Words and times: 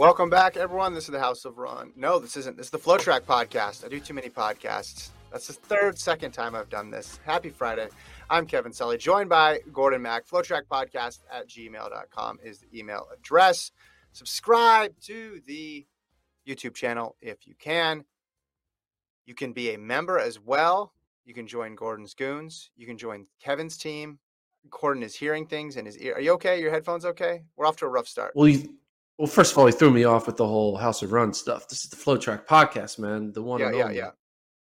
Welcome 0.00 0.30
back, 0.30 0.56
everyone. 0.56 0.94
This 0.94 1.04
is 1.04 1.10
the 1.10 1.20
House 1.20 1.44
of 1.44 1.58
Run. 1.58 1.92
No, 1.94 2.18
this 2.18 2.34
isn't. 2.38 2.56
This 2.56 2.68
is 2.68 2.70
the 2.70 2.78
FloTrack 2.78 3.20
podcast. 3.20 3.84
I 3.84 3.88
do 3.88 4.00
too 4.00 4.14
many 4.14 4.30
podcasts. 4.30 5.10
That's 5.30 5.46
the 5.46 5.52
third, 5.52 5.98
second 5.98 6.32
time 6.32 6.54
I've 6.54 6.70
done 6.70 6.90
this. 6.90 7.20
Happy 7.26 7.50
Friday. 7.50 7.86
I'm 8.30 8.46
Kevin 8.46 8.72
Sully, 8.72 8.96
joined 8.96 9.28
by 9.28 9.60
Gordon 9.74 10.00
Mack. 10.00 10.26
FloTrack 10.26 10.62
Podcast 10.72 11.18
at 11.30 11.50
gmail.com 11.50 12.38
is 12.42 12.60
the 12.60 12.78
email 12.78 13.08
address. 13.14 13.72
Subscribe 14.12 14.98
to 15.02 15.42
the 15.46 15.86
YouTube 16.48 16.74
channel 16.74 17.16
if 17.20 17.46
you 17.46 17.54
can. 17.58 18.02
You 19.26 19.34
can 19.34 19.52
be 19.52 19.74
a 19.74 19.78
member 19.78 20.18
as 20.18 20.40
well. 20.40 20.94
You 21.26 21.34
can 21.34 21.46
join 21.46 21.74
Gordon's 21.74 22.14
Goons. 22.14 22.70
You 22.74 22.86
can 22.86 22.96
join 22.96 23.26
Kevin's 23.38 23.76
team. 23.76 24.18
Gordon 24.70 25.02
is 25.02 25.14
hearing 25.14 25.46
things 25.46 25.76
in 25.76 25.84
his 25.84 25.98
ear. 25.98 26.14
Are 26.14 26.22
you 26.22 26.32
okay? 26.32 26.58
Your 26.58 26.70
headphones 26.70 27.04
okay? 27.04 27.42
We're 27.56 27.66
off 27.66 27.76
to 27.76 27.84
a 27.84 27.90
rough 27.90 28.08
start. 28.08 28.32
Well, 28.34 28.48
you, 28.48 28.76
well, 29.20 29.26
first 29.26 29.52
of 29.52 29.58
all, 29.58 29.66
he 29.66 29.72
threw 29.72 29.90
me 29.90 30.04
off 30.04 30.26
with 30.26 30.38
the 30.38 30.46
whole 30.46 30.78
House 30.78 31.02
of 31.02 31.12
Run 31.12 31.34
stuff. 31.34 31.68
This 31.68 31.84
is 31.84 31.90
the 31.90 31.96
FloTrack 31.96 32.46
podcast, 32.46 32.98
man. 32.98 33.32
The 33.32 33.42
one. 33.42 33.60
yeah, 33.60 33.70
yeah, 33.70 33.90
yeah. 33.90 34.10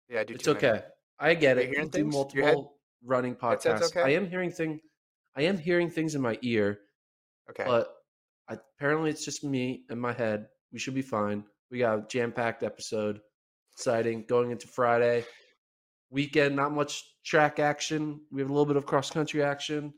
Yeah, 0.10 0.20
I 0.20 0.24
do 0.26 0.34
It's 0.34 0.48
okay. 0.50 0.84
I 1.20 1.36
get 1.36 1.58
Are 1.58 1.62
it. 1.62 1.70
you 1.70 1.76
do 1.84 1.88
things? 1.88 2.14
Your 2.34 2.44
head- 2.46 2.54
multiple 2.56 2.76
running 3.02 3.34
podcasts. 3.36 3.84
okay? 3.84 4.02
I 4.02 4.10
am 4.10 4.28
hearing 4.30 4.52
thing. 4.52 4.82
I 5.38 5.44
am 5.44 5.58
hearing 5.58 5.90
things 5.90 6.16
in 6.16 6.22
my 6.22 6.38
ear, 6.42 6.80
Okay. 7.50 7.64
but 7.66 7.94
I, 8.50 8.58
apparently 8.78 9.10
it's 9.10 9.24
just 9.24 9.46
me 9.46 9.86
and 9.90 10.02
my 10.02 10.12
head. 10.12 10.48
We 10.74 10.80
should 10.80 10.96
be 10.96 11.02
fine. 11.02 11.46
We 11.70 11.80
got 11.80 11.98
a 12.00 12.06
jam 12.10 12.34
packed 12.34 12.64
episode. 12.64 13.22
Exciting. 13.74 14.26
Going 14.28 14.52
into 14.52 14.68
Friday 14.68 15.24
weekend. 16.10 16.58
Not 16.58 16.74
much 16.74 17.06
track 17.26 17.60
action. 17.60 18.20
We 18.32 18.42
have 18.42 18.50
a 18.50 18.54
little 18.54 18.66
bit 18.66 18.76
of 18.76 18.86
cross 18.86 19.10
country 19.10 19.42
action. 19.42 19.94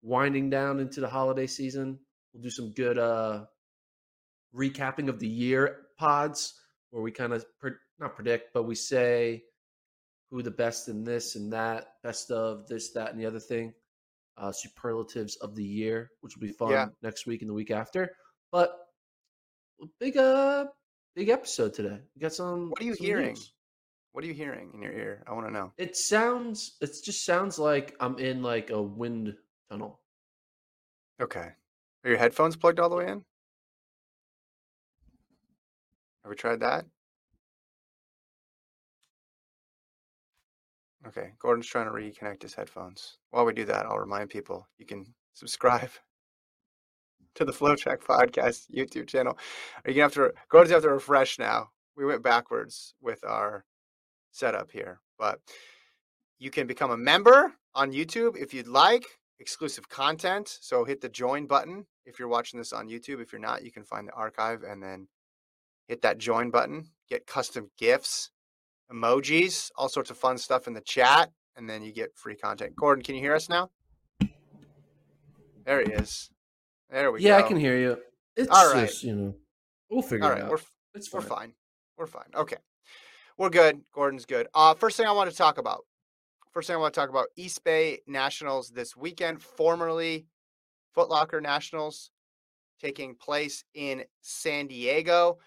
Winding 0.00 0.48
down 0.48 0.80
into 0.80 1.02
the 1.02 1.08
holiday 1.08 1.46
season. 1.46 1.98
We'll 2.32 2.42
do 2.44 2.50
some 2.50 2.72
good 2.72 2.96
uh 2.98 3.44
recapping 4.58 5.08
of 5.08 5.18
the 5.20 5.28
year 5.28 5.86
pods 5.98 6.54
where 6.90 7.02
we 7.02 7.12
kind 7.12 7.32
of 7.32 7.44
pre- 7.60 7.72
not 7.98 8.14
predict, 8.14 8.52
but 8.52 8.64
we 8.64 8.74
say 8.74 9.44
who 10.30 10.42
the 10.42 10.50
best 10.50 10.88
in 10.88 11.04
this 11.04 11.36
and 11.36 11.52
that, 11.52 11.86
best 12.02 12.30
of 12.30 12.66
this, 12.68 12.90
that, 12.92 13.10
and 13.10 13.20
the 13.20 13.26
other 13.26 13.40
thing. 13.40 13.72
Uh, 14.36 14.52
superlatives 14.52 15.34
of 15.36 15.56
the 15.56 15.64
year, 15.64 16.10
which 16.20 16.36
will 16.36 16.46
be 16.46 16.52
fun 16.52 16.70
Yeah. 16.70 16.86
next 17.02 17.26
week 17.26 17.40
and 17.42 17.50
the 17.50 17.54
week 17.54 17.72
after. 17.72 18.14
But 18.52 18.70
big, 19.98 20.16
uh, 20.16 20.66
big 21.16 21.28
episode 21.28 21.74
today. 21.74 21.98
We 22.14 22.20
got 22.20 22.32
some. 22.32 22.70
What 22.70 22.80
are 22.80 22.84
you 22.84 22.92
hearing? 22.94 23.30
news. 23.34 23.52
what 24.12 24.22
are 24.24 24.28
you 24.28 24.34
hearing 24.34 24.70
in 24.74 24.82
your 24.82 24.92
ear? 24.92 25.24
I 25.26 25.32
want 25.32 25.46
to 25.48 25.52
know. 25.52 25.72
It 25.76 25.96
sounds. 25.96 26.76
It 26.80 26.90
just 27.04 27.24
sounds 27.24 27.58
like 27.58 27.96
I'm 27.98 28.16
in 28.18 28.42
like 28.42 28.70
a 28.70 28.80
wind 28.80 29.34
tunnel. 29.70 30.00
Okay. 31.20 31.48
Are 32.04 32.08
your 32.10 32.16
headphones 32.18 32.54
plugged 32.56 32.78
all 32.78 32.88
the 32.88 32.96
way 32.96 33.08
in? 33.08 33.24
Have 36.28 36.32
we 36.32 36.36
tried 36.36 36.60
that? 36.60 36.84
Okay. 41.06 41.32
Gordon's 41.38 41.66
trying 41.66 41.86
to 41.86 41.90
reconnect 41.90 42.42
his 42.42 42.52
headphones. 42.52 43.16
While 43.30 43.46
we 43.46 43.54
do 43.54 43.64
that, 43.64 43.86
I'll 43.86 43.98
remind 43.98 44.28
people 44.28 44.68
you 44.76 44.84
can 44.84 45.06
subscribe 45.32 45.88
to 47.36 47.46
the 47.46 47.52
FloTrack 47.52 48.00
Podcast 48.00 48.70
YouTube 48.70 49.08
channel. 49.08 49.38
Are 49.86 49.90
you 49.90 49.94
gonna 49.94 50.04
have 50.04 50.12
to 50.14 50.34
Gordon's 50.50 50.74
have 50.74 50.82
to 50.82 50.90
refresh 50.90 51.38
now. 51.38 51.70
We 51.96 52.04
went 52.04 52.22
backwards 52.22 52.92
with 53.00 53.24
our 53.24 53.64
setup 54.30 54.70
here, 54.70 55.00
but 55.18 55.40
you 56.38 56.50
can 56.50 56.66
become 56.66 56.90
a 56.90 56.96
member 56.98 57.54
on 57.74 57.90
YouTube 57.90 58.36
if 58.36 58.52
you'd 58.52 58.68
like 58.68 59.06
exclusive 59.40 59.88
content. 59.88 60.58
So 60.60 60.84
hit 60.84 61.00
the 61.00 61.08
join 61.08 61.46
button 61.46 61.86
if 62.04 62.18
you're 62.18 62.28
watching 62.28 62.58
this 62.58 62.74
on 62.74 62.86
YouTube. 62.86 63.22
If 63.22 63.32
you're 63.32 63.40
not, 63.40 63.64
you 63.64 63.72
can 63.72 63.84
find 63.84 64.06
the 64.06 64.12
archive 64.12 64.62
and 64.62 64.82
then 64.82 65.08
hit 65.88 66.02
that 66.02 66.18
join 66.18 66.50
button. 66.50 66.84
Get 67.08 67.26
custom 67.26 67.70
gifts, 67.78 68.30
emojis, 68.92 69.70
all 69.76 69.88
sorts 69.88 70.10
of 70.10 70.18
fun 70.18 70.38
stuff 70.38 70.68
in 70.68 70.74
the 70.74 70.80
chat, 70.82 71.32
and 71.56 71.68
then 71.68 71.82
you 71.82 71.92
get 71.92 72.14
free 72.14 72.36
content. 72.36 72.76
Gordon, 72.76 73.02
can 73.02 73.14
you 73.14 73.20
hear 73.20 73.34
us 73.34 73.48
now? 73.48 73.70
There 75.64 75.82
he 75.82 75.92
is. 75.92 76.30
There 76.90 77.10
we 77.10 77.20
yeah, 77.20 77.30
go. 77.30 77.38
Yeah, 77.38 77.44
I 77.44 77.48
can 77.48 77.56
hear 77.58 77.78
you. 77.78 77.98
It's 78.36 78.48
All 78.50 78.72
right. 78.72 78.88
just, 78.88 79.02
you 79.02 79.14
know, 79.14 79.34
we'll 79.90 80.02
figure 80.02 80.24
All 80.24 80.30
it 80.30 80.34
right, 80.34 80.42
out. 80.44 80.50
we're 80.50 80.58
it's 80.94 81.12
we're 81.12 81.20
fine. 81.20 81.38
fine. 81.38 81.52
We're 81.96 82.06
fine. 82.06 82.30
Okay. 82.34 82.56
We're 83.36 83.50
good. 83.50 83.80
Gordon's 83.92 84.26
good. 84.26 84.48
Uh, 84.54 84.74
first 84.74 84.96
thing 84.96 85.06
I 85.06 85.12
want 85.12 85.30
to 85.30 85.36
talk 85.36 85.58
about. 85.58 85.84
First 86.52 86.66
thing 86.66 86.76
I 86.76 86.78
want 86.78 86.94
to 86.94 87.00
talk 87.00 87.10
about 87.10 87.26
Eastbay 87.38 87.98
Nationals 88.06 88.70
this 88.70 88.96
weekend, 88.96 89.42
formerly 89.42 90.26
Foot 90.94 91.08
Locker 91.08 91.40
Nationals, 91.40 92.10
taking 92.80 93.14
place 93.14 93.64
in 93.74 94.04
San 94.22 94.66
Diego. 94.66 95.38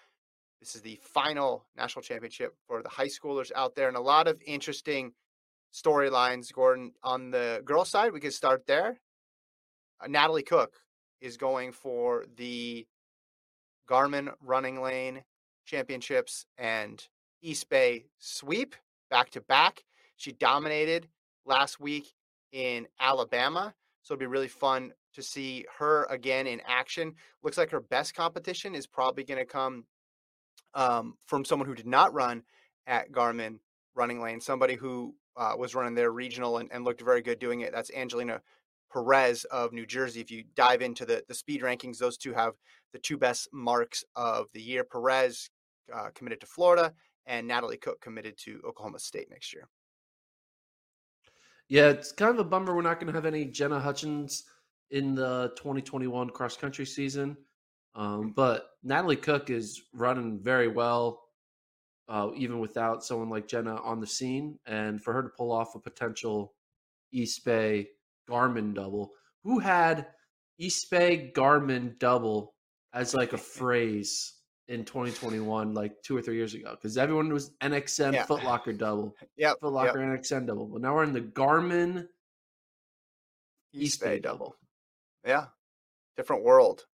This 0.62 0.76
is 0.76 0.82
the 0.82 1.00
final 1.02 1.66
national 1.76 2.04
championship 2.04 2.54
for 2.68 2.84
the 2.84 2.88
high 2.88 3.08
schoolers 3.08 3.50
out 3.56 3.74
there, 3.74 3.88
and 3.88 3.96
a 3.96 4.00
lot 4.00 4.28
of 4.28 4.40
interesting 4.46 5.12
storylines. 5.74 6.52
Gordon, 6.52 6.92
on 7.02 7.32
the 7.32 7.62
girls' 7.64 7.88
side, 7.88 8.12
we 8.12 8.20
could 8.20 8.32
start 8.32 8.64
there. 8.68 9.00
Uh, 10.00 10.06
Natalie 10.06 10.44
Cook 10.44 10.74
is 11.20 11.36
going 11.36 11.72
for 11.72 12.26
the 12.36 12.86
Garmin 13.90 14.32
Running 14.40 14.80
Lane 14.80 15.24
Championships 15.66 16.46
and 16.56 17.04
Eastbay 17.44 18.04
sweep 18.20 18.76
back 19.10 19.30
to 19.30 19.40
back. 19.40 19.82
She 20.16 20.30
dominated 20.30 21.08
last 21.44 21.80
week 21.80 22.14
in 22.52 22.86
Alabama. 23.00 23.74
So 24.02 24.14
it'll 24.14 24.20
be 24.20 24.26
really 24.26 24.46
fun 24.46 24.92
to 25.14 25.22
see 25.22 25.66
her 25.78 26.04
again 26.04 26.46
in 26.46 26.62
action. 26.64 27.16
Looks 27.42 27.58
like 27.58 27.70
her 27.70 27.80
best 27.80 28.14
competition 28.14 28.76
is 28.76 28.86
probably 28.86 29.24
going 29.24 29.40
to 29.40 29.44
come 29.44 29.86
um, 30.74 31.16
from 31.26 31.44
someone 31.44 31.68
who 31.68 31.74
did 31.74 31.86
not 31.86 32.12
run 32.14 32.42
at 32.86 33.12
Garmin 33.12 33.58
Running 33.94 34.20
Lane, 34.20 34.40
somebody 34.40 34.74
who 34.74 35.14
uh, 35.36 35.54
was 35.56 35.74
running 35.74 35.94
their 35.94 36.12
regional 36.12 36.58
and, 36.58 36.70
and 36.72 36.84
looked 36.84 37.02
very 37.02 37.22
good 37.22 37.38
doing 37.38 37.60
it. 37.60 37.72
That's 37.72 37.90
Angelina 37.92 38.40
Perez 38.92 39.44
of 39.44 39.72
New 39.72 39.86
Jersey. 39.86 40.20
If 40.20 40.30
you 40.30 40.44
dive 40.54 40.82
into 40.82 41.04
the, 41.04 41.24
the 41.28 41.34
speed 41.34 41.62
rankings, 41.62 41.98
those 41.98 42.16
two 42.16 42.32
have 42.32 42.54
the 42.92 42.98
two 42.98 43.16
best 43.16 43.48
marks 43.52 44.04
of 44.16 44.46
the 44.52 44.60
year. 44.60 44.84
Perez 44.84 45.50
uh, 45.92 46.08
committed 46.14 46.40
to 46.40 46.46
Florida, 46.46 46.92
and 47.26 47.46
Natalie 47.46 47.76
Cook 47.76 48.00
committed 48.00 48.36
to 48.44 48.60
Oklahoma 48.66 48.98
State 48.98 49.30
next 49.30 49.52
year. 49.52 49.68
Yeah, 51.68 51.88
it's 51.88 52.12
kind 52.12 52.30
of 52.30 52.38
a 52.38 52.44
bummer 52.44 52.74
we're 52.74 52.82
not 52.82 53.00
going 53.00 53.06
to 53.06 53.14
have 53.14 53.24
any 53.24 53.46
Jenna 53.46 53.80
Hutchins 53.80 54.44
in 54.90 55.14
the 55.14 55.52
2021 55.56 56.28
cross 56.30 56.56
country 56.56 56.84
season. 56.84 57.36
Um, 57.94 58.32
but 58.34 58.70
Natalie 58.82 59.16
Cook 59.16 59.50
is 59.50 59.82
running 59.92 60.38
very 60.40 60.68
well, 60.68 61.22
uh, 62.08 62.30
even 62.36 62.58
without 62.58 63.04
someone 63.04 63.28
like 63.28 63.46
Jenna 63.46 63.76
on 63.76 64.00
the 64.00 64.06
scene. 64.06 64.58
And 64.66 65.02
for 65.02 65.12
her 65.12 65.22
to 65.22 65.28
pull 65.28 65.52
off 65.52 65.74
a 65.74 65.78
potential 65.78 66.54
Eastbay 67.14 67.86
Garmin 68.28 68.74
double, 68.74 69.12
who 69.44 69.58
had 69.58 70.06
Eastbay 70.60 71.32
Garmin 71.32 71.98
double 71.98 72.54
as 72.94 73.14
like 73.14 73.32
a 73.32 73.38
phrase 73.38 74.34
in 74.68 74.84
2021, 74.84 75.74
like 75.74 75.92
two 76.02 76.16
or 76.16 76.22
three 76.22 76.36
years 76.36 76.54
ago, 76.54 76.70
because 76.70 76.96
everyone 76.96 77.32
was 77.32 77.50
NXN 77.60 78.14
Yeah. 78.14 78.24
Footlocker 78.26 78.76
double, 78.76 79.14
yeah, 79.36 79.52
Footlocker 79.62 79.96
yep. 79.96 80.20
NXN 80.20 80.46
double. 80.46 80.66
But 80.66 80.80
now 80.80 80.94
we're 80.94 81.04
in 81.04 81.12
the 81.12 81.20
Garmin 81.20 82.06
East 83.74 83.82
East 83.84 84.00
Bay 84.00 84.16
Bay 84.16 84.20
double. 84.20 84.56
Yeah. 85.26 85.46
Different 86.16 86.44
world. 86.44 86.86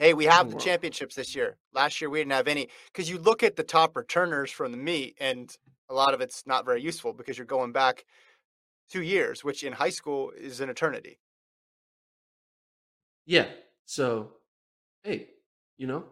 Hey, 0.00 0.14
we 0.14 0.24
have 0.24 0.50
the 0.50 0.56
championships 0.58 1.14
this 1.14 1.34
year. 1.36 1.58
Last 1.74 2.00
year 2.00 2.08
we 2.08 2.20
didn't 2.20 2.32
have 2.32 2.48
any 2.48 2.68
because 2.86 3.10
you 3.10 3.18
look 3.18 3.42
at 3.42 3.56
the 3.56 3.62
top 3.62 3.94
returners 3.94 4.50
from 4.50 4.72
the 4.72 4.78
meet, 4.78 5.14
and 5.20 5.54
a 5.90 5.94
lot 5.94 6.14
of 6.14 6.22
it's 6.22 6.46
not 6.46 6.64
very 6.64 6.80
useful 6.80 7.12
because 7.12 7.36
you're 7.36 7.46
going 7.46 7.70
back 7.70 8.06
two 8.90 9.02
years, 9.02 9.44
which 9.44 9.62
in 9.62 9.74
high 9.74 9.90
school 9.90 10.30
is 10.30 10.60
an 10.62 10.70
eternity. 10.70 11.18
Yeah. 13.26 13.44
So, 13.84 14.30
hey, 15.04 15.28
you 15.76 15.86
know, 15.86 16.06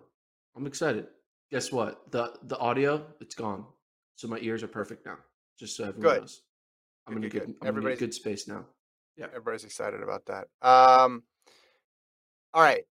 I'm 0.55 0.67
excited. 0.67 1.07
Guess 1.51 1.73
what? 1.73 2.13
The 2.13 2.35
the 2.43 2.59
audio, 2.59 3.07
it's 3.23 3.35
gone. 3.35 3.65
So 4.17 4.29
my 4.29 4.39
ears 4.41 4.63
are 4.63 4.69
perfect 4.69 5.07
now. 5.07 5.17
Just 5.59 5.79
so 5.79 5.85
everyone 5.85 6.13
Good. 6.15 6.21
knows. 6.21 6.43
I'm 7.07 7.15
Good, 7.15 7.23
in 7.23 7.25
a 7.25 7.29
good, 7.31 7.39
good, 7.39 7.47
good. 7.47 7.57
I'm 7.63 7.63
in 7.63 7.65
a 7.67 7.69
Everybody's- 7.69 7.99
good 8.01 8.13
space 8.13 8.47
now. 8.47 8.67
Yeah. 9.17 9.29
Everybody's 9.29 9.65
excited 9.65 10.03
about 10.03 10.27
that. 10.27 10.49
Um, 10.61 11.23
all 12.53 12.61
right. 12.63 12.85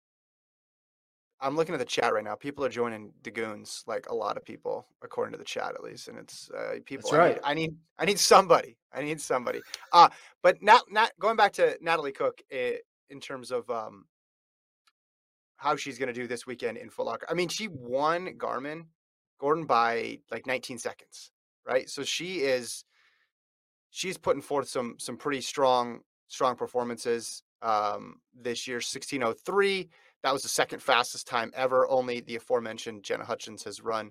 I'm 1.44 1.56
looking 1.56 1.74
at 1.74 1.78
the 1.78 1.84
chat 1.84 2.14
right 2.14 2.24
now. 2.24 2.34
People 2.34 2.64
are 2.64 2.70
joining 2.70 3.12
the 3.22 3.30
goons, 3.30 3.84
like 3.86 4.08
a 4.08 4.14
lot 4.14 4.38
of 4.38 4.44
people, 4.44 4.86
according 5.02 5.32
to 5.32 5.38
the 5.38 5.44
chat 5.44 5.74
at 5.74 5.84
least. 5.84 6.08
And 6.08 6.18
it's 6.18 6.50
uh, 6.50 6.76
people. 6.86 7.10
That's 7.10 7.20
I 7.20 7.28
need, 7.28 7.32
right. 7.32 7.40
I 7.44 7.54
need, 7.54 7.76
I 7.98 8.04
need 8.06 8.18
somebody. 8.18 8.78
I 8.94 9.02
need 9.02 9.20
somebody. 9.20 9.60
Uh, 9.92 10.08
but 10.42 10.62
not, 10.62 10.90
not 10.90 11.12
going 11.20 11.36
back 11.36 11.52
to 11.54 11.76
Natalie 11.82 12.12
Cook 12.12 12.40
eh, 12.50 12.76
in 13.10 13.20
terms 13.20 13.50
of 13.50 13.68
um, 13.68 14.06
how 15.56 15.76
she's 15.76 15.98
going 15.98 16.06
to 16.06 16.14
do 16.14 16.26
this 16.26 16.46
weekend 16.46 16.78
in 16.78 16.88
Foot 16.88 17.06
Locker. 17.06 17.26
I 17.28 17.34
mean, 17.34 17.48
she 17.48 17.68
won 17.68 18.26
Garmin, 18.38 18.86
Gordon 19.38 19.66
by 19.66 20.20
like 20.30 20.46
19 20.46 20.78
seconds, 20.78 21.30
right? 21.66 21.90
So 21.90 22.04
she 22.04 22.36
is, 22.36 22.86
she's 23.90 24.16
putting 24.16 24.42
forth 24.42 24.68
some 24.68 24.94
some 24.98 25.18
pretty 25.18 25.42
strong 25.42 26.00
strong 26.28 26.56
performances 26.56 27.42
um, 27.60 28.20
this 28.34 28.66
year. 28.66 28.76
1603. 28.76 29.90
That 30.24 30.32
was 30.32 30.42
the 30.42 30.48
second 30.48 30.82
fastest 30.82 31.26
time 31.26 31.52
ever. 31.54 31.86
Only 31.88 32.20
the 32.20 32.36
aforementioned 32.36 33.04
Jenna 33.04 33.26
Hutchins 33.26 33.62
has 33.64 33.82
run 33.82 34.10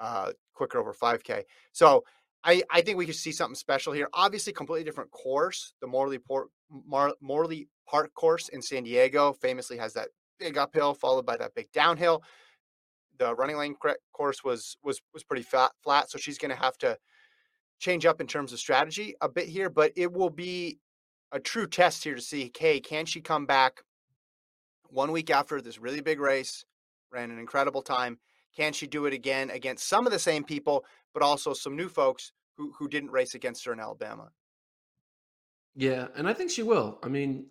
uh, 0.00 0.32
quicker 0.54 0.78
over 0.78 0.92
5K. 0.92 1.44
So 1.70 2.02
I, 2.42 2.64
I 2.68 2.80
think 2.80 2.98
we 2.98 3.06
could 3.06 3.14
see 3.14 3.30
something 3.30 3.54
special 3.54 3.92
here. 3.92 4.08
Obviously, 4.12 4.52
completely 4.52 4.82
different 4.82 5.12
course. 5.12 5.72
The 5.80 5.86
Morley, 5.86 6.18
Port, 6.18 6.48
Mar, 6.68 7.12
Morley 7.20 7.68
Park 7.88 8.12
course 8.14 8.48
in 8.48 8.60
San 8.60 8.82
Diego 8.82 9.32
famously 9.34 9.76
has 9.76 9.92
that 9.92 10.08
big 10.40 10.58
uphill 10.58 10.94
followed 10.94 11.24
by 11.24 11.36
that 11.36 11.54
big 11.54 11.70
downhill. 11.70 12.24
The 13.18 13.32
running 13.32 13.56
lane 13.56 13.76
course 14.12 14.42
was 14.42 14.76
was 14.82 15.00
was 15.14 15.22
pretty 15.22 15.44
fat, 15.44 15.70
flat, 15.84 16.10
so 16.10 16.18
she's 16.18 16.38
going 16.38 16.50
to 16.50 16.60
have 16.60 16.76
to 16.78 16.98
change 17.78 18.04
up 18.04 18.20
in 18.20 18.26
terms 18.26 18.52
of 18.52 18.58
strategy 18.58 19.14
a 19.20 19.28
bit 19.28 19.46
here. 19.46 19.70
But 19.70 19.92
it 19.94 20.12
will 20.12 20.30
be 20.30 20.80
a 21.30 21.38
true 21.38 21.68
test 21.68 22.02
here 22.02 22.16
to 22.16 22.20
see, 22.20 22.50
hey, 22.58 22.80
can 22.80 23.06
she 23.06 23.20
come 23.20 23.46
back 23.46 23.82
one 24.92 25.10
week 25.12 25.30
after 25.30 25.60
this 25.60 25.78
really 25.78 26.00
big 26.00 26.20
race, 26.20 26.64
ran 27.10 27.30
an 27.30 27.38
incredible 27.38 27.82
time? 27.82 28.18
Can 28.54 28.72
she 28.72 28.86
do 28.86 29.06
it 29.06 29.14
again 29.14 29.50
against 29.50 29.88
some 29.88 30.06
of 30.06 30.12
the 30.12 30.18
same 30.18 30.44
people, 30.44 30.84
but 31.14 31.22
also 31.22 31.54
some 31.54 31.76
new 31.76 31.88
folks 31.88 32.32
who 32.56 32.72
who 32.78 32.88
didn't 32.88 33.10
race 33.10 33.34
against 33.34 33.64
her 33.64 33.72
in 33.72 33.80
Alabama? 33.80 34.30
Yeah, 35.74 36.08
and 36.14 36.28
I 36.28 36.34
think 36.34 36.50
she 36.50 36.62
will. 36.62 36.98
I 37.02 37.08
mean, 37.08 37.46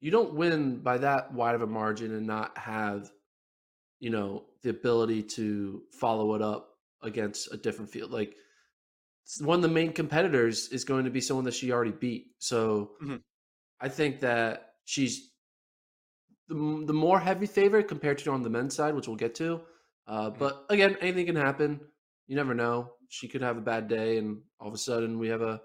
you 0.00 0.10
don't 0.12 0.34
win 0.34 0.78
by 0.78 0.98
that 0.98 1.32
wide 1.34 1.56
of 1.56 1.62
a 1.62 1.66
margin 1.66 2.14
and 2.14 2.26
not 2.26 2.56
have, 2.56 3.10
you 3.98 4.10
know, 4.10 4.44
the 4.62 4.70
ability 4.70 5.24
to 5.24 5.82
follow 5.90 6.34
it 6.34 6.42
up 6.42 6.78
against 7.02 7.52
a 7.52 7.56
different 7.56 7.90
field. 7.90 8.12
Like 8.12 8.36
one 9.40 9.56
of 9.56 9.62
the 9.62 9.68
main 9.68 9.92
competitors 9.92 10.68
is 10.68 10.84
going 10.84 11.04
to 11.04 11.10
be 11.10 11.20
someone 11.20 11.44
that 11.44 11.54
she 11.54 11.72
already 11.72 11.92
beat. 11.92 12.34
So 12.38 12.92
Mhm. 13.02 13.22
I 13.80 13.88
think 13.88 14.20
that 14.20 14.74
she's 14.84 15.29
the, 16.50 16.84
the 16.86 16.92
more 16.92 17.18
heavy 17.20 17.46
favorite 17.46 17.88
compared 17.88 18.18
to 18.18 18.30
on 18.32 18.42
the 18.42 18.50
men's 18.50 18.74
side, 18.74 18.94
which 18.94 19.06
we'll 19.06 19.16
get 19.16 19.34
to. 19.36 19.62
Uh, 20.06 20.30
Mhm. 20.30 20.38
But 20.38 20.66
again, 20.68 20.96
anything 21.00 21.26
can 21.26 21.36
happen. 21.36 21.80
You 22.26 22.36
never 22.36 22.54
know. 22.54 22.92
She 23.08 23.28
could 23.28 23.40
have 23.42 23.56
a 23.56 23.60
bad 23.62 23.88
day, 23.88 24.18
and 24.18 24.42
all 24.58 24.68
of 24.68 24.74
a 24.74 24.78
sudden 24.78 25.18
we 25.18 25.28
have 25.28 25.40
a, 25.42 25.62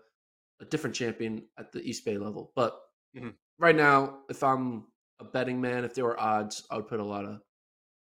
a 0.61 0.65
different 0.65 0.95
champion 0.95 1.47
at 1.57 1.71
the 1.71 1.81
Eastbay 1.81 2.19
level. 2.21 2.51
But 2.55 2.79
Mhm. 3.15 3.33
right 3.57 3.75
now, 3.75 4.23
if 4.29 4.43
I'm 4.43 4.87
a 5.19 5.25
betting 5.25 5.59
man, 5.59 5.83
if 5.83 5.93
there 5.95 6.05
were 6.05 6.19
odds, 6.19 6.65
I 6.69 6.77
would 6.77 6.87
put 6.87 6.99
a 6.99 7.03
lot 7.03 7.25
of 7.25 7.41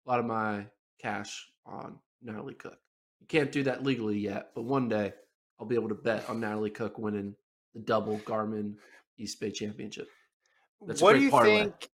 a 0.05 0.09
lot 0.09 0.19
of 0.19 0.25
my 0.25 0.67
cash 0.99 1.49
on 1.65 1.99
Natalie 2.21 2.55
Cook. 2.55 2.77
You 3.21 3.27
can't 3.27 3.51
do 3.53 3.63
that 3.63 3.83
legally 3.83 4.19
yet, 4.19 4.51
but 4.53 4.63
one 4.63 4.89
day 4.89 5.13
I'll 5.57 5.65
be 5.65 5.75
able 5.75 5.87
to 5.89 5.95
bet 5.95 6.27
on 6.29 6.41
Natalie 6.41 6.69
Cook 6.71 6.97
winning 6.97 7.35
the 7.73 7.79
double 7.79 8.19
Garmin 8.19 8.75
East 9.17 9.39
Bay 9.39 9.51
Championship. 9.51 10.09
That's 10.85 10.99
a 10.99 11.03
what 11.03 11.11
great 11.11 11.19
do 11.19 11.25
you 11.25 11.31
think? 11.41 11.89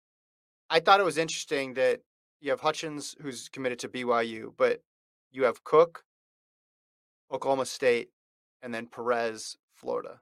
I 0.68 0.80
thought 0.80 1.00
it 1.00 1.04
was 1.04 1.18
interesting 1.18 1.74
that 1.74 2.00
you 2.40 2.50
have 2.50 2.60
Hutchins, 2.60 3.16
who's 3.20 3.48
committed 3.48 3.78
to 3.80 3.88
BYU, 3.88 4.52
but 4.56 4.82
you 5.30 5.44
have 5.44 5.64
Cook, 5.64 6.04
Oklahoma 7.32 7.66
State, 7.66 8.10
and 8.62 8.74
then 8.74 8.86
Perez, 8.86 9.56
Florida. 9.74 10.20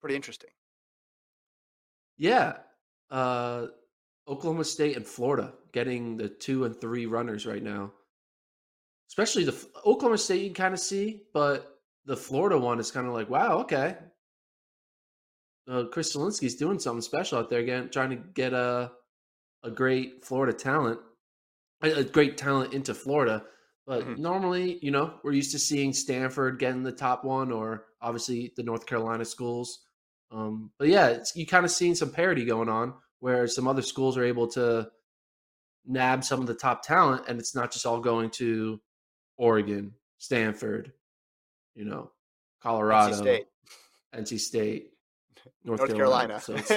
Pretty 0.00 0.16
interesting. 0.16 0.50
Yeah. 2.16 2.54
Uh, 3.10 3.66
Oklahoma 4.28 4.64
State 4.64 4.96
and 4.96 5.06
Florida 5.06 5.52
getting 5.72 6.16
the 6.16 6.28
two 6.28 6.64
and 6.64 6.78
three 6.80 7.06
runners 7.06 7.46
right 7.46 7.62
now. 7.62 7.92
Especially 9.08 9.44
the 9.44 9.68
Oklahoma 9.84 10.18
State, 10.18 10.42
you 10.42 10.48
can 10.48 10.54
kind 10.54 10.74
of 10.74 10.80
see, 10.80 11.22
but 11.34 11.80
the 12.04 12.16
Florida 12.16 12.58
one 12.58 12.80
is 12.80 12.90
kind 12.90 13.06
of 13.06 13.12
like, 13.12 13.28
wow, 13.28 13.58
okay. 13.58 13.96
Uh, 15.68 15.84
Chris 15.84 16.14
Zielinski's 16.14 16.56
doing 16.56 16.78
something 16.78 17.02
special 17.02 17.38
out 17.38 17.48
there 17.48 17.60
again, 17.60 17.88
trying 17.90 18.10
to 18.10 18.16
get 18.16 18.52
a 18.52 18.92
a 19.64 19.70
great 19.70 20.24
Florida 20.24 20.52
talent, 20.52 20.98
a, 21.82 22.02
great 22.02 22.36
talent 22.36 22.74
into 22.74 22.94
Florida. 22.94 23.44
But 23.86 24.04
Mhm. 24.04 24.18
normally, 24.18 24.78
you 24.82 24.90
know, 24.90 25.20
we're 25.22 25.32
used 25.32 25.52
to 25.52 25.58
seeing 25.60 25.92
Stanford 25.92 26.58
getting 26.58 26.82
the 26.82 26.90
top 26.90 27.24
one, 27.24 27.52
or 27.52 27.86
obviously 28.00 28.52
the 28.56 28.64
North 28.64 28.86
Carolina 28.86 29.24
schools. 29.24 29.84
Um, 30.32 30.72
but 30.78 30.88
yeah, 30.88 31.08
it's, 31.08 31.36
you 31.36 31.46
kind 31.46 31.64
of 31.64 31.70
seeing 31.70 31.94
some 31.94 32.10
parity 32.10 32.44
going 32.44 32.68
on 32.68 32.94
where 33.20 33.46
some 33.46 33.68
other 33.68 33.82
schools 33.82 34.16
are 34.16 34.24
able 34.24 34.48
to 34.48 34.90
nab 35.84 36.24
some 36.24 36.40
of 36.40 36.46
the 36.46 36.54
top 36.54 36.82
talent, 36.82 37.28
and 37.28 37.38
it's 37.38 37.54
not 37.54 37.70
just 37.70 37.86
all 37.86 38.00
going 38.00 38.30
to 38.30 38.80
Oregon, 39.36 39.94
Stanford, 40.18 40.92
you 41.74 41.84
know, 41.84 42.10
Colorado, 42.60 43.12
NC 43.14 43.18
State, 43.18 43.46
NC 44.12 44.38
State, 44.40 44.91
North, 45.64 45.80
North 45.80 45.94
Carolina. 45.94 46.40
So 46.40 46.54
it's, 46.56 46.70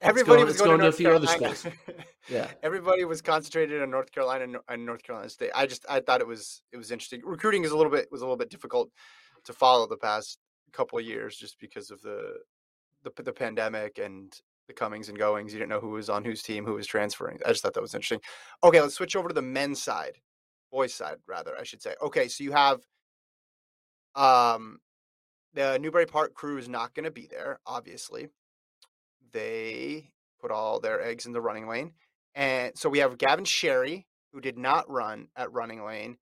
Everybody 0.00 0.38
going- 0.38 0.46
was 0.46 0.56
going, 0.58 0.68
going 0.68 0.80
to 0.80 0.84
to 0.84 0.88
a 0.88 0.92
few 0.92 1.10
other 1.10 1.26
Carolina. 1.26 1.56
yeah, 2.28 2.50
Everybody 2.62 3.04
was 3.04 3.22
concentrated 3.22 3.82
on 3.82 3.90
North 3.90 4.12
Carolina 4.12 4.58
and 4.68 4.86
North 4.86 5.02
Carolina 5.02 5.28
State. 5.28 5.50
I 5.54 5.66
just 5.66 5.84
I 5.88 6.00
thought 6.00 6.20
it 6.20 6.26
was 6.26 6.62
it 6.72 6.76
was 6.76 6.90
interesting. 6.90 7.20
Recruiting 7.24 7.64
is 7.64 7.70
a 7.72 7.76
little 7.76 7.92
bit 7.92 8.08
was 8.10 8.20
a 8.20 8.24
little 8.24 8.36
bit 8.36 8.50
difficult 8.50 8.90
to 9.44 9.52
follow 9.52 9.86
the 9.86 9.96
past 9.96 10.38
couple 10.72 10.98
of 10.98 11.04
years 11.04 11.36
just 11.36 11.58
because 11.60 11.90
of 11.90 12.00
the 12.02 12.34
the, 13.02 13.22
the 13.22 13.32
pandemic 13.32 13.98
and 13.98 14.38
the 14.66 14.72
comings 14.74 15.08
and 15.08 15.18
goings. 15.18 15.52
You 15.52 15.58
didn't 15.58 15.70
know 15.70 15.80
who 15.80 15.90
was 15.90 16.10
on 16.10 16.24
whose 16.24 16.42
team, 16.42 16.64
who 16.64 16.74
was 16.74 16.86
transferring. 16.86 17.38
I 17.46 17.50
just 17.50 17.62
thought 17.62 17.74
that 17.74 17.80
was 17.80 17.94
interesting. 17.94 18.20
Okay, 18.64 18.80
let's 18.80 18.94
switch 18.94 19.16
over 19.16 19.28
to 19.28 19.34
the 19.34 19.42
men's 19.42 19.80
side, 19.80 20.18
boys 20.70 20.92
side 20.92 21.16
rather, 21.26 21.56
I 21.58 21.62
should 21.62 21.82
say. 21.82 21.94
Okay, 22.02 22.28
so 22.28 22.42
you 22.44 22.52
have 22.52 22.80
um 24.14 24.78
the 25.56 25.78
Newbury 25.78 26.06
Park 26.06 26.34
crew 26.34 26.58
is 26.58 26.68
not 26.68 26.94
going 26.94 27.04
to 27.04 27.10
be 27.10 27.26
there, 27.26 27.58
obviously. 27.66 28.28
They 29.32 30.10
put 30.38 30.50
all 30.50 30.78
their 30.78 31.02
eggs 31.02 31.24
in 31.24 31.32
the 31.32 31.40
running 31.40 31.66
lane. 31.66 31.92
And 32.34 32.76
so 32.76 32.90
we 32.90 32.98
have 32.98 33.16
Gavin 33.16 33.46
Sherry, 33.46 34.06
who 34.32 34.42
did 34.42 34.58
not 34.58 34.88
run 34.90 35.28
at 35.34 35.50
running 35.50 35.82
lane, 35.82 36.18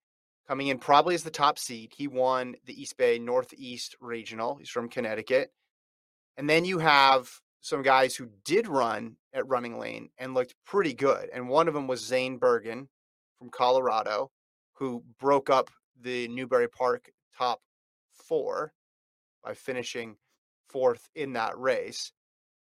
coming 0.47 0.69
in 0.69 0.79
probably 0.79 1.17
as 1.17 1.25
the 1.25 1.31
top 1.31 1.59
seed. 1.59 1.93
He 1.97 2.07
won 2.07 2.55
the 2.65 2.77
Eastbay 2.77 3.21
Northeast 3.21 3.97
Regional. 4.01 4.55
He's 4.55 4.71
from 4.71 4.89
Connecticut. 4.89 5.53
And 6.37 6.49
then 6.49 6.65
you 6.65 6.79
have 6.79 7.29
some 7.61 7.83
guys 7.83 8.15
who 8.15 8.29
did 8.45 8.69
run 8.69 9.17
at 9.33 9.49
running 9.49 9.81
lane 9.81 10.11
and 10.17 10.35
looked 10.35 10.55
pretty 10.65 10.95
good. 10.95 11.29
And 11.35 11.49
one 11.49 11.67
of 11.67 11.75
them 11.75 11.89
was 11.89 12.07
Zane 12.07 12.39
Bergen 12.39 12.89
from 13.37 13.51
Colorado, 13.51 14.31
who 14.75 15.03
broke 15.19 15.51
up 15.51 15.71
the 16.01 16.29
Newbury 16.29 16.69
Park 16.69 17.11
top 17.37 17.61
four 18.13 18.73
by 19.45 19.55
finishing 19.55 20.17
fourth 20.69 21.09
in 21.15 21.35
that 21.35 21.59
race. 21.59 22.13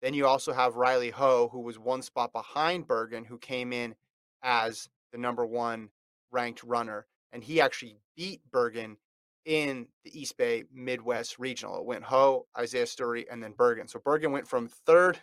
Then 0.03 0.15
you 0.15 0.27
also 0.27 0.53
have 0.53 0.77
Riley 0.77 1.11
Hough, 1.11 1.51
who 1.53 1.61
was 1.61 1.79
one 1.79 2.03
spot 2.03 2.33
behind 2.33 2.87
Bergen, 2.87 3.25
who 3.25 3.39
came 3.39 3.73
in 3.73 3.95
as 4.43 4.89
the 5.13 5.19
number 5.19 5.45
one 5.45 5.91
ranked 6.33 6.63
runner. 6.63 7.07
And 7.33 7.45
he 7.45 7.61
actually 7.61 7.97
beat 8.17 8.41
Bergen 8.51 8.97
in 9.45 9.87
the 10.05 10.11
Eastbay 10.11 10.65
Midwest 10.73 11.39
Regional. 11.39 11.79
It 11.79 11.85
went 11.85 12.05
Hough, 12.05 12.43
Isaiah 12.59 12.85
Sturry, 12.85 13.25
and 13.31 13.43
then 13.43 13.53
Bergen. 13.53 13.89
So 13.89 13.99
Bergen 13.99 14.33
went 14.33 14.49
from 14.49 14.69
third 14.69 15.19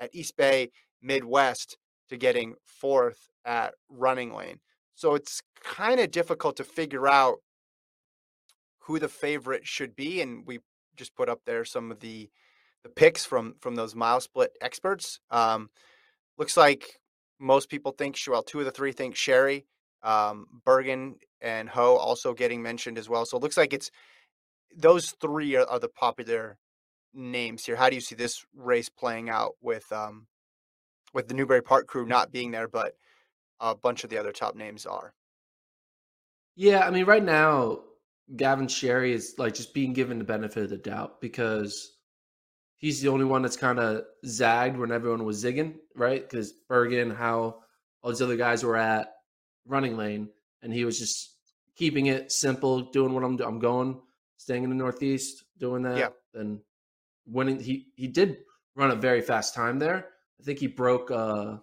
at 0.00 0.12
Eastbay 0.14 0.70
Midwest 1.02 1.76
to 2.08 2.16
getting 2.16 2.54
fourth 2.64 3.28
at 3.44 3.74
Running 3.88 4.34
Lane. 4.34 4.60
So 4.94 5.14
it's 5.14 5.42
kind 5.62 6.00
of 6.00 6.10
difficult 6.10 6.56
to 6.56 6.64
figure 6.64 7.06
out 7.08 7.38
who 8.80 8.98
the 8.98 9.08
favorite 9.08 9.66
should 9.66 9.94
be. 9.94 10.20
And 10.20 10.46
we 10.46 10.60
just 11.02 11.14
put 11.16 11.28
up 11.28 11.40
there 11.44 11.64
some 11.64 11.90
of 11.90 12.00
the 12.00 12.30
the 12.82 12.88
picks 12.88 13.24
from 13.24 13.54
from 13.60 13.74
those 13.74 13.94
MileSplit 13.94 14.48
experts. 14.60 15.20
Um, 15.30 15.70
looks 16.38 16.56
like 16.56 17.00
most 17.38 17.68
people 17.68 17.92
think 17.92 18.16
well, 18.28 18.42
two 18.42 18.60
of 18.60 18.64
the 18.64 18.70
three 18.70 18.92
think 18.92 19.16
Sherry. 19.16 19.66
Um, 20.02 20.46
Bergen 20.64 21.16
and 21.40 21.68
Hough 21.68 21.98
also 21.98 22.34
getting 22.34 22.60
mentioned 22.60 22.98
as 22.98 23.08
well. 23.08 23.24
So 23.24 23.36
it 23.36 23.42
looks 23.42 23.56
like 23.56 23.72
it's 23.72 23.90
those 24.76 25.12
three 25.20 25.54
are, 25.54 25.64
are, 25.64 25.78
the 25.78 25.88
popular 25.88 26.58
names 27.14 27.64
here. 27.64 27.76
How 27.76 27.88
do 27.88 27.94
you 27.94 28.00
see 28.00 28.16
this 28.16 28.44
race 28.56 28.88
playing 28.88 29.30
out 29.30 29.52
with 29.60 29.90
um, 29.92 30.26
with 31.14 31.28
the 31.28 31.34
Newbury 31.34 31.62
Park 31.62 31.86
crew 31.86 32.06
not 32.06 32.32
being 32.32 32.50
there, 32.50 32.68
but 32.68 32.94
a 33.60 33.76
bunch 33.76 34.02
of 34.02 34.10
the 34.10 34.18
other 34.18 34.32
top 34.32 34.56
names 34.56 34.86
are? 34.86 35.14
Yeah, 36.56 36.80
I 36.80 36.90
mean, 36.90 37.06
right 37.06 37.22
now 37.22 37.80
Gavin 38.36 38.68
Sherry 38.68 39.12
is 39.12 39.34
like 39.38 39.54
just 39.54 39.74
being 39.74 39.92
given 39.92 40.18
the 40.18 40.24
benefit 40.24 40.64
of 40.64 40.70
the 40.70 40.78
doubt 40.78 41.20
because 41.20 41.96
he's 42.76 43.00
the 43.00 43.08
only 43.08 43.24
one 43.24 43.42
that's 43.42 43.56
kind 43.56 43.78
of 43.78 44.04
zagged 44.24 44.76
when 44.76 44.92
everyone 44.92 45.24
was 45.24 45.42
zigging, 45.42 45.74
right? 45.94 46.22
Because 46.22 46.52
Bergen, 46.68 47.10
Hough 47.10 47.54
all 48.02 48.10
these 48.10 48.22
other 48.22 48.36
guys 48.36 48.64
were 48.64 48.76
at 48.76 49.14
running 49.66 49.96
lane, 49.96 50.28
and 50.62 50.72
he 50.72 50.84
was 50.84 50.98
just 50.98 51.36
keeping 51.76 52.06
it 52.06 52.32
simple, 52.32 52.80
doing 52.90 53.14
what 53.14 53.24
I'm 53.24 53.36
doing. 53.36 53.48
I'm 53.48 53.58
going, 53.58 54.00
staying 54.36 54.64
in 54.64 54.70
the 54.70 54.76
Northeast, 54.76 55.44
doing 55.58 55.82
that, 55.82 55.98
yeah. 55.98 56.08
and 56.34 56.60
winning. 57.26 57.60
He 57.60 57.88
he 57.94 58.08
did 58.08 58.38
run 58.74 58.90
a 58.90 58.96
very 58.96 59.20
fast 59.20 59.54
time 59.54 59.78
there. 59.78 60.08
I 60.40 60.44
think 60.44 60.58
he 60.58 60.66
broke 60.66 61.10
uh, 61.10 61.58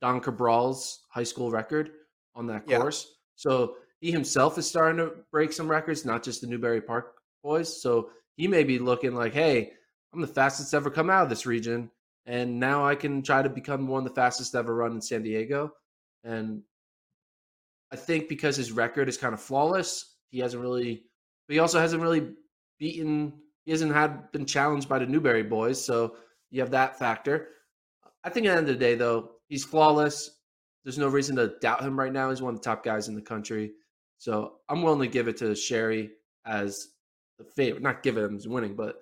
Donn 0.00 0.20
Cabral's 0.20 1.04
high 1.10 1.22
school 1.22 1.50
record 1.50 1.90
on 2.34 2.46
that 2.48 2.66
course. 2.66 3.06
Yeah. 3.08 3.14
So 3.36 3.76
he 4.00 4.10
himself 4.10 4.58
is 4.58 4.68
starting 4.68 4.98
to 4.98 5.12
break 5.30 5.52
some 5.52 5.70
records, 5.70 6.04
not 6.04 6.22
just 6.22 6.40
the 6.40 6.46
Newbury 6.46 6.80
Park 6.80 7.14
boys. 7.42 7.82
So 7.82 8.10
he 8.36 8.46
may 8.46 8.64
be 8.64 8.78
looking 8.78 9.14
like, 9.14 9.34
hey, 9.34 9.72
I'm 10.12 10.20
the 10.20 10.26
fastest 10.26 10.74
ever 10.74 10.90
come 10.90 11.10
out 11.10 11.24
of 11.24 11.28
this 11.28 11.46
region. 11.46 11.90
And 12.26 12.60
now 12.60 12.86
I 12.86 12.94
can 12.94 13.22
try 13.22 13.42
to 13.42 13.48
become 13.48 13.88
one 13.88 14.04
of 14.04 14.08
the 14.08 14.14
fastest 14.14 14.54
ever 14.54 14.74
run 14.74 14.92
in 14.92 15.00
San 15.00 15.22
Diego. 15.22 15.72
And 16.24 16.62
I 17.90 17.96
think 17.96 18.28
because 18.28 18.56
his 18.56 18.70
record 18.70 19.08
is 19.08 19.16
kind 19.16 19.34
of 19.34 19.40
flawless, 19.40 20.16
he 20.30 20.40
hasn't 20.40 20.62
really, 20.62 21.04
but 21.46 21.54
he 21.54 21.58
also 21.58 21.80
hasn't 21.80 22.02
really 22.02 22.32
beaten, 22.78 23.32
he 23.64 23.70
hasn't 23.70 23.94
had 23.94 24.30
been 24.30 24.44
challenged 24.44 24.88
by 24.88 24.98
the 24.98 25.06
Newbury 25.06 25.42
boys. 25.42 25.82
So 25.82 26.16
you 26.50 26.60
have 26.60 26.70
that 26.72 26.98
factor. 26.98 27.48
I 28.22 28.30
think 28.30 28.46
at 28.46 28.50
the 28.50 28.58
end 28.58 28.68
of 28.68 28.74
the 28.74 28.84
day, 28.84 28.94
though, 28.94 29.30
he's 29.48 29.64
flawless. 29.64 30.30
There's 30.84 30.98
no 30.98 31.08
reason 31.08 31.36
to 31.36 31.54
doubt 31.60 31.82
him 31.82 31.98
right 31.98 32.12
now. 32.12 32.30
He's 32.30 32.42
one 32.42 32.54
of 32.54 32.60
the 32.60 32.64
top 32.64 32.84
guys 32.84 33.08
in 33.08 33.14
the 33.14 33.22
country. 33.22 33.72
So 34.18 34.54
I'm 34.68 34.82
willing 34.82 35.00
to 35.00 35.12
give 35.12 35.28
it 35.28 35.36
to 35.38 35.54
Sherry 35.54 36.10
as 36.44 36.88
the 37.38 37.44
favorite. 37.44 37.82
Not 37.82 38.02
give 38.02 38.16
him 38.16 38.36
as 38.36 38.48
winning, 38.48 38.74
but 38.74 38.96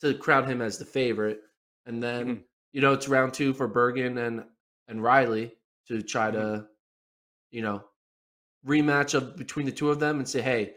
to 0.00 0.14
crown 0.14 0.46
him 0.46 0.60
as 0.60 0.78
the 0.78 0.84
favorite. 0.84 1.40
And 1.86 2.02
then, 2.02 2.26
mm-hmm. 2.26 2.40
you 2.72 2.80
know, 2.80 2.92
it's 2.92 3.08
round 3.08 3.32
two 3.32 3.54
for 3.54 3.68
Bergen 3.68 4.18
and 4.18 4.44
and 4.88 5.02
Riley 5.02 5.52
to 5.88 6.02
try 6.02 6.30
mm-hmm. 6.30 6.40
to, 6.40 6.66
you 7.50 7.62
know, 7.62 7.84
rematch 8.66 9.14
of 9.14 9.36
between 9.36 9.66
the 9.66 9.72
two 9.72 9.90
of 9.90 10.00
them 10.00 10.18
and 10.18 10.28
say, 10.28 10.42
hey, 10.42 10.74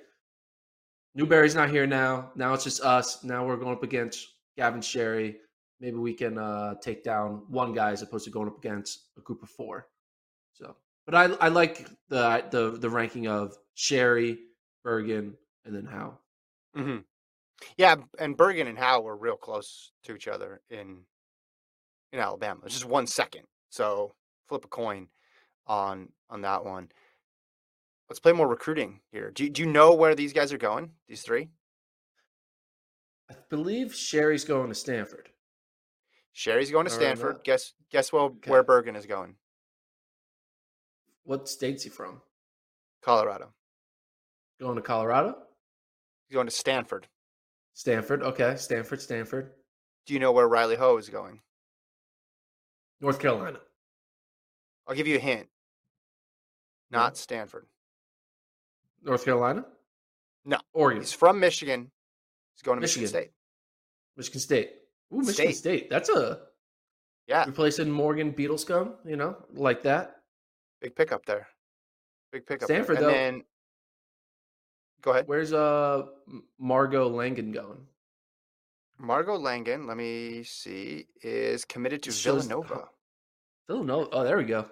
Newbury's 1.16 1.56
not 1.56 1.70
here 1.70 1.88
now. 1.88 2.32
Now 2.36 2.54
it's 2.54 2.64
just 2.64 2.82
us. 2.82 3.24
Now 3.24 3.46
we're 3.46 3.58
going 3.58 3.76
up 3.76 3.84
against 3.84 4.28
Gavin 4.58 4.82
Sherry. 4.82 5.38
Maybe 5.80 5.98
we 5.98 6.14
can 6.14 6.38
uh, 6.38 6.76
take 6.82 7.04
down 7.04 7.44
one 7.50 7.74
guy 7.74 7.92
as 7.92 8.02
opposed 8.02 8.26
to 8.26 8.32
going 8.32 8.48
up 8.48 8.58
against 8.58 9.10
a 9.18 9.22
group 9.22 9.44
of 9.44 9.50
four. 9.50 9.88
But 11.06 11.16
I 11.16 11.24
I 11.36 11.48
like 11.50 11.88
the 12.10 12.46
the 12.52 12.78
the 12.78 12.90
ranking 12.90 13.28
of 13.28 13.58
Sherry, 13.74 14.40
Bergen, 14.84 15.36
and 15.66 15.76
then 15.76 15.86
Hough. 15.86 16.18
Mm-hmm. 16.78 17.00
Yeah, 17.78 17.96
and 18.20 18.38
Bergen 18.38 18.68
and 18.68 18.78
Hough 18.78 19.04
were 19.04 19.16
real 19.16 19.36
close 19.38 19.92
to 20.04 20.16
each 20.16 20.28
other 20.28 20.62
in 20.70 21.02
in 22.12 22.20
Alabama. 22.20 22.62
It's 22.66 22.76
just 22.76 22.86
one 22.86 23.08
second. 23.08 23.44
So 23.70 24.14
flip 24.48 24.66
a 24.66 24.68
coin 24.68 25.08
on 25.68 26.10
on 26.30 26.42
that 26.42 26.64
one. 26.64 26.90
Let's 28.10 28.20
play 28.20 28.34
more 28.34 28.48
recruiting 28.48 29.00
here. 29.12 29.32
Do, 29.32 29.50
do 29.50 29.62
you 29.62 29.68
know 29.68 29.94
where 29.94 30.14
these 30.14 30.34
guys 30.34 30.54
are 30.54 30.58
going? 30.58 30.92
These 31.08 31.24
three? 31.24 31.50
I 33.32 33.36
believe 33.50 33.96
Sherry's 33.96 34.44
going 34.44 34.70
to 34.70 34.76
Stanford. 34.76 35.30
Sherry's 36.34 36.70
going 36.70 36.86
to 36.86 36.92
Stanford. 36.92 37.40
Guess 37.44 37.74
guess 37.92 38.12
well 38.12 38.26
okay. 38.26 38.52
where 38.52 38.64
Bergen 38.64 38.96
is 38.96 39.06
going. 39.06 39.36
What 41.24 41.48
state's 41.48 41.84
he 41.84 41.90
from? 41.90 42.22
Colorado. 43.04 43.54
Going 44.60 44.76
to 44.76 44.82
Colorado? 44.82 45.36
He's 46.28 46.36
going 46.36 46.48
to 46.48 46.52
Stanford. 46.54 47.08
Stanford. 47.74 48.22
Okay. 48.24 48.56
Stanford, 48.56 49.02
Stanford. 49.02 49.52
Do 50.06 50.14
you 50.14 50.20
know 50.20 50.32
where 50.32 50.48
Riley 50.48 50.76
Hough 50.76 51.00
is 51.00 51.10
going? 51.10 51.40
North 53.02 53.20
Carolina. 53.20 53.60
I'll 54.88 54.96
give 54.96 55.08
you 55.08 55.18
a 55.18 55.20
hint. 55.20 55.48
Not 56.92 57.18
Stanford. 57.18 57.66
North 59.04 59.26
Carolina? 59.26 59.66
No. 60.46 60.60
Oregon. 60.74 61.02
He's 61.02 61.14
from 61.14 61.40
Michigan. 61.40 61.90
He's 62.56 62.62
going 62.62 62.78
to 62.78 62.82
Michigan, 62.82 63.04
Michigan 63.04 63.22
State. 63.22 63.32
Michigan 64.16 64.42
State. 64.42 64.72
Ooh, 65.14 65.18
Michigan 65.18 65.54
State. 65.54 65.56
State. 65.56 65.90
That's 65.90 66.10
a 66.10 66.40
yeah. 67.28 67.46
Replacing 67.46 67.90
Morgan 67.90 68.34
Beadlescomb, 68.34 68.94
you 69.06 69.16
know, 69.16 69.38
like 69.54 69.84
that. 69.84 70.18
Big 70.84 70.96
pickup 70.98 71.26
there. 71.26 71.48
Big 72.34 72.46
pickup. 72.46 72.66
Stanford 72.66 72.98
there. 72.98 73.04
though. 73.04 73.12
Then, 73.14 73.44
go 75.02 75.12
ahead. 75.12 75.28
Where's 75.28 75.54
uh 75.54 76.04
Margot 76.60 77.08
Langen 77.08 77.54
going? 77.54 77.88
Margot 79.00 79.38
Langen, 79.38 79.88
let 79.88 79.96
me 79.96 80.44
see, 80.44 81.08
is 81.22 81.64
committed 81.64 82.04
to 82.04 82.12
Villanova. 82.12 82.90
Villanova. 83.68 84.10
Oh, 84.12 84.24
there 84.26 84.38
we 84.38 84.44
go. 84.44 84.64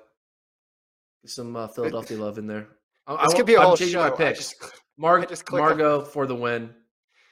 Get 1.22 1.32
some 1.32 1.56
uh, 1.56 1.68
Philadelphia 1.68 2.18
love 2.18 2.38
in 2.38 2.46
there. 2.46 2.68
I, 3.08 3.24
this 3.24 3.34
I, 3.34 3.38
could 3.38 3.46
be 3.46 3.56
a 3.56 3.60
I'm 3.60 3.68
whole 3.68 3.78
changing 3.78 3.94
show. 3.94 4.10
my 4.10 4.16
picks. 4.16 4.54
Mar- 4.98 5.26
Margot 5.52 6.04
for 6.04 6.28
the 6.28 6.36
win. 6.36 6.72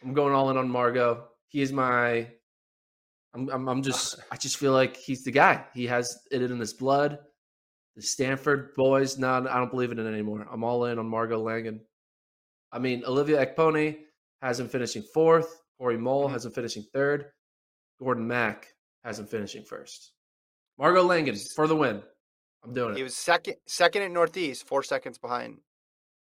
I'm 0.04 0.14
going 0.14 0.34
all 0.34 0.50
in 0.52 0.58
on 0.58 0.70
Margot. 0.70 1.26
He 1.50 1.62
is 1.62 1.74
my. 1.74 2.28
I'm, 3.34 3.50
I'm. 3.50 3.68
I'm 3.68 3.84
just. 3.84 4.20
I 4.32 4.38
just 4.38 4.56
feel 4.56 4.72
like 4.72 4.96
he's 4.96 5.24
the 5.26 5.32
guy. 5.32 5.66
He 5.74 5.86
has 5.88 6.18
it 6.32 6.42
in 6.42 6.60
his 6.60 6.74
blood. 6.74 7.20
The 7.96 8.02
Stanford 8.02 8.76
boys. 8.76 9.18
No, 9.18 9.34
I 9.34 9.58
don't 9.58 9.72
believe 9.72 9.92
in 9.92 10.00
it 10.00 10.08
anymore. 10.08 10.48
I'm 10.52 10.64
all 10.64 10.86
in 10.86 11.00
on 11.00 11.08
Margot 11.08 11.40
Langen. 11.40 11.82
I 12.72 12.80
mean, 12.80 13.04
Olivia 13.06 13.46
Ekpone 13.46 13.98
has 14.42 14.60
him 14.60 14.70
finishing 14.70 15.04
fourth. 15.14 15.62
Cory 15.78 15.98
Mull 15.98 16.26
mm-hmm. 16.26 16.34
has 16.34 16.46
him 16.46 16.52
finishing 16.52 16.84
third. 16.94 17.26
Gordon 18.00 18.28
Mack 18.28 18.68
has 19.04 19.20
him 19.20 19.26
finishing 19.26 19.64
first. 19.64 20.14
Margot 20.78 21.04
Langen 21.04 21.36
for 21.56 21.68
the 21.68 21.76
win. 21.76 22.02
I'm 22.64 22.74
doing 22.74 22.92
it. 22.92 22.98
He 22.98 23.04
was 23.04 23.16
second, 23.16 23.56
second 23.68 24.04
at 24.04 24.12
Northeast, 24.12 24.68
four 24.68 24.84
seconds 24.84 25.18
behind 25.18 25.60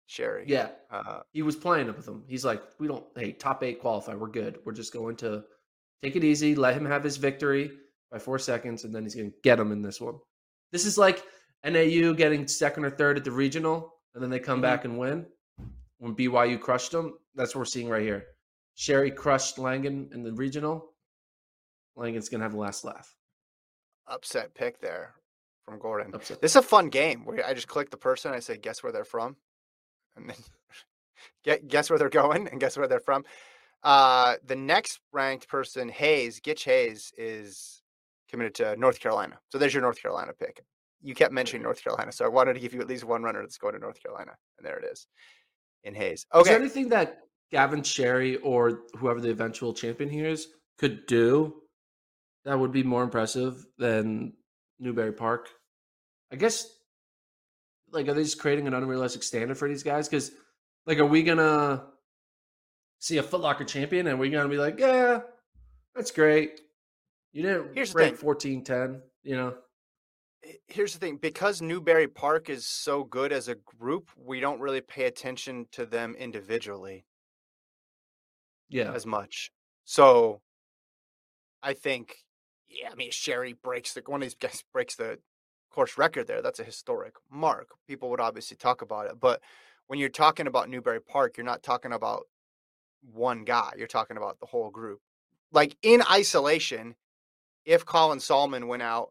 Sherry. 0.05 0.45
Yeah, 0.47 0.69
uh, 0.91 1.21
he 1.31 1.41
was 1.41 1.55
playing 1.55 1.89
up 1.89 1.97
with 1.97 2.07
him. 2.07 2.23
He's 2.27 2.45
like, 2.45 2.61
we 2.79 2.87
don't. 2.87 3.05
Hey, 3.15 3.31
top 3.31 3.63
eight 3.63 3.79
qualify. 3.79 4.15
We're 4.15 4.27
good. 4.27 4.59
We're 4.65 4.73
just 4.73 4.93
going 4.93 5.15
to 5.17 5.43
take 6.03 6.15
it 6.15 6.23
easy. 6.23 6.55
Let 6.55 6.75
him 6.75 6.85
have 6.85 7.03
his 7.03 7.17
victory 7.17 7.71
by 8.11 8.19
four 8.19 8.39
seconds, 8.39 8.83
and 8.83 8.93
then 8.93 9.03
he's 9.03 9.15
going 9.15 9.31
to 9.31 9.37
get 9.43 9.59
him 9.59 9.71
in 9.71 9.81
this 9.81 9.99
one. 9.99 10.15
This 10.71 10.85
is 10.85 10.97
like 10.97 11.23
NAU 11.65 12.13
getting 12.13 12.47
second 12.47 12.85
or 12.85 12.91
third 12.91 13.17
at 13.17 13.23
the 13.23 13.31
regional, 13.31 13.95
and 14.13 14.23
then 14.23 14.29
they 14.29 14.39
come 14.39 14.55
mm-hmm. 14.55 14.61
back 14.63 14.85
and 14.85 14.97
win. 14.97 15.25
When 15.97 16.15
BYU 16.15 16.59
crushed 16.59 16.91
them, 16.91 17.17
that's 17.35 17.55
what 17.55 17.61
we're 17.61 17.65
seeing 17.65 17.89
right 17.89 18.03
here. 18.03 18.25
Sherry 18.75 19.09
crushed 19.09 19.57
Langen 19.57 20.09
in 20.13 20.23
the 20.23 20.33
regional. 20.33 20.93
Langen's 21.95 22.29
going 22.29 22.39
to 22.39 22.43
have 22.43 22.51
the 22.51 22.59
last 22.59 22.83
laugh. 22.83 23.15
Upset 24.07 24.53
pick 24.53 24.79
there 24.79 25.15
from 25.63 25.79
Gordon. 25.79 26.13
Upset. 26.13 26.41
This 26.41 26.51
is 26.51 26.57
a 26.57 26.61
fun 26.61 26.89
game 26.89 27.25
where 27.25 27.45
I 27.45 27.53
just 27.53 27.67
click 27.67 27.89
the 27.89 27.97
person, 27.97 28.33
I 28.33 28.39
say, 28.39 28.57
guess 28.57 28.83
where 28.83 28.91
they're 28.91 29.05
from, 29.05 29.37
and 30.15 30.29
then 30.29 30.35
get 31.43 31.67
guess 31.67 31.89
where 31.89 31.97
they're 31.97 32.09
going 32.09 32.47
and 32.49 32.59
guess 32.59 32.77
where 32.77 32.87
they're 32.87 32.99
from. 32.99 33.23
Uh, 33.81 34.35
the 34.45 34.55
next 34.55 34.99
ranked 35.11 35.47
person, 35.47 35.89
Hayes, 35.89 36.39
Gitch 36.39 36.65
Hayes, 36.65 37.13
is 37.17 37.81
committed 38.29 38.55
to 38.55 38.75
North 38.75 38.99
Carolina. 38.99 39.39
So 39.51 39.57
there's 39.57 39.73
your 39.73 39.83
North 39.83 40.01
Carolina 40.01 40.33
pick. 40.37 40.63
You 41.01 41.13
kept 41.13 41.33
mentioning 41.33 41.63
North 41.63 41.83
Carolina, 41.83 42.11
so 42.11 42.25
I 42.25 42.29
wanted 42.29 42.53
to 42.53 42.59
give 42.59 42.73
you 42.73 42.81
at 42.81 42.87
least 42.87 43.03
one 43.03 43.21
runner 43.21 43.41
that's 43.41 43.57
going 43.57 43.73
to 43.73 43.79
North 43.79 44.01
Carolina, 44.01 44.31
and 44.57 44.65
there 44.65 44.77
it 44.77 44.85
is 44.85 45.07
in 45.83 45.93
Hayes. 45.93 46.25
Okay. 46.33 46.41
Is 46.41 46.47
there 46.47 46.59
anything 46.59 46.89
that 46.89 47.19
Gavin 47.51 47.83
Sherry 47.83 48.37
or 48.37 48.81
whoever 48.97 49.21
the 49.21 49.29
eventual 49.29 49.73
champion 49.73 50.09
here 50.09 50.27
is 50.27 50.47
could 50.77 51.05
do 51.05 51.61
that 52.43 52.59
would 52.59 52.71
be 52.71 52.83
more 52.83 53.03
impressive 53.03 53.65
than 53.77 54.33
Newbury 54.79 55.13
Park. 55.13 55.49
I 56.31 56.35
guess 56.35 56.67
like 57.91 58.07
are 58.07 58.13
they 58.13 58.23
just 58.23 58.39
creating 58.39 58.67
an 58.67 58.73
unrealistic 58.73 59.23
standard 59.23 59.57
for 59.57 59.67
these 59.67 59.83
guys? 59.83 60.07
Because 60.07 60.31
like 60.85 60.99
are 60.99 61.05
we 61.05 61.23
gonna 61.23 61.85
see 62.99 63.17
a 63.17 63.23
Footlocker 63.23 63.67
champion 63.67 64.07
and 64.07 64.19
we're 64.19 64.31
gonna 64.31 64.49
be 64.49 64.57
like, 64.57 64.79
yeah, 64.79 65.21
that's 65.95 66.11
great. 66.11 66.61
You 67.31 67.43
didn't 67.43 67.75
Here's 67.75 67.93
rank 67.93 68.17
fourteen 68.17 68.63
ten, 68.63 69.01
you 69.23 69.35
know? 69.35 69.55
Here's 70.67 70.93
the 70.93 70.99
thing 70.99 71.17
because 71.17 71.61
Newbury 71.61 72.07
Park 72.07 72.49
is 72.49 72.65
so 72.65 73.03
good 73.03 73.31
as 73.31 73.47
a 73.47 73.55
group, 73.55 74.09
we 74.17 74.39
don't 74.39 74.59
really 74.59 74.81
pay 74.81 75.05
attention 75.05 75.65
to 75.71 75.85
them 75.85 76.15
individually 76.15 77.05
Yeah. 78.69 78.93
as 78.93 79.05
much. 79.05 79.51
So 79.85 80.41
I 81.63 81.73
think, 81.73 82.15
yeah, 82.67 82.89
I 82.91 82.95
mean, 82.95 83.11
Sherry 83.11 83.53
breaks 83.53 83.93
the 83.93 84.01
one 84.05 84.21
of 84.21 84.25
these 84.25 84.35
guys 84.35 84.63
breaks 84.73 84.95
the 84.95 85.19
course 85.71 85.97
record 85.97 86.27
there. 86.27 86.41
That's 86.41 86.59
a 86.59 86.63
historic 86.63 87.15
mark. 87.31 87.69
People 87.87 88.09
would 88.11 88.21
obviously 88.21 88.57
talk 88.57 88.81
about 88.81 89.07
it, 89.07 89.19
but 89.19 89.41
when 89.87 89.99
you're 89.99 90.09
talking 90.09 90.47
about 90.47 90.69
Newbury 90.69 91.01
Park, 91.01 91.37
you're 91.37 91.45
not 91.45 91.63
talking 91.63 91.93
about 91.93 92.27
one 93.13 93.43
guy. 93.43 93.71
You're 93.77 93.87
talking 93.87 94.17
about 94.17 94.39
the 94.39 94.47
whole 94.47 94.69
group. 94.71 94.99
Like 95.51 95.77
in 95.83 96.01
isolation, 96.09 96.95
if 97.65 97.85
Colin 97.85 98.19
Sahlman 98.19 98.67
went 98.67 98.81
out 98.83 99.09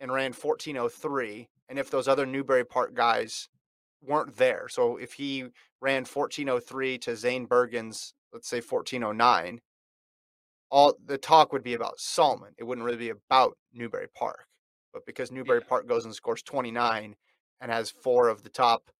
and 0.00 0.12
ran 0.12 0.32
1403, 0.32 1.48
and 1.68 1.78
if 1.78 1.90
those 1.90 2.08
other 2.08 2.26
Newbury 2.26 2.64
Park 2.64 2.94
guys 2.94 3.48
weren't 4.02 4.36
there, 4.36 4.68
so 4.68 4.96
if 4.96 5.12
he 5.12 5.44
ran 5.80 6.04
1403 6.04 6.98
to 6.98 7.16
Zane 7.16 7.46
Bergen's, 7.46 8.14
let's 8.32 8.48
say 8.48 8.60
1409, 8.60 9.60
all 10.70 10.94
the 11.06 11.18
talk 11.18 11.52
would 11.52 11.62
be 11.62 11.74
about 11.74 11.98
Sahlman. 11.98 12.52
It 12.58 12.64
wouldn't 12.64 12.84
really 12.84 12.98
be 12.98 13.10
about 13.10 13.56
Newbury 13.72 14.08
Park. 14.14 14.46
But 14.92 15.06
because 15.06 15.30
Newbury 15.30 15.60
Park 15.60 15.86
goes 15.86 16.04
and 16.04 16.14
scores 16.14 16.42
29 16.42 17.14
and 17.60 17.70
has 17.70 17.90
four 17.90 18.28
of 18.28 18.42
the 18.42 18.48
top, 18.48 18.90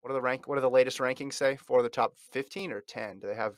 what 0.00 0.10
are 0.10 0.14
the 0.14 0.20
rank? 0.20 0.46
What 0.46 0.58
are 0.58 0.62
the 0.62 0.70
latest 0.70 0.98
rankings 0.98 1.34
say? 1.34 1.56
Four 1.56 1.78
of 1.78 1.84
the 1.84 1.90
top 1.90 2.14
15 2.32 2.72
or 2.72 2.80
10? 2.80 3.20
Do 3.20 3.28
they 3.28 3.34
have? 3.34 3.54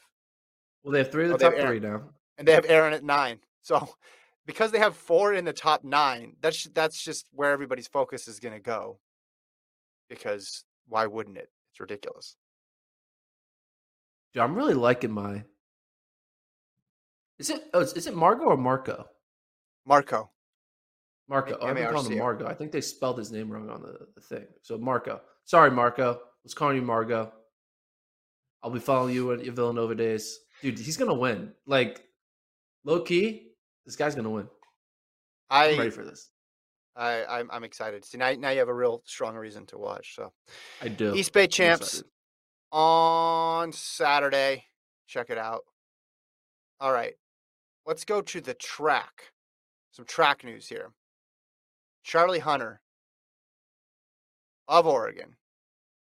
Well, 0.82 0.92
they 0.92 0.98
have 0.98 1.10
three 1.10 1.24
of 1.24 1.32
Oh, 1.32 1.36
the 1.36 1.44
have 1.44 1.56
top 1.56 1.66
three 1.66 1.80
now. 1.80 2.02
And 2.36 2.46
they 2.46 2.52
have 2.52 2.66
Aaron 2.68 2.92
at 2.92 3.04
nine. 3.04 3.38
So 3.62 3.88
because 4.48 4.70
they 4.70 4.78
have 4.78 4.96
four 4.96 5.34
in 5.34 5.44
the 5.44 5.52
top 5.52 5.84
nine, 5.84 6.32
that's 6.40 6.64
that's 6.74 7.00
just 7.04 7.28
where 7.32 7.52
everybody's 7.52 7.86
focus 7.86 8.26
is 8.26 8.40
going 8.40 8.54
to 8.54 8.60
go. 8.60 8.98
Because 10.08 10.64
why 10.88 11.04
wouldn't 11.04 11.36
it? 11.36 11.50
It's 11.70 11.80
ridiculous. 11.80 12.34
Dude, 14.32 14.42
I'm 14.42 14.54
really 14.54 14.72
liking 14.72 15.12
my. 15.12 15.44
Is 17.38 17.50
it? 17.50 17.62
Oh, 17.74 17.80
is 17.80 18.06
it 18.06 18.16
Margo 18.16 18.44
or 18.44 18.56
Marco? 18.56 19.06
Marco. 19.84 20.30
Marco. 21.28 21.58
Oh, 21.60 21.66
I've 21.66 21.76
been 21.76 21.92
calling 21.92 22.12
him. 22.12 22.18
Margo. 22.18 22.46
I 22.46 22.54
think 22.54 22.72
they 22.72 22.80
spelled 22.80 23.18
his 23.18 23.30
name 23.30 23.50
wrong 23.50 23.68
on 23.68 23.82
the, 23.82 23.98
the 24.14 24.22
thing. 24.22 24.46
So 24.62 24.78
Marco. 24.78 25.20
Sorry, 25.44 25.70
Marco. 25.70 26.14
I 26.14 26.18
was 26.42 26.54
calling 26.54 26.76
you 26.76 26.82
Margo. 26.82 27.30
I'll 28.62 28.70
be 28.70 28.80
following 28.80 29.14
you 29.14 29.30
at 29.32 29.44
your 29.44 29.52
Villanova 29.52 29.94
days, 29.94 30.40
dude. 30.62 30.78
He's 30.78 30.96
gonna 30.96 31.12
win. 31.12 31.52
Like 31.66 32.02
low 32.84 33.02
key, 33.02 33.47
this 33.88 33.96
guy's 33.96 34.14
gonna 34.14 34.28
win. 34.28 34.46
I'm 35.48 35.78
ready 35.78 35.88
for 35.88 36.04
this. 36.04 36.28
I 36.94 37.24
I'm, 37.24 37.50
I'm 37.50 37.64
excited. 37.64 38.04
See 38.04 38.18
now, 38.18 38.30
now 38.32 38.50
you 38.50 38.58
have 38.58 38.68
a 38.68 38.74
real 38.74 39.02
strong 39.06 39.34
reason 39.34 39.64
to 39.68 39.78
watch. 39.78 40.14
So 40.14 40.30
I 40.82 40.88
do. 40.88 41.14
Eastbay 41.14 41.50
champs 41.50 42.02
on 42.70 43.72
Saturday. 43.72 44.66
Check 45.06 45.30
it 45.30 45.38
out. 45.38 45.62
All 46.80 46.92
right. 46.92 47.14
Let's 47.86 48.04
go 48.04 48.20
to 48.20 48.42
the 48.42 48.52
track. 48.52 49.32
Some 49.92 50.04
track 50.04 50.44
news 50.44 50.68
here. 50.68 50.92
Charlie 52.04 52.40
Hunter 52.40 52.82
of 54.68 54.86
Oregon, 54.86 55.36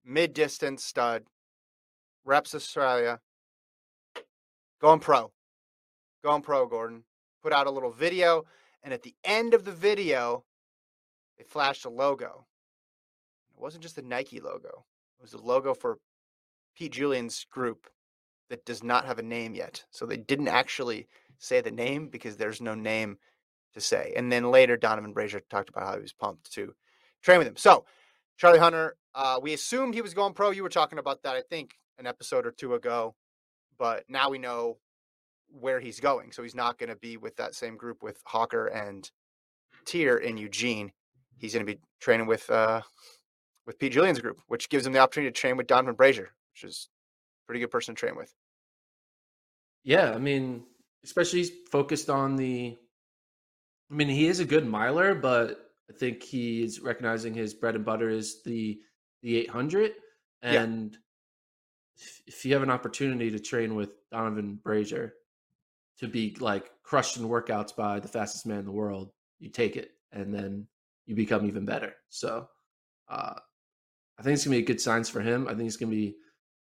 mid 0.03 0.33
distance 0.33 0.83
stud, 0.83 1.23
reps 2.25 2.53
Australia, 2.53 3.21
going 4.81 4.99
pro. 4.99 5.31
Going 6.21 6.41
pro, 6.41 6.67
Gordon. 6.67 7.03
Put 7.41 7.53
out 7.53 7.67
a 7.67 7.71
little 7.71 7.91
video, 7.91 8.45
and 8.83 8.93
at 8.93 9.03
the 9.03 9.15
end 9.23 9.53
of 9.53 9.65
the 9.65 9.71
video, 9.71 10.43
they 11.37 11.43
flashed 11.43 11.85
a 11.85 11.89
logo. 11.89 12.45
It 13.55 13.61
wasn't 13.61 13.83
just 13.83 13.95
the 13.95 14.01
Nike 14.01 14.39
logo, 14.39 14.85
it 15.19 15.21
was 15.21 15.31
the 15.31 15.37
logo 15.37 15.73
for 15.73 15.99
Pete 16.75 16.93
Julian's 16.93 17.45
group 17.49 17.89
that 18.49 18.65
does 18.65 18.83
not 18.83 19.05
have 19.05 19.19
a 19.19 19.23
name 19.23 19.53
yet. 19.53 19.83
So 19.91 20.05
they 20.05 20.17
didn't 20.17 20.47
actually 20.47 21.07
say 21.37 21.61
the 21.61 21.71
name 21.71 22.07
because 22.07 22.37
there's 22.37 22.61
no 22.61 22.75
name 22.75 23.17
to 23.73 23.81
say. 23.81 24.13
And 24.15 24.31
then 24.31 24.51
later, 24.51 24.77
Donavan 24.77 25.13
Brazier 25.13 25.41
talked 25.49 25.69
about 25.69 25.83
how 25.83 25.95
he 25.95 26.01
was 26.01 26.13
pumped 26.13 26.51
to 26.53 26.73
train 27.21 27.37
with 27.37 27.47
him. 27.47 27.57
So 27.57 27.85
Charlie 28.37 28.59
Hunter, 28.59 28.95
uh, 29.13 29.39
we 29.41 29.53
assumed 29.53 29.93
he 29.93 30.01
was 30.01 30.13
going 30.13 30.33
pro. 30.33 30.49
You 30.51 30.63
were 30.63 30.69
talking 30.69 30.99
about 30.99 31.23
that, 31.23 31.35
I 31.35 31.41
think, 31.41 31.75
an 31.97 32.07
episode 32.07 32.45
or 32.45 32.51
two 32.51 32.73
ago. 32.73 33.15
But 33.77 34.05
now 34.09 34.29
we 34.29 34.39
know 34.39 34.77
where 35.51 35.79
he's 35.79 35.99
going. 35.99 36.31
So 36.31 36.43
he's 36.43 36.55
not 36.55 36.77
going 36.77 36.89
to 36.89 36.95
be 36.95 37.17
with 37.17 37.35
that 37.37 37.55
same 37.55 37.77
group 37.77 38.03
with 38.03 38.21
Hocker 38.25 38.67
and 38.67 39.09
Teare 39.85 40.21
in 40.21 40.37
Eugene. 40.37 40.91
He's 41.37 41.53
going 41.53 41.65
to 41.65 41.71
be 41.71 41.79
training 41.99 42.27
with 42.27 42.49
uh, 42.49 42.81
with 43.65 43.79
Pete 43.79 43.93
Julian's 43.93 44.19
group, 44.19 44.39
which 44.47 44.69
gives 44.69 44.85
him 44.85 44.93
the 44.93 44.99
opportunity 44.99 45.31
to 45.31 45.39
train 45.39 45.57
with 45.57 45.67
Donavan 45.67 45.95
Brazier, 45.95 46.29
which 46.53 46.63
is 46.63 46.89
a 46.89 47.45
pretty 47.47 47.59
good 47.59 47.71
person 47.71 47.95
to 47.95 47.99
train 47.99 48.15
with. 48.15 48.33
Yeah, 49.83 50.11
I 50.11 50.17
mean, 50.17 50.63
especially 51.03 51.39
he's 51.39 51.51
focused 51.71 52.09
on 52.09 52.35
the. 52.35 52.77
I 53.91 53.93
mean, 53.93 54.09
he 54.09 54.27
is 54.27 54.39
a 54.39 54.45
good 54.45 54.67
miler, 54.67 55.15
but 55.15 55.71
I 55.89 55.93
think 55.93 56.21
he's 56.21 56.79
recognizing 56.79 57.33
his 57.33 57.53
bread 57.53 57.75
and 57.75 57.85
butter 57.85 58.09
is 58.09 58.43
the 58.43 58.79
the 59.23 59.37
800. 59.37 59.93
Yeah. 60.43 60.51
And 60.61 60.97
if, 61.97 62.21
if 62.27 62.45
you 62.45 62.53
have 62.53 62.63
an 62.63 62.69
opportunity 62.69 63.31
to 63.31 63.39
train 63.39 63.75
with 63.75 63.91
Donavan 64.11 64.61
Brazier 64.61 65.13
to 65.99 66.07
be 66.07 66.35
like 66.39 66.71
crushed 66.83 67.17
in 67.17 67.23
workouts 67.23 67.75
by 67.75 67.99
the 67.99 68.07
fastest 68.07 68.45
man 68.45 68.59
in 68.59 68.65
the 68.65 68.71
world, 68.71 69.11
you 69.39 69.49
take 69.49 69.75
it, 69.75 69.91
and 70.11 70.33
then 70.33 70.65
you 71.05 71.15
become 71.15 71.45
even 71.45 71.65
better. 71.65 71.93
So, 72.09 72.47
uh, 73.09 73.33
I 74.17 74.21
think 74.21 74.35
it's 74.35 74.45
gonna 74.45 74.57
be 74.57 74.63
a 74.63 74.65
good 74.65 74.81
signs 74.81 75.09
for 75.09 75.21
him. 75.21 75.47
I 75.47 75.51
think 75.51 75.63
he's 75.63 75.77
gonna 75.77 75.91
be 75.91 76.15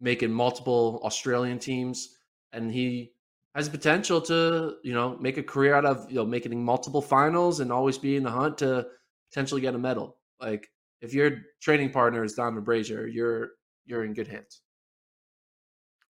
making 0.01 0.33
multiple 0.33 1.01
Australian 1.05 1.59
teams, 1.59 2.17
and 2.53 2.71
he 2.71 3.13
has 3.55 3.69
the 3.69 3.77
potential 3.77 4.21
to 4.23 4.77
you 4.83 4.93
know 4.93 5.17
make 5.21 5.37
a 5.37 5.43
career 5.43 5.75
out 5.75 5.85
of 5.85 6.11
you 6.11 6.17
know 6.17 6.27
making 6.27 6.65
multiple 6.65 7.03
finals 7.03 7.61
and 7.61 7.73
always 7.73 7.99
be 7.99 8.17
in 8.17 8.23
the 8.23 8.31
hunt 8.31 8.59
to 8.59 8.87
potentially 9.31 9.61
get 9.61 9.75
a 9.75 9.79
medal. 9.79 10.19
Like 10.41 10.69
if 11.01 11.15
your 11.15 11.43
training 11.61 11.91
partner 11.91 12.25
is 12.25 12.35
Donavan 12.35 12.65
Brazier, 12.65 13.07
you're 13.07 13.51
you're 13.87 14.05
in 14.05 14.15
good 14.15 14.29
hands. 14.29 14.63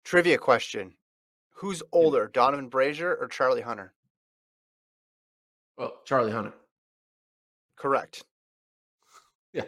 Trivia 0.03 0.37
question: 0.37 0.93
Who's 1.57 1.81
older, 1.91 2.27
Donavan 2.31 2.69
Brazier 2.69 3.15
or 3.15 3.27
Charlie 3.27 3.61
Hunter? 3.61 3.93
Well, 5.77 5.93
Charlie 6.05 6.31
Hunter. 6.31 6.53
Correct. 7.75 8.23
Yeah. 9.53 9.63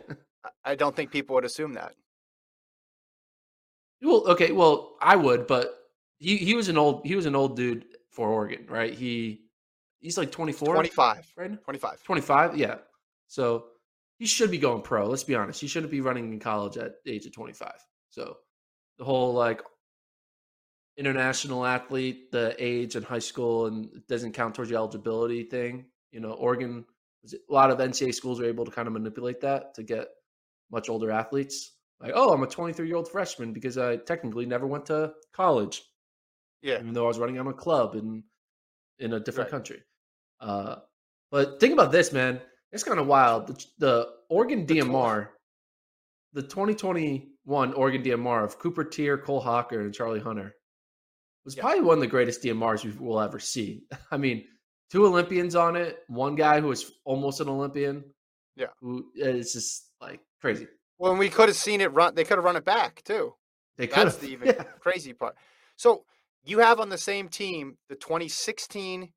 I- 0.65 0.75
don't 0.75 0.95
think 0.95 1.09
people 1.09 1.33
would 1.35 1.45
assume 1.45 1.73
that. 1.73 1.95
Well, 4.03 4.27
okay. 4.27 4.51
Well, 4.51 4.97
I 5.01 5.15
would, 5.15 5.47
but 5.47 5.73
he 6.17 6.37
he 6.37 6.53
was 6.53 6.67
an 6.67 6.77
old 6.77 7.05
he 7.05 7.15
was 7.15 7.25
an 7.25 7.35
old 7.35 7.55
dude 7.55 7.85
for 8.11 8.29
Oregon, 8.29 8.65
right? 8.69 8.93
He 8.93 9.45
he's 9.99 10.17
like 10.17 10.31
24, 10.31 10.75
25. 10.75 11.33
right? 11.37 11.51
now? 11.51 11.57
25. 11.63 12.03
25, 12.03 12.57
yeah. 12.57 12.75
So 13.27 13.65
he 14.19 14.25
should 14.27 14.51
be 14.51 14.57
going 14.57 14.81
pro. 14.81 15.07
Let's 15.07 15.23
be 15.23 15.33
honest. 15.33 15.59
He 15.61 15.67
shouldn't 15.67 15.91
be 15.91 16.01
running 16.01 16.31
in 16.31 16.39
college 16.39 16.77
at 16.77 16.95
the 17.03 17.11
age 17.11 17.25
of 17.25 17.31
25. 17.31 17.71
So 18.09 18.37
the 18.99 19.05
whole 19.05 19.33
like 19.33 19.61
international 20.99 21.65
athlete, 21.65 22.29
the 22.31 22.53
age 22.59 22.95
in 22.97 23.03
high 23.03 23.19
school 23.19 23.67
and 23.67 23.85
it 23.95 24.07
doesn't 24.07 24.33
count 24.33 24.53
towards 24.53 24.69
your 24.69 24.79
eligibility 24.79 25.43
thing. 25.43 25.85
You 26.11 26.19
know, 26.19 26.31
Oregon, 26.33 26.85
a 27.25 27.53
lot 27.53 27.71
of 27.71 27.77
NCAA 27.79 28.13
schools 28.13 28.39
are 28.41 28.45
able 28.45 28.65
to 28.65 28.71
kind 28.71 28.87
of 28.87 28.93
manipulate 28.93 29.39
that 29.41 29.73
to 29.75 29.83
get 29.83 30.09
much 30.71 30.89
older 30.89 31.09
athletes. 31.09 31.77
Like, 32.01 32.11
oh, 32.15 32.33
I'm 32.33 32.43
a 32.43 32.47
23 32.47 32.85
year 32.87 32.97
old 32.97 33.09
freshman 33.09 33.53
because 33.53 33.77
I 33.77 33.95
technically 33.97 34.45
never 34.45 34.67
went 34.67 34.85
to 34.87 35.13
college 35.33 35.83
Yeah. 36.61 36.79
even 36.79 36.93
though 36.93 37.05
I 37.05 37.07
was 37.07 37.19
running 37.19 37.39
on 37.39 37.47
a 37.47 37.53
club 37.53 37.95
in 37.95 38.23
in 38.99 39.13
a 39.13 39.19
different 39.19 39.47
Right. 39.47 39.51
country. 39.57 39.81
Uh, 40.41 40.75
but 41.31 41.59
think 41.61 41.71
about 41.73 41.91
this, 41.93 42.11
man. 42.11 42.41
It's 42.73 42.83
kind 42.83 42.99
of 42.99 43.07
wild. 43.07 43.47
The, 43.47 43.65
the 43.77 44.09
Oregon 44.29 44.65
The. 44.65 44.79
DMR, 44.81 45.29
the 46.33 46.41
2021 46.43 47.73
Oregon 47.73 48.03
DMR 48.03 48.43
of 48.43 48.59
Cooper 48.59 48.83
Teare, 48.83 49.17
Cole 49.23 49.39
Hocker, 49.39 49.79
and 49.81 49.93
Charlie 49.93 50.19
Hunter 50.19 50.53
was 51.49 51.55
Yeah. 51.57 51.63
probably 51.63 51.81
one 51.81 51.97
of 51.97 52.01
the 52.01 52.07
greatest 52.07 52.43
DMRs 52.43 52.83
we 52.85 52.91
will 52.91 53.19
ever 53.19 53.39
see. 53.39 53.83
I 54.11 54.17
mean, 54.17 54.45
two 54.91 55.05
Olympians 55.05 55.55
on 55.55 55.75
it, 55.75 55.99
one 56.07 56.35
guy 56.35 56.61
who 56.61 56.67
was 56.67 56.91
almost 57.05 57.41
an 57.41 57.49
Olympian. 57.49 58.03
Yeah. 58.55 58.67
who 58.81 59.05
it's 59.15 59.53
just 59.53 59.89
like 60.01 60.19
crazy. 60.41 60.67
Well, 60.97 61.11
and 61.11 61.19
we 61.19 61.29
could 61.29 61.47
have 61.49 61.55
seen 61.55 61.81
it 61.81 61.93
run. 61.93 62.13
They 62.13 62.23
could 62.25 62.37
have 62.37 62.43
run 62.43 62.55
it 62.57 62.65
back 62.65 63.01
too. 63.03 63.33
They 63.77 63.87
could 63.87 64.05
That's 64.07 64.15
have 64.17 64.21
the 64.25 64.31
even 64.33 64.47
yeah. 64.47 64.63
crazy 64.79 65.13
part. 65.13 65.35
So 65.77 66.03
you 66.43 66.59
have 66.59 66.79
on 66.79 66.89
the 66.89 66.97
same 66.97 67.29
team 67.29 67.77
the 67.87 67.95
2016 67.95 69.11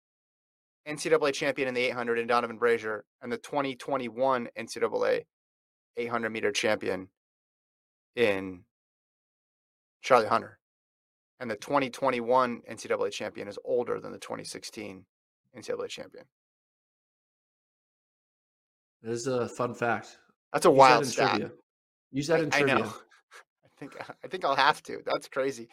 NCAA 0.88 1.32
champion 1.32 1.68
in 1.68 1.74
the 1.74 1.80
800 1.82 2.18
in 2.18 2.26
Donavan 2.28 2.58
Brazier, 2.58 3.04
and 3.20 3.30
the 3.32 3.36
2021 3.38 4.48
NCAA 4.58 5.22
800 5.96 6.30
meter 6.30 6.50
champion 6.52 7.08
in 8.16 8.64
Charlie 10.02 10.26
Hunter. 10.28 10.58
And 11.42 11.50
the 11.50 11.56
2021 11.56 12.62
NCAA 12.70 13.10
champion 13.10 13.48
is 13.48 13.58
older 13.64 13.98
than 13.98 14.12
the 14.12 14.18
2016 14.18 15.04
NCAA 15.58 15.88
champion. 15.88 16.24
That 19.02 19.10
is 19.10 19.26
a 19.26 19.48
fun 19.48 19.74
fact. 19.74 20.18
That's 20.52 20.66
a 20.66 20.68
Use 20.68 20.78
wild 20.78 21.02
in 21.02 21.08
stat. 21.08 21.30
trivia. 21.30 21.50
Use 22.12 22.26
that 22.28 22.40
in 22.42 22.52
I, 22.52 22.58
I 22.58 22.60
trivia. 22.60 22.84
know. 22.84 22.92
I 23.64 23.68
think 23.76 23.96
I 24.24 24.28
think 24.28 24.44
I'll 24.44 24.54
have 24.54 24.84
to. 24.84 25.02
That's 25.04 25.26
crazy. 25.26 25.68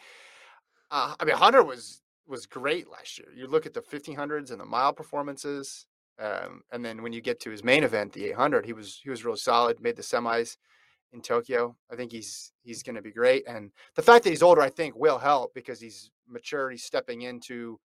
Uh, 0.90 1.14
I 1.20 1.24
mean, 1.24 1.36
Hunter 1.36 1.62
was 1.62 2.02
was 2.26 2.46
great 2.46 2.90
last 2.90 3.16
year. 3.20 3.28
You 3.32 3.46
look 3.46 3.64
at 3.64 3.72
the 3.72 3.80
1500s 3.80 4.50
and 4.50 4.60
the 4.60 4.64
mile 4.64 4.92
performances, 4.92 5.86
um, 6.18 6.62
and 6.72 6.84
then 6.84 7.00
when 7.00 7.12
you 7.12 7.20
get 7.20 7.38
to 7.42 7.50
his 7.50 7.62
main 7.62 7.84
event, 7.84 8.12
the 8.12 8.24
800, 8.24 8.66
he 8.66 8.72
was 8.72 8.98
he 9.04 9.08
was 9.08 9.24
real 9.24 9.36
solid. 9.36 9.80
Made 9.80 9.94
the 9.94 10.02
semis 10.02 10.56
in 11.12 11.22
Tokyo. 11.22 11.76
I 11.90 11.96
think 11.96 12.12
he's 12.12 12.52
he's 12.62 12.82
going 12.82 12.96
to 12.96 13.02
be 13.02 13.12
great. 13.12 13.44
And 13.46 13.72
the 13.96 14.02
fact 14.02 14.24
that 14.24 14.30
he's 14.30 14.42
older, 14.42 14.60
I 14.60 14.70
think, 14.70 14.96
will 14.96 15.18
help 15.18 15.54
because 15.54 15.80
he's 15.80 16.10
mature. 16.28 16.70
He's 16.70 16.84
stepping 16.84 17.22
into 17.22 17.80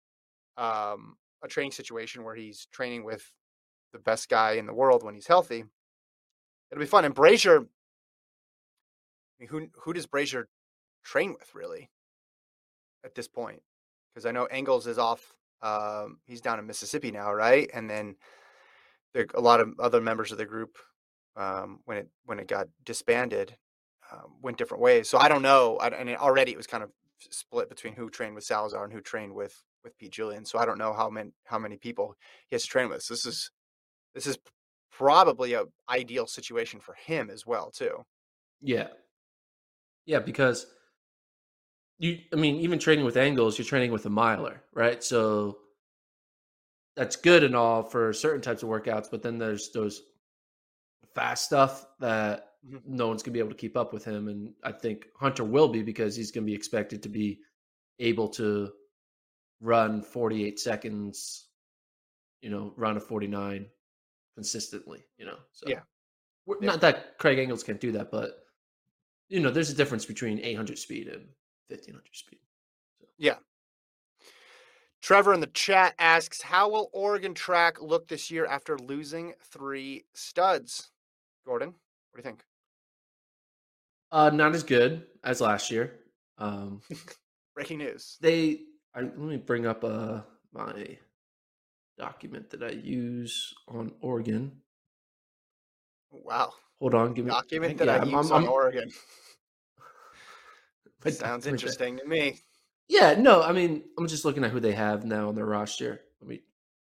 um, 0.57 1.15
a 1.43 1.47
training 1.47 1.71
situation 1.71 2.23
where 2.23 2.35
he's 2.35 2.67
training 2.71 3.03
with 3.03 3.31
the 3.93 3.99
best 3.99 4.29
guy 4.29 4.53
in 4.53 4.65
the 4.65 4.73
world 4.73 5.03
when 5.03 5.15
he's 5.15 5.27
healthy. 5.27 5.63
It'll 6.71 6.79
be 6.79 6.85
fun. 6.85 7.05
And 7.05 7.15
Brazier, 7.15 7.59
I 7.59 7.65
mean, 9.39 9.49
who 9.49 9.67
who 9.83 9.93
does 9.93 10.05
Brazier 10.05 10.47
train 11.03 11.33
with 11.33 11.53
really 11.55 11.89
at 13.03 13.15
this 13.15 13.27
point? 13.27 13.61
Because 14.13 14.25
I 14.25 14.31
know 14.31 14.45
Engels 14.45 14.87
is 14.87 14.97
off. 14.97 15.33
Um, 15.61 16.19
he's 16.25 16.41
down 16.41 16.59
in 16.59 16.67
Mississippi 16.67 17.11
now, 17.11 17.33
right? 17.33 17.69
And 17.73 17.89
then 17.89 18.15
there 19.13 19.25
a 19.33 19.41
lot 19.41 19.61
of 19.61 19.73
other 19.79 20.01
members 20.01 20.31
of 20.31 20.37
the 20.37 20.45
group 20.45 20.77
um, 21.35 21.79
when 21.85 21.97
it 21.97 22.09
when 22.25 22.39
it 22.39 22.47
got 22.47 22.67
disbanded 22.83 23.55
um, 24.11 24.33
went 24.41 24.57
different 24.57 24.81
ways. 24.81 25.09
So 25.09 25.17
I 25.17 25.27
don't 25.27 25.41
know. 25.41 25.77
I, 25.77 25.87
and 25.87 26.09
already 26.17 26.51
it 26.51 26.57
was 26.57 26.67
kind 26.67 26.83
of 26.83 26.91
split 27.31 27.69
between 27.69 27.93
who 27.93 28.09
trained 28.09 28.35
with 28.35 28.43
Salazar 28.43 28.83
and 28.83 28.93
who 28.93 29.01
trained 29.01 29.33
with 29.33 29.63
with 29.83 29.97
Pete 29.97 30.11
Julian. 30.11 30.45
So 30.45 30.59
I 30.59 30.65
don't 30.65 30.77
know 30.77 30.93
how 30.93 31.09
many 31.09 31.31
how 31.45 31.59
many 31.59 31.77
people 31.77 32.15
he 32.49 32.55
has 32.55 32.63
to 32.63 32.69
train 32.69 32.89
with. 32.89 33.03
So 33.03 33.13
this 33.13 33.25
is 33.25 33.51
this 34.13 34.27
is 34.27 34.37
probably 34.91 35.53
a 35.53 35.63
ideal 35.89 36.27
situation 36.27 36.79
for 36.79 36.95
him 36.95 37.29
as 37.29 37.45
well 37.45 37.71
too. 37.71 38.03
Yeah. 38.61 38.87
Yeah, 40.05 40.19
because 40.19 40.67
you 41.97 42.19
I 42.33 42.35
mean, 42.35 42.57
even 42.57 42.79
training 42.79 43.05
with 43.05 43.17
Engels, 43.17 43.57
you're 43.57 43.65
training 43.65 43.91
with 43.91 44.05
a 44.05 44.09
miler, 44.09 44.61
right? 44.73 45.03
So 45.03 45.57
that's 46.95 47.15
good 47.15 47.43
and 47.43 47.55
all 47.55 47.83
for 47.83 48.13
certain 48.13 48.41
types 48.41 48.63
of 48.63 48.69
workouts, 48.69 49.07
but 49.11 49.21
then 49.21 49.37
there's 49.37 49.71
those 49.71 50.01
fast 51.15 51.45
stuff 51.45 51.87
that 51.99 52.51
Mhm. 52.65 52.85
no 52.85 53.07
one's 53.07 53.23
gonna 53.23 53.33
be 53.33 53.39
able 53.39 53.49
to 53.51 53.55
keep 53.55 53.77
up 53.77 53.93
with 53.93 54.03
him. 54.05 54.27
And 54.27 54.53
I 54.63 54.71
think 54.71 55.07
Hunter 55.15 55.43
will 55.43 55.69
be 55.69 55.81
because 55.81 56.15
he's 56.15 56.31
gonna 56.31 56.45
be 56.45 56.53
expected 56.53 57.01
to 57.03 57.09
be 57.09 57.41
able 57.99 58.27
to 58.29 58.73
run 59.61 60.01
48 60.03 60.59
seconds, 60.59 61.49
you 62.41 62.49
know, 62.49 62.73
run 62.75 62.97
a 62.97 62.99
49 62.99 63.71
consistently, 64.35 65.07
you 65.17 65.25
know. 65.25 65.39
So 65.51 65.67
Yeah. 65.69 65.83
Yeah. 66.59 66.71
not 66.71 66.81
that 66.81 67.17
Craig 67.17 67.39
Engels 67.39 67.63
can't 67.63 67.79
do 67.79 67.91
that, 67.93 68.11
but 68.11 68.41
you 69.29 69.39
know, 69.39 69.49
there's 69.49 69.71
a 69.71 69.75
difference 69.75 70.05
between 70.05 70.39
800 70.39 70.77
speed 70.77 71.07
and 71.07 71.33
1500 71.69 72.15
speed. 72.15 72.39
So. 72.99 73.07
Yeah. 73.17 73.39
Trevor 75.01 75.33
in 75.33 75.39
the 75.39 75.47
chat 75.47 75.95
asks, 75.99 76.41
"How 76.41 76.69
will 76.69 76.89
Oregon 76.93 77.33
track 77.35 77.79
look 77.81 78.07
this 78.07 78.29
year 78.31 78.45
after 78.45 78.77
losing 78.77 79.33
three 79.41 80.05
studs?" 80.13 80.91
Gordon, 81.45 81.69
what 81.69 81.75
do 82.15 82.19
you 82.19 82.23
think? 82.23 82.43
Uh, 84.11 84.29
not 84.29 84.55
as 84.55 84.63
good 84.63 85.05
as 85.23 85.41
last 85.41 85.71
year. 85.71 85.99
Um, 86.37 86.81
Breaking 87.55 87.77
news. 87.79 88.17
they 88.21 88.61
I, 88.93 89.01
let 89.01 89.17
me 89.17 89.37
bring 89.37 89.65
up 89.65 89.83
uh 89.83 90.21
my 90.53 90.97
document 91.97 92.49
that 92.49 92.63
I 92.63 92.71
use 92.71 93.53
on 93.67 93.93
Oregon. 94.01 94.51
Wow. 96.11 96.53
Hold 96.79 96.93
on, 96.93 97.13
give 97.13 97.25
me 97.25 97.31
Document 97.31 97.77
that 97.77 97.87
yeah, 97.87 97.93
I 97.93 97.97
I'm- 97.99 98.09
use 98.09 98.31
I'm- 98.31 98.33
on 98.33 98.43
I'm- 98.43 98.51
Oregon. 98.51 98.91
my 101.03 101.11
Sounds 101.11 101.45
interesting 101.47 101.97
to 101.97 102.05
me. 102.05 102.39
Yeah, 102.87 103.15
no, 103.17 103.41
I 103.41 103.51
mean, 103.51 103.83
I'm 103.97 104.07
just 104.07 104.25
looking 104.25 104.43
at 104.43 104.51
who 104.51 104.59
they 104.59 104.73
have 104.73 105.05
now 105.05 105.29
on 105.29 105.35
their 105.35 105.45
roster. 105.45 106.01
Let 106.21 106.27
me 106.29 106.41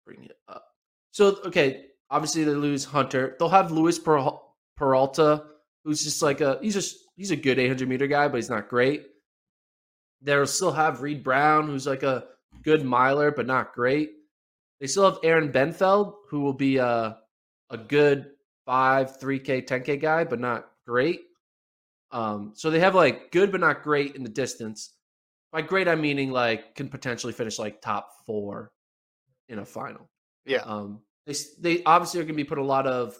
bring 0.06 0.24
it 0.24 0.38
up. 0.48 0.64
So, 1.10 1.36
okay, 1.44 1.86
obviously 2.12 2.44
they 2.44 2.52
lose 2.52 2.84
Hunter. 2.84 3.34
They'll 3.38 3.48
have 3.48 3.72
Luis 3.72 3.98
Peralta, 3.98 5.44
who's 5.84 6.04
just 6.04 6.22
like 6.22 6.40
a 6.40 6.58
he's 6.62 6.74
just 6.74 6.98
he's 7.16 7.32
a 7.32 7.36
good 7.36 7.58
800 7.58 7.88
meter 7.88 8.06
guy, 8.06 8.28
but 8.28 8.36
he's 8.36 8.50
not 8.50 8.68
great. 8.68 9.06
They'll 10.20 10.46
still 10.46 10.70
have 10.70 11.02
Reed 11.02 11.24
Brown, 11.24 11.66
who's 11.66 11.86
like 11.86 12.04
a 12.04 12.26
good 12.62 12.84
miler, 12.84 13.32
but 13.32 13.46
not 13.46 13.72
great. 13.74 14.12
They 14.80 14.86
still 14.86 15.10
have 15.10 15.18
Aaron 15.24 15.50
Bienenfeld, 15.50 16.14
who 16.28 16.40
will 16.40 16.52
be 16.52 16.76
a 16.76 17.18
a 17.70 17.78
good 17.78 18.30
five, 18.66 19.18
three 19.18 19.40
K, 19.40 19.62
ten 19.62 19.82
K 19.82 19.96
guy, 19.96 20.24
but 20.24 20.38
not 20.38 20.68
great. 20.86 21.22
Um, 22.12 22.52
so 22.54 22.70
they 22.70 22.80
have 22.80 22.94
like 22.94 23.32
good 23.32 23.50
but 23.50 23.60
not 23.60 23.82
great 23.82 24.14
in 24.14 24.22
the 24.22 24.28
distance. 24.28 24.92
By 25.50 25.62
great, 25.62 25.88
I'm 25.88 26.00
meaning 26.00 26.30
like 26.30 26.74
can 26.74 26.88
potentially 26.88 27.32
finish 27.32 27.58
like 27.58 27.80
top 27.80 28.10
four 28.26 28.70
in 29.48 29.58
a 29.58 29.64
final. 29.64 30.10
Yeah. 30.44 30.58
Um, 30.58 31.00
they 31.26 31.34
they 31.60 31.82
obviously 31.84 32.20
are 32.20 32.24
going 32.24 32.34
to 32.34 32.42
be 32.42 32.48
put 32.48 32.58
a 32.58 32.64
lot 32.64 32.86
of 32.86 33.16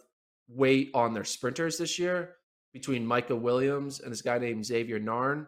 weight 0.49 0.91
on 0.95 1.15
their 1.15 1.25
sprinters 1.25 1.79
this 1.79 1.99
year 1.99 2.37
between 2.73 3.07
Micah 3.07 3.37
Williams 3.37 4.01
and 4.01 4.11
this 4.11 4.23
guy 4.23 4.39
named 4.39 4.65
Xavier 4.67 4.99
Narn. 4.99 5.47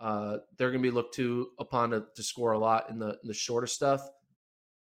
Uh, 0.00 0.38
they're 0.58 0.70
going 0.70 0.82
to 0.82 0.88
be 0.88 0.94
looked 0.94 1.14
to 1.14 1.48
upon 1.58 1.90
to, 1.90 2.04
to 2.16 2.22
score 2.22 2.52
a 2.52 2.58
lot 2.58 2.90
in 2.90 2.98
the 2.98 3.10
in 3.22 3.28
the 3.28 3.34
shorter 3.34 3.66
stuff. 3.66 4.02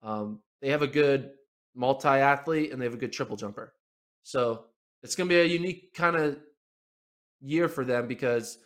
Um, 0.03 0.41
they 0.61 0.69
have 0.69 0.81
a 0.81 0.87
good 0.87 1.31
multi 1.75 2.07
athlete 2.07 2.71
and 2.71 2.81
they 2.81 2.85
have 2.85 2.93
a 2.93 2.97
good 2.97 3.13
triple 3.13 3.35
jumper. 3.35 3.73
So 4.23 4.65
it's 5.03 5.15
going 5.15 5.29
to 5.29 5.33
be 5.35 5.39
a 5.39 5.45
unique 5.45 5.93
kind 5.93 6.15
of 6.15 6.37
year 7.41 7.69
for 7.69 7.85
them 7.85 8.07
because 8.07 8.59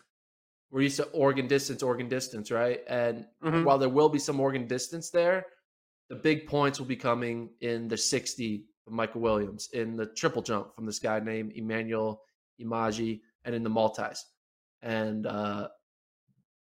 we're 0.72 0.82
used 0.82 0.98
to 0.98 1.06
Oregon 1.10 1.48
distance, 1.48 1.84
Oregon 1.84 2.10
distance, 2.10 2.50
right? 2.50 2.82
And 2.88 3.28
Mhm. 3.44 3.64
while 3.64 3.78
there 3.78 3.90
will 3.90 4.10
be 4.10 4.20
some 4.20 4.40
Oregon 4.40 4.68
distance 4.68 5.12
there, 5.12 5.46
the 6.14 6.20
big 6.20 6.46
points 6.46 6.80
will 6.80 6.86
be 6.86 6.96
coming 6.96 7.50
in 7.62 7.88
the 7.88 7.98
60 7.98 8.66
from 8.86 8.96
Michael 8.96 9.22
Williams, 9.22 9.70
in 9.74 9.96
the 9.98 10.06
triple 10.06 10.44
jump 10.44 10.76
from 10.76 10.86
this 10.86 11.00
guy 11.00 11.20
named 11.20 11.54
Emmanuel 11.56 12.22
Ihemeje, 12.62 13.22
and 13.46 13.56
in 13.56 13.64
the 13.64 13.70
multis. 13.70 14.24
And 14.84 15.26
uh, 15.26 15.70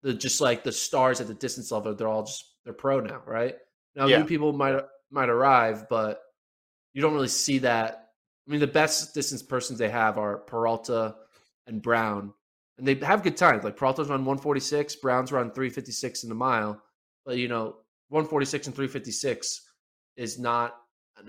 the 0.03 0.13
just 0.13 0.39
like 0.39 0.63
the 0.63 0.71
stars 0.71 1.19
at 1.19 1.27
the 1.27 1.33
distance 1.33 1.69
level, 1.69 1.93
they're 1.93 2.07
all 2.07 2.23
just 2.23 2.55
they're 2.63 2.73
pro 2.73 3.01
now, 3.01 3.21
right? 3.25 3.55
Now 3.95 4.07
Yeah. 4.07 4.19
new 4.19 4.25
people 4.25 4.53
might 4.53 4.81
might 5.09 5.29
arrive, 5.29 5.89
but 5.89 6.21
you 6.93 7.01
don't 7.01 7.13
really 7.13 7.27
see 7.27 7.57
that. 7.59 8.09
I 8.47 8.51
mean, 8.51 8.61
the 8.61 8.67
best 8.67 9.13
distance 9.13 9.43
persons 9.43 9.79
they 9.79 9.89
have 9.89 10.17
are 10.17 10.37
Peralta 10.37 11.15
and 11.67 11.81
Brown, 11.81 12.33
and 12.77 12.87
they 12.87 12.95
have 13.05 13.21
good 13.23 13.35
times. 13.35 13.65
Like 13.65 13.75
Peralta's 13.75 14.07
run 14.07 14.23
146, 14.23 14.95
Brown's 14.97 15.31
run 15.31 15.51
356 15.51 16.23
in 16.23 16.29
the 16.29 16.35
mile, 16.35 16.81
but 17.25 17.37
you 17.37 17.49
know, 17.49 17.75
146 18.11 18.67
and 18.67 18.75
356 18.75 19.61
is 20.17 20.37
not 20.37 20.75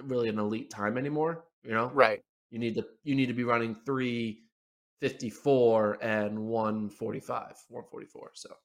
really 0.02 0.28
an 0.28 0.40
elite 0.40 0.68
time 0.68 0.98
anymore. 0.98 1.44
You 1.62 1.74
know, 1.74 1.92
Right. 1.94 2.20
you 2.50 2.58
need 2.58 2.74
to 2.74 2.84
you 3.04 3.14
need 3.14 3.26
to 3.26 3.34
be 3.34 3.44
running 3.44 3.76
354 3.86 5.98
and 6.02 6.40
145, 6.40 7.54
144. 7.68 8.30
So 8.34 8.56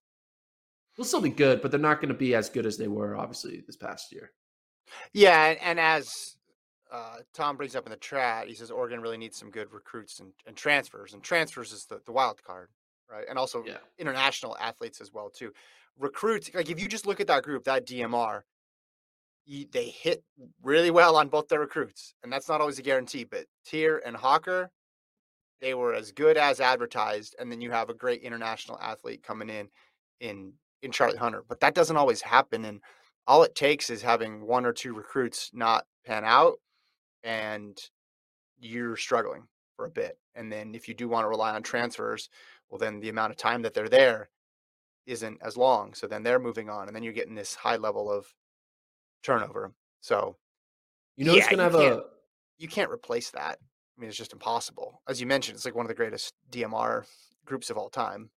they'll 0.95 1.06
still 1.06 1.21
be 1.21 1.30
good, 1.30 1.62
but 1.62 1.69
they're 1.69 1.80
not 1.80 2.01
going 2.01 2.10
to 2.10 2.15
be 2.15 2.34
as 2.34 2.49
good 2.49 2.65
as 2.65 2.75
they 2.75 2.88
were 2.88 3.15
obviously 3.15 3.62
this 3.67 3.77
past 3.77 4.12
year. 4.12 4.32
Yeah, 5.13 5.53
and, 5.62 5.80
as 5.80 6.38
uh, 6.91 7.17
Tom 7.34 7.56
brings 7.56 7.75
up 7.75 7.86
in 7.86 7.91
the 7.91 7.97
chat, 7.97 8.47
he 8.47 8.56
says 8.56 8.71
Oregon 8.71 8.99
really 9.01 9.17
needs 9.17 9.38
some 9.38 9.51
good 9.51 9.71
recruits 9.71 10.21
and, 10.21 10.34
and 10.47 10.56
transfers, 10.56 11.13
and 11.13 11.21
transfers 11.21 11.71
is 11.71 11.86
the, 11.86 12.01
the 12.06 12.12
wild 12.13 12.41
card, 12.41 12.69
right? 13.12 13.25
And 13.30 13.38
also 13.38 13.63
Yeah. 13.63 13.77
international 13.99 14.58
athletes 14.60 15.01
as 15.01 15.13
well 15.13 15.30
too. 15.30 15.53
Recruits, 15.99 16.51
like 16.53 16.69
if 16.69 16.81
you 16.81 16.88
just 16.88 17.07
look 17.07 17.19
at 17.19 17.27
that 17.27 17.43
group, 17.43 17.63
that 17.63 17.88
DMR, 17.88 18.41
you, 19.45 19.65
they 19.71 19.86
hit 19.86 20.23
really 20.62 20.91
well 20.91 21.15
on 21.15 21.29
both 21.29 21.47
their 21.47 21.60
recruits, 21.60 22.13
and 22.23 22.31
that's 22.31 22.49
not 22.49 22.62
always 22.62 22.79
a 22.79 22.83
guarantee. 22.83 23.23
But 23.23 23.45
Teare 23.65 23.99
and 24.05 24.15
Hocker, 24.15 24.69
they 25.62 25.73
were 25.73 25.93
as 25.93 26.12
good 26.12 26.38
as 26.38 26.60
advertised, 26.60 27.36
and 27.39 27.51
then 27.51 27.62
you 27.62 27.71
have 27.71 27.89
a 27.89 27.95
great 27.95 28.21
international 28.21 28.79
athlete 28.79 29.23
coming 29.23 29.49
in 29.49 29.69
in 30.19 30.53
in 30.83 30.91
Charlie 30.91 31.17
Hunter. 31.17 31.43
But 31.47 31.62
that 31.62 31.73
doesn't 31.73 31.97
always 31.97 32.21
happen, 32.21 32.65
and 32.65 32.81
all 33.25 33.43
it 33.43 33.55
takes 33.55 33.89
is 33.89 34.01
having 34.01 34.45
one 34.45 34.65
or 34.65 34.73
two 34.73 34.93
recruits 34.93 35.49
not 35.53 35.86
pan 36.05 36.23
out, 36.25 36.60
and 37.23 37.77
you're 38.60 38.97
struggling 38.97 39.43
for 39.75 39.86
a 39.86 39.89
bit. 39.89 40.17
And 40.36 40.51
then 40.51 40.75
if 40.75 40.88
you 40.88 40.93
do 40.93 41.07
want 41.10 41.25
to 41.25 41.29
rely 41.29 41.53
on 41.53 41.63
transfers, 41.63 42.29
well, 42.69 42.79
then 42.79 42.99
the 42.99 43.10
amount 43.10 43.31
of 43.31 43.38
time 43.38 43.62
that 43.63 43.73
they're 43.73 43.89
there 43.89 44.29
isn't 45.08 45.39
as 45.41 45.58
long. 45.58 45.93
So 45.96 46.06
then 46.06 46.22
they're 46.22 46.38
moving 46.39 46.70
on, 46.70 46.88
and 46.88 46.96
then 46.96 47.02
you're 47.02 47.13
getting 47.13 47.34
this 47.36 47.56
high 47.56 47.78
level 47.78 48.12
of 48.12 48.28
turnover. 49.24 49.74
So 50.02 50.38
You 51.15 51.26
know, 51.26 51.34
Yeah, 51.34 51.39
it's 51.39 51.48
gonna 51.50 51.63
you 51.63 51.70
have 51.70 51.82
can't- 51.82 52.00
a 52.06 52.10
You 52.60 52.67
can't 52.67 52.91
replace 52.91 53.32
that. 53.32 53.60
I 53.60 54.00
mean, 54.02 54.08
it's 54.10 54.17
just 54.17 54.34
impossible. 54.34 55.02
As 55.08 55.20
you 55.20 55.26
mentioned, 55.28 55.56
it's 55.56 55.65
like 55.65 55.74
one 55.76 55.86
of 55.86 55.89
the 55.89 55.96
greatest 55.96 56.34
DMR 56.52 57.06
groups 57.46 57.70
of 57.72 57.78
all 57.78 57.89
time. 57.89 58.30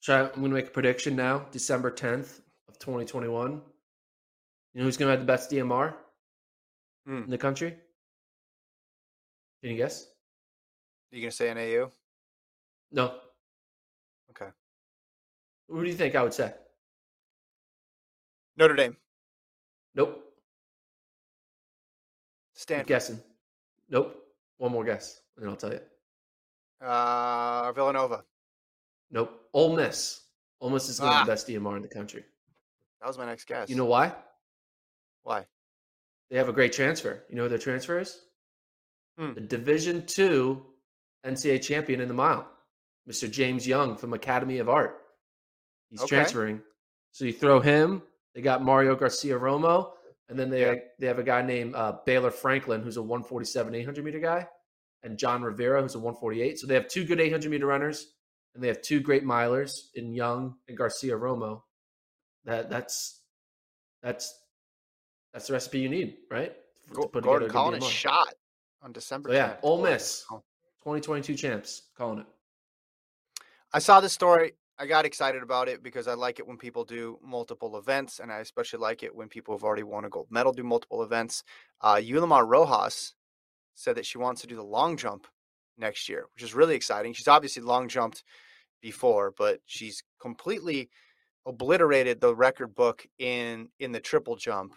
So 0.00 0.14
I'm 0.14 0.28
going 0.40 0.50
to 0.50 0.54
make 0.54 0.68
a 0.68 0.70
prediction 0.70 1.16
now. 1.16 1.40
December 1.50 1.90
10th 1.90 2.40
of 2.68 2.78
2021. 2.78 3.52
You 3.52 3.60
know 4.74 4.84
who's 4.84 4.96
going 4.98 5.08
to 5.08 5.10
have 5.12 5.20
the 5.20 5.26
best 5.26 5.50
DMR 5.50 5.96
Hmm. 7.06 7.22
in 7.24 7.30
the 7.30 7.38
country? 7.38 7.70
Can 9.62 9.70
you 9.70 9.76
guess? 9.76 10.06
you 11.10 11.22
gonna 11.22 11.30
say 11.30 11.48
NAU? 11.54 11.90
No. 12.90 13.20
Who 15.68 15.82
do 15.82 15.90
you 15.90 15.96
think 15.96 16.14
I 16.14 16.22
would 16.22 16.34
say? 16.34 16.52
Notre 18.56 18.74
Dame, 18.74 18.96
Nope. 19.94 20.22
I'm 22.70 22.84
guessing. 22.86 23.20
Nope. 23.90 24.16
One 24.58 24.72
more 24.72 24.84
guess, 24.84 25.20
and 25.36 25.42
then 25.44 25.50
I'll 25.50 25.56
tell 25.56 25.72
you. 25.72 25.80
uh, 26.86 27.72
Villanova. 27.72 28.24
Nope. 29.10 29.48
Ole 29.52 29.76
Miss. 29.76 30.22
Ole 30.60 30.70
Miss 30.70 30.88
is 30.88 30.98
Ah. 31.00 31.22
the 31.24 31.30
best 31.30 31.46
DMR 31.46 31.76
in 31.76 31.82
the 31.82 31.88
country. 31.88 32.24
That 33.00 33.06
was 33.08 33.18
my 33.18 33.26
next 33.26 33.44
guess. 33.46 33.68
You 33.68 33.76
know 33.76 33.84
why? 33.84 34.14
why? 35.22 35.46
They 36.30 36.36
have 36.38 36.48
a 36.48 36.52
great 36.52 36.72
transfer. 36.72 37.24
You 37.28 37.36
know 37.36 37.42
who 37.44 37.48
their 37.50 37.58
transfer 37.58 37.98
is? 37.98 38.20
Hmm. 39.18 39.34
The 39.34 39.40
Division 39.42 40.06
Two 40.06 40.64
NCAA 41.24 41.60
champion 41.62 42.00
in 42.00 42.08
the 42.08 42.14
mile, 42.14 42.48
Mr. 43.08 43.30
James 43.30 43.66
Young 43.66 43.96
from 43.96 44.12
Academy 44.14 44.58
of 44.58 44.68
Art. 44.68 45.02
He's 45.90 46.00
Okay. 46.02 46.16
transferring. 46.16 46.62
So 47.12 47.24
you 47.24 47.32
throw 47.32 47.60
him. 47.60 48.02
They 48.34 48.42
got 48.42 48.62
Mario 48.62 48.94
Garcia 48.96 49.38
Romo, 49.38 49.92
and 50.28 50.38
then 50.38 50.50
they 50.50 50.60
Yeah. 50.74 50.80
they 50.98 51.06
have 51.06 51.18
a 51.18 51.22
guy 51.22 51.42
named 51.42 51.74
uh, 51.74 51.98
Baylor 52.04 52.30
Franklin, 52.30 52.82
who's 52.82 52.96
a 52.98 53.02
147 53.02 53.74
800 53.74 54.04
meter 54.04 54.20
guy, 54.20 54.46
and 55.02 55.16
John 55.18 55.42
Rivera, 55.42 55.80
who's 55.82 55.94
a 55.94 55.98
148. 55.98 56.58
So 56.58 56.66
they 56.66 56.74
have 56.74 56.88
two 56.88 57.04
good 57.04 57.20
800 57.20 57.50
meter 57.50 57.66
runners, 57.66 58.12
and 58.54 58.62
they 58.62 58.68
have 58.68 58.82
two 58.82 59.00
great 59.00 59.24
milers 59.24 59.88
in 59.94 60.12
Young 60.12 60.56
and 60.68 60.76
Garcia 60.76 61.16
Romo. 61.16 61.62
That 62.44 62.68
that's 62.68 63.22
that's 64.02 64.38
that's 65.32 65.46
the 65.46 65.52
recipe 65.54 65.78
you 65.80 65.88
need, 65.88 66.18
right? 66.30 66.54
To 66.88 66.94
Go- 66.94 67.08
put 67.08 67.24
Gordon 67.24 67.48
calling 67.50 67.82
a 67.82 67.86
shot 67.86 68.34
on 68.82 68.92
December. 68.92 69.30
So 69.30 69.34
yeah, 69.34 69.54
10th. 69.54 69.60
Ole 69.62 69.82
Miss, 69.82 70.24
2022 70.28 71.34
champs, 71.34 71.88
calling 71.96 72.18
it. 72.20 72.26
I 73.72 73.78
saw 73.80 74.00
this 74.00 74.12
story. 74.12 74.52
I 74.78 74.86
got 74.86 75.06
excited 75.06 75.42
about 75.42 75.68
it 75.68 75.82
because 75.82 76.06
I 76.06 76.14
like 76.14 76.38
it 76.38 76.46
when 76.46 76.58
people 76.58 76.84
do 76.84 77.18
multiple 77.22 77.78
events, 77.78 78.20
and 78.20 78.30
I 78.30 78.38
especially 78.40 78.80
like 78.80 79.02
it 79.02 79.14
when 79.14 79.28
people 79.28 79.54
have 79.54 79.64
already 79.64 79.82
won 79.82 80.04
a 80.04 80.10
gold 80.10 80.26
medal 80.30 80.52
do 80.52 80.62
multiple 80.62 81.02
events. 81.02 81.44
Uh, 81.80 81.94
Yulimar 81.94 82.46
Rojas 82.46 83.14
said 83.74 83.96
that 83.96 84.06
she 84.06 84.18
wants 84.18 84.42
to 84.42 84.46
do 84.46 84.56
the 84.56 84.62
long 84.62 84.96
jump 84.96 85.26
next 85.78 86.08
year, 86.08 86.26
which 86.34 86.42
is 86.42 86.54
really 86.54 86.74
exciting. 86.74 87.14
She's 87.14 87.28
obviously 87.28 87.62
long 87.62 87.88
jumped 87.88 88.22
before, 88.82 89.32
but 89.36 89.60
she's 89.64 90.02
completely 90.20 90.90
obliterated 91.46 92.20
the 92.20 92.34
record 92.34 92.74
book 92.74 93.06
in 93.18 93.68
in 93.78 93.92
the 93.92 94.00
triple 94.00 94.36
jump. 94.36 94.74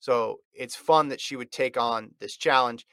So 0.00 0.40
it's 0.54 0.76
fun 0.76 1.08
that 1.08 1.20
she 1.20 1.36
would 1.36 1.52
take 1.52 1.76
on 1.76 2.12
this 2.20 2.36
challenge. 2.36 2.86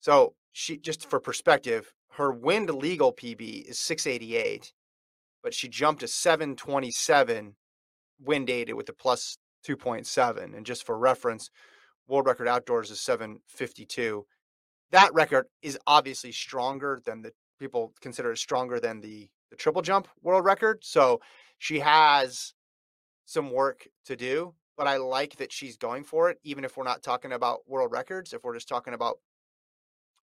So 0.00 0.34
she 0.52 0.78
just 0.78 1.08
for 1.08 1.20
perspective, 1.20 1.92
her 2.12 2.32
wind 2.32 2.70
legal 2.70 3.12
PB 3.12 3.68
is 3.70 3.78
688, 3.78 4.72
but 5.42 5.54
she 5.54 5.68
jumped 5.68 6.02
a 6.02 6.08
727 6.08 7.56
wind 8.20 8.50
aided 8.50 8.74
with 8.74 8.88
a 8.88 8.92
plus 8.92 9.38
2.7. 9.66 10.56
And 10.56 10.66
just 10.66 10.84
for 10.84 10.98
reference, 10.98 11.50
world 12.06 12.26
record 12.26 12.48
outdoors 12.48 12.90
is 12.90 13.00
752. 13.00 14.26
That 14.90 15.12
record 15.14 15.46
is 15.62 15.78
obviously 15.86 16.32
stronger 16.32 17.00
than 17.04 17.22
the 17.22 17.32
people 17.58 17.92
consider 18.00 18.32
it 18.32 18.38
stronger 18.38 18.80
than 18.80 19.00
the 19.00 19.28
the 19.52 19.56
triple 19.56 19.82
jump 19.82 20.08
world 20.22 20.44
record. 20.44 20.78
So 20.82 21.20
she 21.58 21.78
has 21.80 22.54
some 23.26 23.52
work 23.52 23.86
to 24.06 24.16
do, 24.16 24.54
but 24.76 24.88
I 24.88 24.96
like 24.96 25.36
that 25.36 25.52
she's 25.52 25.76
going 25.76 26.04
for 26.04 26.30
it, 26.30 26.38
even 26.42 26.64
if 26.64 26.76
we're 26.76 26.84
not 26.84 27.02
talking 27.02 27.32
about 27.32 27.60
world 27.68 27.92
records, 27.92 28.32
if 28.32 28.42
we're 28.42 28.54
just 28.54 28.68
talking 28.68 28.94
about 28.94 29.18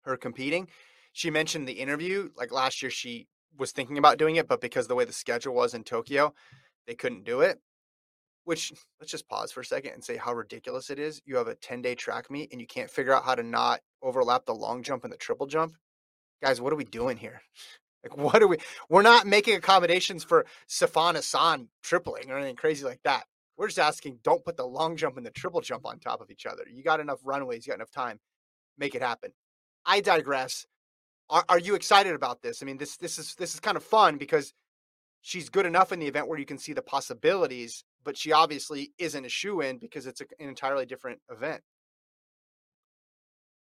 her 0.03 0.17
competing. 0.17 0.69
She 1.13 1.31
mentioned 1.31 1.67
the 1.67 1.73
interview, 1.73 2.31
like 2.37 2.53
last 2.53 2.81
year, 2.83 2.91
she 2.91 3.27
was 3.59 3.73
thinking 3.73 3.99
about 3.99 4.19
doing 4.19 4.37
it, 4.37 4.49
but 4.49 4.61
because 4.61 4.87
the 4.87 4.95
way 4.95 5.05
the 5.05 5.12
schedule 5.12 5.55
was 5.55 5.75
in 5.75 5.85
Tokyo, 5.85 6.35
they 6.87 6.95
couldn't 6.95 7.25
do 7.25 7.40
it. 7.40 7.61
Which 8.45 8.73
let's 9.01 9.11
just 9.11 9.29
pause 9.29 9.53
for 9.53 9.61
a 9.61 9.64
second 9.64 9.92
and 9.92 10.05
say 10.05 10.16
how 10.16 10.35
ridiculous 10.35 10.90
it 10.90 10.99
is. 10.99 11.21
You 11.25 11.37
have 11.37 11.49
a 11.49 11.55
10 11.55 11.83
day 11.83 11.95
track 11.95 12.31
meet 12.31 12.53
and 12.53 12.61
you 12.61 12.66
can't 12.66 12.90
figure 12.90 13.14
out 13.14 13.25
how 13.25 13.35
to 13.35 13.42
not 13.42 13.81
overlap 14.03 14.47
the 14.47 14.55
long 14.55 14.83
jump 14.83 15.05
and 15.05 15.12
the 15.12 15.19
triple 15.19 15.47
jump. 15.47 15.75
Guys, 16.42 16.61
what 16.61 16.73
are 16.73 16.77
we 16.77 16.85
doing 16.85 17.16
here? 17.16 17.40
Like, 18.05 18.19
what 18.19 18.40
are 18.40 18.47
we? 18.47 18.59
We're 18.88 19.03
not 19.03 19.27
making 19.27 19.57
accommodations 19.57 20.23
for 20.23 20.47
Sifan 20.69 21.16
Hassan 21.16 21.66
tripling 21.83 22.31
or 22.31 22.37
anything 22.37 22.55
crazy 22.55 22.85
like 22.85 23.01
that. 23.03 23.25
We're 23.57 23.66
just 23.66 23.81
asking, 23.81 24.21
don't 24.23 24.45
put 24.45 24.57
the 24.57 24.66
long 24.66 24.97
jump 24.97 25.16
and 25.16 25.27
the 25.27 25.31
triple 25.33 25.61
jump 25.61 25.85
on 25.85 25.99
top 25.99 26.21
of 26.21 26.31
each 26.31 26.47
other. 26.47 26.62
You 26.71 26.85
got 26.85 27.01
enough 27.01 27.19
runways, 27.25 27.66
you 27.66 27.73
got 27.73 27.79
enough 27.79 27.90
time, 27.90 28.21
make 28.79 28.95
it 28.95 29.03
happen. 29.03 29.33
I 29.85 30.01
digress. 30.01 30.66
Are, 31.29 31.45
are 31.49 31.59
you 31.59 31.75
excited 31.75 32.15
about 32.15 32.43
this? 32.43 32.62
I 32.62 32.67
mean, 32.67 32.79
this 32.79 32.97
this 32.97 33.19
is 33.19 33.35
this 33.35 33.55
is 33.55 33.61
kind 33.61 33.77
of 33.77 33.83
fun 33.83 34.17
because 34.17 34.53
she's 35.23 35.49
good 35.49 35.67
enough 35.67 35.93
in 35.93 35.99
the 35.99 36.07
event 36.07 36.29
where 36.29 36.39
you 36.39 36.47
can 36.47 36.59
see 36.59 36.73
the 36.73 36.83
possibilities, 36.83 37.85
but 38.05 38.17
she 38.17 38.33
obviously 38.33 38.93
isn't 38.99 39.25
a 39.25 39.29
shoe 39.29 39.61
in 39.61 39.79
because 39.79 40.07
it's 40.07 40.21
a, 40.21 40.25
an 40.39 40.49
entirely 40.49 40.87
different 40.87 41.21
event. 41.31 41.62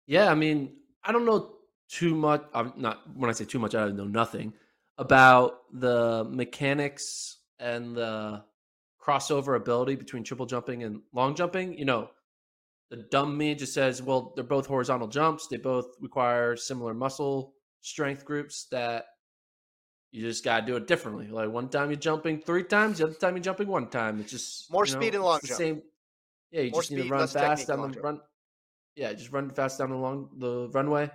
Yeah, 0.08 0.32
I 0.32 0.36
mean, 0.36 0.74
I 1.04 1.12
don't 1.12 1.26
know 1.26 1.54
too 1.90 2.16
much. 2.16 2.44
I'm 2.54 2.74
not 2.76 3.02
when 3.16 3.30
I 3.30 3.34
say 3.34 3.46
too 3.46 3.60
much, 3.60 3.76
I 3.76 3.90
know 3.90 4.06
nothing 4.06 4.54
about 4.98 5.62
the 5.74 6.26
mechanics 6.30 7.38
and 7.60 7.96
the 7.96 8.44
crossover 9.02 9.56
ability 9.56 9.96
between 9.96 10.24
triple 10.24 10.46
jumping 10.46 10.84
and 10.84 11.02
long 11.14 11.36
jumping. 11.36 11.78
You 11.78 11.86
know, 11.86 12.10
the 12.94 13.02
dumb 13.10 13.36
me 13.36 13.56
just 13.56 13.74
says, 13.74 14.04
well, 14.04 14.34
they're 14.36 14.44
both 14.44 14.68
horizontal 14.68 15.08
jumps. 15.08 15.48
They 15.48 15.58
both 15.58 15.96
require 16.00 16.56
similar 16.56 16.94
muscle 16.94 17.56
strength 17.82 18.24
groups 18.24 18.68
that 18.70 19.06
you 20.12 20.22
just 20.22 20.44
gotta 20.46 20.64
do 20.64 20.76
it 20.76 20.86
differently. 20.86 21.28
Like 21.28 21.50
one 21.50 21.70
time 21.70 21.90
you're 21.90 22.00
jumping 22.00 22.40
three 22.40 22.64
times, 22.64 23.00
the 23.00 23.06
other 23.06 23.16
time 23.16 23.36
you're 23.36 23.42
jumping 23.42 23.68
one 23.68 23.90
time. 23.90 24.20
It's 24.20 24.30
just 24.30 24.72
More 24.72 24.86
you 24.86 24.94
know, 24.94 25.00
speed 25.00 25.16
and 25.16 25.24
long 25.24 25.40
the 25.42 25.48
jump. 25.48 25.58
Same. 25.58 25.82
Yeah, 26.52 26.62
you 26.62 26.70
More 26.70 26.82
just 26.82 26.92
need 26.92 27.02
to 27.02 27.10
run 27.10 27.28
fast 27.28 27.68
down 27.68 27.82
the 27.82 27.88
jump. 27.88 28.04
run. 28.04 28.22
Yeah, 28.96 29.12
just 29.14 29.32
run 29.32 29.50
fast 29.50 29.80
down 29.80 29.90
along 29.90 30.30
the 30.38 30.70
runway. 30.72 31.10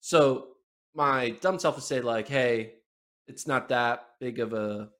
So 0.00 0.48
my 0.96 1.30
dumb 1.40 1.60
self 1.60 1.76
would 1.76 1.84
say 1.84 2.00
like, 2.00 2.26
hey, 2.26 2.72
it's 3.28 3.46
not 3.46 3.68
that 3.68 4.04
big 4.18 4.40
of 4.40 4.52
a 4.52 4.90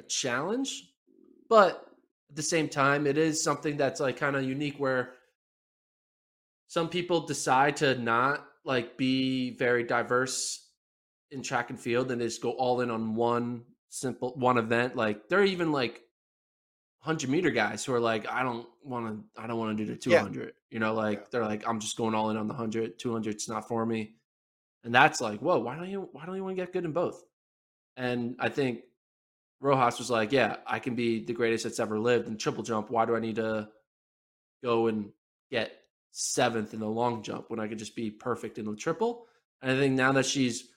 a 0.00 0.02
challenge, 0.08 0.82
but 1.50 1.93
at 2.34 2.36
the 2.36 2.42
same 2.42 2.68
time, 2.68 3.06
it 3.06 3.16
is 3.16 3.44
something 3.44 3.76
that's 3.76 4.00
like 4.00 4.16
kind 4.16 4.34
of 4.34 4.42
unique 4.42 4.74
where 4.78 5.12
some 6.66 6.88
people 6.88 7.20
decide 7.20 7.76
to 7.76 7.96
not 7.96 8.44
like 8.64 8.96
be 8.98 9.56
very 9.56 9.84
diverse 9.84 10.68
in 11.30 11.42
track 11.42 11.70
and 11.70 11.78
field 11.78 12.10
and 12.10 12.20
they 12.20 12.24
just 12.24 12.42
go 12.42 12.50
all 12.50 12.80
in 12.80 12.90
on 12.90 13.14
one 13.14 13.62
simple 13.88 14.34
one 14.34 14.58
event. 14.58 14.96
Like 14.96 15.28
there 15.28 15.38
are 15.38 15.44
even 15.44 15.70
like 15.70 16.00
hundred 16.98 17.30
meter 17.30 17.50
guys 17.50 17.84
who 17.84 17.94
are 17.94 18.00
like, 18.00 18.28
I 18.28 18.42
don't 18.42 18.66
want 18.82 19.06
to, 19.06 19.40
I 19.40 19.46
don't 19.46 19.58
want 19.60 19.78
to 19.78 19.84
do 19.84 19.92
the 19.92 19.96
200, 19.96 20.42
Yeah. 20.46 20.50
You 20.70 20.80
know, 20.80 20.92
like 20.92 21.18
Yeah. 21.20 21.24
they're 21.30 21.44
like, 21.44 21.62
I'm 21.68 21.78
just 21.78 21.96
going 21.96 22.16
all 22.16 22.30
in 22.30 22.36
on 22.36 22.48
the 22.48 22.54
100, 22.54 22.98
200. 22.98 23.32
It's 23.32 23.48
not 23.48 23.68
for 23.68 23.86
me. 23.86 24.14
And 24.82 24.92
that's 24.92 25.20
like, 25.20 25.38
whoa, 25.38 25.60
why 25.60 25.76
don't 25.76 25.88
you, 25.88 26.08
why 26.10 26.26
don't 26.26 26.34
you 26.34 26.42
want 26.42 26.56
to 26.56 26.62
get 26.64 26.72
good 26.72 26.84
in 26.84 26.90
both? 26.90 27.22
And 27.96 28.34
I 28.40 28.48
think 28.48 28.80
Rojas 29.60 29.98
was 29.98 30.10
like, 30.10 30.32
yeah, 30.32 30.56
I 30.66 30.78
can 30.78 30.94
be 30.94 31.24
the 31.24 31.32
greatest 31.32 31.64
that's 31.64 31.80
ever 31.80 31.98
lived 31.98 32.28
in 32.28 32.36
triple 32.36 32.62
jump. 32.62 32.90
Why 32.90 33.04
do 33.06 33.16
I 33.16 33.20
need 33.20 33.36
to 33.36 33.68
go 34.62 34.86
and 34.88 35.10
get 35.50 35.72
seventh 36.10 36.74
in 36.74 36.80
the 36.80 36.88
long 36.88 37.22
jump 37.22 37.50
when 37.50 37.60
I 37.60 37.68
could 37.68 37.78
just 37.78 37.96
be 37.96 38.10
perfect 38.10 38.58
in 38.58 38.66
the 38.66 38.76
triple? 38.76 39.26
And 39.62 39.70
I 39.72 39.76
think 39.76 39.94
now 39.94 40.12
that 40.12 40.26
she's 40.26 40.68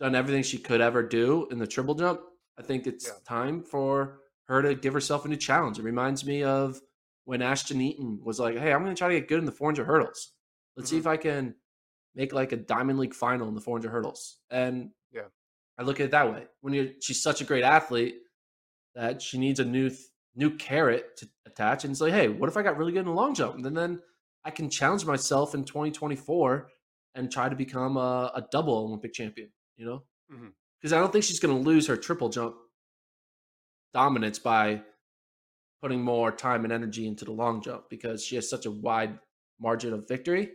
done 0.00 0.14
everything 0.14 0.42
she 0.42 0.58
could 0.58 0.80
ever 0.80 1.02
do 1.02 1.46
in 1.50 1.58
the 1.58 1.66
triple 1.66 1.94
jump, 1.94 2.20
I 2.58 2.62
think 2.62 2.86
it's 2.86 3.06
Yeah. 3.06 3.12
time 3.26 3.62
for 3.62 4.20
her 4.48 4.60
to 4.62 4.74
give 4.74 4.92
herself 4.92 5.24
a 5.24 5.28
new 5.28 5.36
challenge. 5.36 5.78
It 5.78 5.82
reminds 5.84 6.24
me 6.24 6.42
of 6.42 6.80
when 7.24 7.40
Ashton 7.42 7.80
Eaton 7.80 8.20
was 8.24 8.40
like, 8.40 8.56
hey, 8.58 8.72
I'm 8.72 8.82
going 8.82 8.94
to 8.94 8.98
try 8.98 9.08
to 9.08 9.18
get 9.20 9.28
good 9.28 9.38
in 9.38 9.44
the 9.44 9.52
400 9.52 9.86
hurdles. 9.86 10.32
Let's 10.76 10.90
see 10.90 10.96
Mhm. 10.96 11.00
if 11.00 11.06
I 11.06 11.16
can 11.16 11.54
make 12.14 12.32
like 12.32 12.50
a 12.52 12.56
Diamond 12.56 12.98
League 12.98 13.14
final 13.14 13.48
in 13.48 13.54
the 13.54 13.60
400 13.60 13.90
hurdles. 13.90 14.38
And. 14.50 14.90
I 15.78 15.82
look 15.82 16.00
at 16.00 16.06
it 16.06 16.10
that 16.12 16.32
way. 16.32 16.44
When 16.60 16.74
you 16.74 16.92
she's 17.00 17.22
such 17.22 17.40
a 17.40 17.44
great 17.44 17.64
athlete 17.64 18.16
that 18.94 19.22
she 19.22 19.38
needs 19.38 19.60
a 19.60 19.64
new 19.64 19.90
new 20.34 20.56
carrot 20.56 21.16
to 21.18 21.28
attach, 21.46 21.84
and 21.84 21.92
it's 21.92 22.00
like, 22.00 22.12
hey, 22.12 22.28
what 22.28 22.48
if 22.48 22.56
I 22.56 22.62
got 22.62 22.76
really 22.76 22.92
good 22.92 23.00
in 23.00 23.06
the 23.06 23.12
long 23.12 23.34
jump, 23.34 23.56
and 23.56 23.64
then, 23.64 23.74
then 23.74 24.00
I 24.44 24.50
can 24.50 24.70
challenge 24.70 25.04
myself 25.04 25.54
in 25.54 25.64
2024 25.64 26.68
and 27.14 27.30
try 27.30 27.48
to 27.48 27.56
become 27.56 27.96
a, 27.96 28.32
a 28.34 28.46
double 28.50 28.74
Olympic 28.74 29.12
champion. 29.12 29.50
You 29.76 29.86
know, 29.86 30.02
mm-hmm. 30.32 30.48
because 30.80 30.92
I 30.92 30.98
don't 30.98 31.12
think 31.12 31.24
she's 31.24 31.40
going 31.40 31.56
to 31.56 31.68
lose 31.68 31.86
her 31.86 31.96
triple 31.96 32.28
jump 32.28 32.56
dominance 33.92 34.38
by 34.38 34.82
putting 35.82 36.00
more 36.00 36.30
time 36.30 36.64
and 36.64 36.72
energy 36.72 37.06
into 37.06 37.24
the 37.24 37.32
long 37.32 37.60
jump 37.60 37.84
because 37.90 38.24
she 38.24 38.36
has 38.36 38.48
such 38.48 38.66
a 38.66 38.70
wide 38.70 39.18
margin 39.60 39.92
of 39.92 40.06
victory 40.08 40.50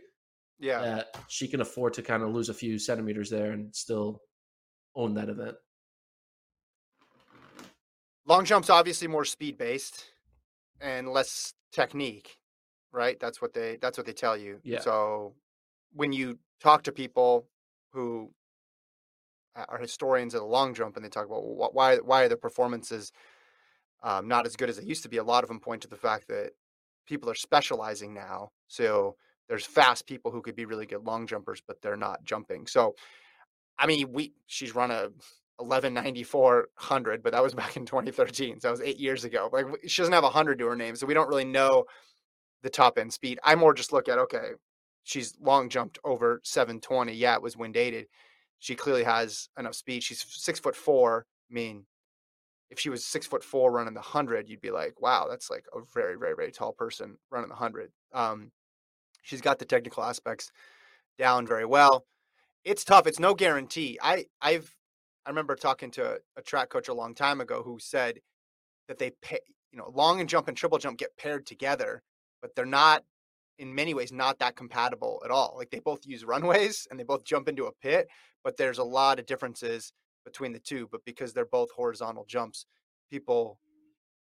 Yeah. 0.58 0.80
that 0.80 1.16
she 1.28 1.46
can 1.46 1.60
afford 1.60 1.92
to 1.94 2.02
kind 2.02 2.22
of 2.22 2.30
lose 2.30 2.48
a 2.48 2.54
few 2.54 2.78
centimeters 2.78 3.30
there 3.30 3.52
and 3.52 3.74
still 3.74 4.22
own 4.98 5.14
that 5.14 5.28
event. 5.28 5.56
Long 8.26 8.44
jump's 8.44 8.68
obviously 8.68 9.08
more 9.08 9.24
speed 9.24 9.56
based 9.56 10.04
and 10.80 11.08
less 11.08 11.54
technique, 11.72 12.38
right? 12.92 13.18
That's 13.18 13.40
what 13.40 13.54
they 13.54 13.78
that's 13.80 13.96
what 13.96 14.06
they 14.06 14.12
tell 14.12 14.36
you. 14.36 14.60
Yeah. 14.64 14.80
So 14.80 15.34
when 15.94 16.12
you 16.12 16.38
talk 16.60 16.82
to 16.82 16.92
people 16.92 17.46
who 17.92 18.30
are 19.54 19.78
historians 19.78 20.34
of 20.34 20.40
the 20.40 20.46
long 20.46 20.74
jump 20.74 20.96
and 20.96 21.04
they 21.04 21.08
talk 21.08 21.26
about 21.26 21.74
why 21.74 21.96
why 21.96 22.24
are 22.24 22.28
the 22.28 22.36
performances 22.36 23.12
um, 24.02 24.28
not 24.28 24.46
as 24.46 24.56
good 24.56 24.68
as 24.68 24.76
they 24.76 24.84
used 24.84 25.02
to 25.04 25.08
be, 25.08 25.16
a 25.16 25.24
lot 25.24 25.42
of 25.42 25.48
them 25.48 25.58
point 25.58 25.82
to 25.82 25.88
the 25.88 25.96
fact 25.96 26.28
that 26.28 26.50
people 27.06 27.30
are 27.30 27.34
specializing 27.34 28.14
now. 28.14 28.50
So 28.68 29.16
there's 29.48 29.64
fast 29.64 30.06
people 30.06 30.30
who 30.30 30.42
could 30.42 30.54
be 30.54 30.66
really 30.66 30.86
good 30.86 31.04
long 31.04 31.26
jumpers, 31.26 31.62
but 31.66 31.80
they're 31.82 31.96
not 31.96 32.22
jumping. 32.22 32.66
So 32.66 32.94
I 33.78 33.86
mean, 33.86 34.12
we 34.12 34.32
she's 34.46 34.74
run 34.74 34.90
a 34.90 35.10
1194 35.58 36.68
100, 36.74 37.22
but 37.22 37.32
that 37.32 37.42
was 37.42 37.54
back 37.62 37.76
in 37.76 37.86
2013. 37.86 38.60
So 38.60 38.68
that 38.68 38.72
was 38.72 38.80
eight 38.80 38.98
years 38.98 39.24
ago. 39.24 39.48
Like 39.52 39.66
she 39.86 40.02
doesn't 40.02 40.12
have 40.12 40.24
a 40.24 40.28
100 40.28 40.58
to 40.58 40.66
her 40.66 40.76
name. 40.76 40.96
So 40.96 41.06
we 41.06 41.14
don't 41.14 41.28
really 41.28 41.44
know 41.44 41.84
the 42.62 42.70
top 42.70 42.98
end 42.98 43.12
speed. 43.12 43.38
I 43.44 43.54
more 43.54 43.74
just 43.74 43.92
look 43.92 44.08
at, 44.08 44.18
okay, 44.18 44.50
she's 45.04 45.36
long 45.40 45.68
jumped 45.68 45.98
over 46.04 46.40
720. 46.44 47.12
Yeah, 47.12 47.34
it 47.34 47.42
was 47.42 47.56
wind 47.56 47.74
dated. 47.74 48.06
She 48.58 48.74
clearly 48.74 49.04
has 49.04 49.48
enough 49.58 49.74
speed. 49.74 50.02
She's 50.02 50.24
six 50.28 50.58
foot 50.58 50.74
four. 50.74 51.26
I 51.50 51.54
mean, 51.54 51.84
if 52.70 52.78
she 52.78 52.90
was 52.90 53.04
six 53.04 53.26
foot 53.26 53.44
four 53.44 53.72
running 53.72 53.94
the 53.94 54.00
100, 54.00 54.48
you'd 54.48 54.60
be 54.60 54.70
like, 54.70 55.00
wow, 55.00 55.26
that's 55.28 55.50
like 55.50 55.64
a 55.74 55.80
very, 55.94 56.16
very, 56.18 56.34
very 56.34 56.50
tall 56.50 56.72
person 56.72 57.16
running 57.30 57.48
the 57.48 57.54
100. 57.54 57.90
Um, 58.12 58.50
she's 59.22 59.40
got 59.40 59.58
the 59.58 59.64
technical 59.64 60.02
aspects 60.02 60.50
down 61.18 61.46
very 61.46 61.64
well. 61.64 62.04
It's 62.68 62.84
tough. 62.84 63.06
It's 63.06 63.18
no 63.18 63.32
guarantee. 63.32 63.98
I, 64.02 64.26
I've, 64.42 64.76
I 65.24 65.30
remember 65.30 65.56
talking 65.56 65.90
to 65.92 66.18
a 66.36 66.42
track 66.42 66.68
coach 66.68 66.88
a 66.88 66.94
long 66.94 67.14
time 67.14 67.40
ago 67.40 67.62
who 67.62 67.78
said 67.78 68.20
that 68.88 68.98
they 68.98 69.12
pay, 69.22 69.38
you 69.72 69.78
know, 69.78 69.90
long 69.94 70.20
and 70.20 70.28
jump 70.28 70.48
and 70.48 70.56
triple 70.56 70.76
jump 70.76 70.98
get 70.98 71.16
paired 71.16 71.46
together, 71.46 72.02
but 72.42 72.54
they're 72.54 72.66
not 72.66 73.04
in 73.58 73.74
many 73.74 73.94
ways 73.94 74.12
not 74.12 74.38
that 74.40 74.54
compatible 74.54 75.22
at 75.24 75.30
all. 75.30 75.54
Like 75.56 75.70
they 75.70 75.78
both 75.78 76.04
use 76.04 76.24
runways 76.26 76.86
and 76.90 77.00
they 77.00 77.04
both 77.04 77.24
jump 77.24 77.48
into 77.48 77.64
a 77.64 77.72
pit, 77.72 78.06
but 78.44 78.58
there's 78.58 78.76
a 78.76 78.84
lot 78.84 79.18
of 79.18 79.24
differences 79.24 79.90
between 80.26 80.52
the 80.52 80.58
two. 80.58 80.90
But 80.92 81.06
because 81.06 81.32
they're 81.32 81.46
both 81.46 81.70
horizontal 81.70 82.26
jumps, 82.28 82.66
people 83.10 83.58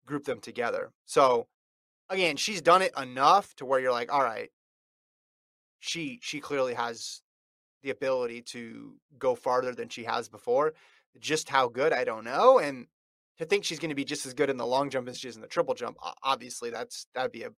group 0.05 0.25
them 0.25 0.41
together. 0.41 0.91
So 1.05 1.47
again, 2.09 2.35
she's 2.35 2.61
done 2.61 2.81
it 2.81 2.91
enough 3.01 3.55
to 3.55 3.65
where 3.65 3.79
you're 3.79 3.93
like, 3.93 4.11
all 4.11 4.23
right, 4.23 4.49
she 5.79 6.19
she 6.21 6.41
clearly 6.41 6.73
has 6.73 7.21
the 7.85 7.91
ability 7.91 8.41
to 8.41 8.95
go 9.19 9.35
farther 9.35 9.73
than 9.73 9.87
she 9.87 10.03
has 10.03 10.27
before. 10.27 10.73
Just 11.19 11.47
how 11.47 11.69
good, 11.69 11.93
I 11.93 12.03
don't 12.03 12.25
know. 12.25 12.57
And 12.57 12.87
to 13.37 13.45
think 13.45 13.63
she's 13.63 13.79
going 13.79 13.89
to 13.89 13.95
be 13.95 14.03
just 14.03 14.25
as 14.25 14.33
good 14.33 14.49
in 14.49 14.57
the 14.57 14.65
long 14.65 14.89
jump 14.89 15.07
as 15.07 15.19
she 15.19 15.27
is 15.27 15.35
in 15.35 15.41
the 15.41 15.47
triple 15.47 15.75
jump, 15.75 15.97
obviously 16.23 16.71
that's 16.71 17.05
that'd 17.13 17.31
be 17.31 17.43
a 17.43 17.51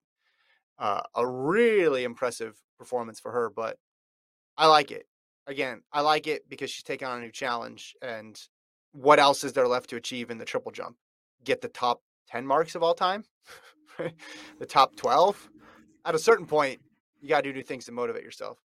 uh, 0.77 1.01
a 1.15 1.25
really 1.25 2.03
impressive 2.03 2.55
performance 2.77 3.19
for 3.19 3.31
her. 3.31 3.49
But 3.49 3.77
I 4.57 4.67
like 4.67 4.91
it. 4.91 5.07
Again, 5.47 5.81
I 5.91 6.01
like 6.01 6.27
it 6.27 6.47
because 6.49 6.69
she's 6.69 6.83
taking 6.83 7.07
on 7.07 7.19
a 7.19 7.21
new 7.21 7.31
challenge. 7.31 7.95
And 8.01 8.39
what 8.91 9.19
else 9.19 9.43
is 9.43 9.53
there 9.53 9.67
left 9.67 9.89
to 9.91 9.95
achieve 9.95 10.29
in 10.29 10.37
the 10.37 10.45
triple 10.45 10.73
jump? 10.73 10.97
Get 11.43 11.61
the 11.61 11.69
top 11.69 12.01
ten 12.27 12.45
marks 12.45 12.75
of 12.75 12.83
all 12.83 12.93
time, 12.93 13.23
the 14.59 14.65
top 14.65 14.97
twelve. 14.97 15.49
At 16.05 16.15
a 16.15 16.19
certain 16.19 16.45
point, 16.45 16.81
you 17.21 17.29
got 17.29 17.45
to 17.45 17.53
do 17.53 17.63
things 17.63 17.85
to 17.85 17.91
motivate 17.91 18.23
yourself. 18.23 18.59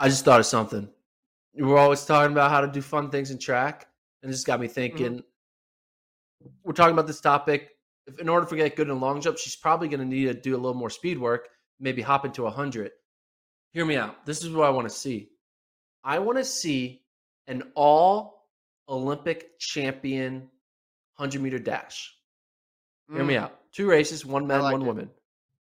I 0.00 0.08
just 0.08 0.24
thought 0.24 0.40
of 0.40 0.46
something. 0.46 0.88
We're 1.54 1.78
always 1.78 2.04
talking 2.04 2.32
about 2.32 2.50
how 2.50 2.60
to 2.60 2.68
do 2.68 2.80
fun 2.80 3.10
things 3.10 3.30
in 3.30 3.38
track, 3.38 3.88
and 4.22 4.32
this 4.32 4.44
got 4.44 4.60
me 4.60 4.68
thinking. 4.68 5.22
We're 6.62 6.72
talking 6.72 6.92
about 6.92 7.06
this 7.06 7.20
topic. 7.20 7.70
If 8.06 8.18
in 8.20 8.28
order 8.28 8.46
for 8.46 8.56
get 8.56 8.76
good 8.76 8.88
in 8.88 9.00
long 9.00 9.20
jump, 9.20 9.38
she's 9.38 9.56
probably 9.56 9.88
going 9.88 10.00
to 10.00 10.06
need 10.06 10.26
to 10.26 10.34
do 10.34 10.54
a 10.54 10.56
little 10.56 10.74
more 10.74 10.90
speed 10.90 11.18
work, 11.18 11.48
maybe 11.80 12.00
hop 12.00 12.24
into 12.24 12.46
a 12.46 12.50
hundred. 12.50 12.92
Hear 13.72 13.84
me 13.84 13.96
out. 13.96 14.24
This 14.24 14.42
is 14.42 14.50
what 14.50 14.66
I 14.66 14.70
want 14.70 14.88
to 14.88 14.94
see. 14.94 15.30
I 16.04 16.18
want 16.20 16.38
to 16.38 16.44
see 16.44 17.02
an 17.48 17.64
all 17.74 18.46
Olympic 18.88 19.58
champion 19.58 20.48
hundred 21.14 21.42
meter 21.42 21.58
dash. 21.58 22.14
Hear 23.12 23.24
me 23.24 23.34
Mm, 23.34 23.40
out. 23.42 23.60
Two 23.72 23.88
races, 23.88 24.24
one 24.24 24.46
man, 24.46 24.62
like 24.62 24.72
one 24.72 24.82
it. 24.82 24.86
woman. 24.86 25.10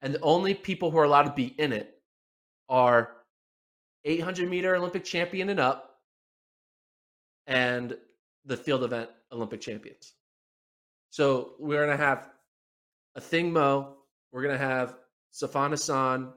And 0.02 0.14
the 0.14 0.22
only 0.22 0.54
people 0.54 0.92
who 0.92 0.98
are 0.98 1.04
allowed 1.06 1.24
to 1.24 1.34
be 1.34 1.46
in 1.60 1.72
it 1.72 2.02
are 2.68 3.18
800 4.06 4.50
meter 4.50 4.76
Olympic 4.76 5.04
champion 5.04 5.50
and 5.50 5.60
up 5.60 5.98
and 7.48 7.98
the 8.46 8.58
field 8.58 8.84
event 8.84 9.10
Olympic 9.32 9.62
champions. 9.62 10.14
So 11.10 11.54
we're 11.60 11.86
going 11.86 11.98
to 11.98 12.04
have 12.04 12.30
Athing 13.18 13.52
Mu. 13.52 13.86
We're 14.32 14.42
going 14.44 14.58
to 14.58 14.64
have 14.66 14.96
Sifan 15.34 15.70
Hassan. 15.72 16.34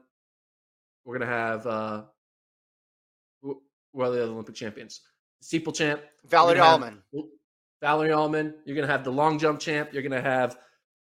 We're 1.05 1.17
going 1.17 1.29
to 1.29 1.35
have, 1.35 1.65
uh, 1.67 2.03
wh- 3.43 3.59
who 3.93 4.01
are 4.01 4.09
the 4.11 4.23
other 4.23 4.31
Olympic 4.31 4.55
champions? 4.55 5.01
Steeple 5.41 5.73
champ. 5.73 6.01
Valerie 6.27 6.55
You're 6.57 6.65
have- 6.65 6.73
Allman. 6.73 7.03
Valerie 7.81 8.11
Allman. 8.11 8.55
You're 8.65 8.75
gonna 8.75 8.87
have 8.91 9.03
the 9.03 9.11
long 9.11 9.37
jump 9.37 9.59
champ. 9.59 9.93
You're 9.93 10.01
gonna 10.01 10.19
have 10.19 10.57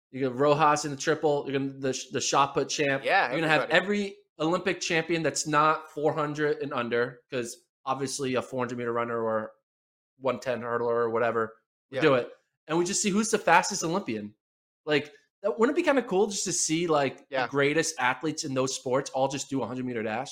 you're 0.10 0.30
gonna 0.30 0.41
Rojas 0.41 0.86
in 0.86 0.91
the 0.91 0.95
triple. 0.97 1.43
You're 1.45 1.60
gonna 1.60 1.74
the 1.74 2.02
the 2.13 2.21
shot 2.21 2.54
put 2.54 2.69
champ. 2.69 3.04
Yeah, 3.04 3.30
You're 3.30 3.41
gonna 3.41 3.52
have 3.52 3.69
every 3.69 4.15
Olympic 4.39 4.80
champion 4.82 5.22
that's 5.24 5.46
not 5.48 5.91
400 5.91 6.58
and 6.62 6.74
under, 6.74 7.20
because 7.30 7.58
obviously 7.86 8.36
a 8.36 8.41
400 8.41 8.78
meter 8.78 8.94
runner 8.94 9.22
or 9.22 9.52
110 10.20 10.62
hurdler 10.62 10.82
or 10.96 11.10
whatever 11.10 11.54
Yeah. 11.89 12.02
do 12.02 12.13
it, 12.15 12.30
and 12.67 12.78
we 12.78 12.86
just 12.86 13.02
see 13.02 13.10
who's 13.10 13.32
the 13.32 13.38
fastest 13.38 13.84
Olympian. 13.84 14.34
Like, 14.86 15.12
that, 15.44 15.58
wouldn't 15.58 15.78
it 15.78 15.82
be 15.82 15.86
kind 15.86 15.98
of 16.00 16.08
cool 16.08 16.28
just 16.28 16.44
to 16.46 16.52
see 16.54 16.88
like 16.88 17.26
Yeah. 17.30 17.44
the 17.46 17.50
greatest 17.50 17.96
athletes 18.00 18.44
in 18.44 18.54
those 18.54 18.76
sports 18.76 19.10
all 19.12 19.28
just 19.28 19.50
do 19.50 19.58
a 19.58 19.62
100 19.62 19.86
meter 19.86 20.04
dash? 20.04 20.32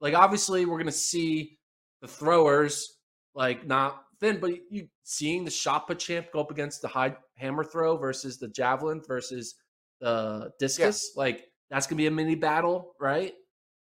Like, 0.00 0.14
obviously, 0.14 0.64
we're 0.64 0.78
gonna 0.78 0.92
see 0.92 1.58
the 2.00 2.08
throwers 2.08 2.98
like 3.34 3.66
not 3.66 4.04
thin, 4.20 4.38
but 4.40 4.52
you 4.70 4.88
seeing 5.02 5.44
the 5.44 5.50
shot 5.50 5.86
put 5.88 5.98
champ 5.98 6.28
go 6.32 6.40
up 6.40 6.50
against 6.50 6.82
the 6.82 6.88
high 6.88 7.16
hammer 7.36 7.64
throw 7.64 7.96
versus 7.96 8.38
the 8.38 8.48
javelin 8.48 9.00
versus 9.06 9.56
the 10.00 10.52
discus, 10.60 11.12
like 11.16 11.47
that's 11.70 11.86
gonna 11.86 11.98
be 11.98 12.06
a 12.06 12.10
mini 12.10 12.34
battle, 12.34 12.94
right? 13.00 13.34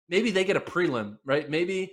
Maybe 0.09 0.31
they 0.31 0.43
get 0.43 0.55
a 0.57 0.61
prelim, 0.61 1.17
right? 1.25 1.49
Maybe 1.49 1.91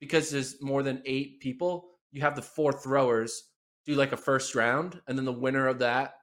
because 0.00 0.30
there's 0.30 0.60
more 0.62 0.82
than 0.82 1.02
eight 1.04 1.40
people, 1.40 1.88
you 2.12 2.22
have 2.22 2.34
the 2.36 2.42
four 2.42 2.72
throwers 2.72 3.50
do 3.86 3.94
like 3.94 4.12
a 4.12 4.16
first 4.16 4.54
round, 4.54 5.00
and 5.06 5.16
then 5.18 5.24
the 5.24 5.32
winner 5.32 5.66
of 5.66 5.78
that 5.80 6.14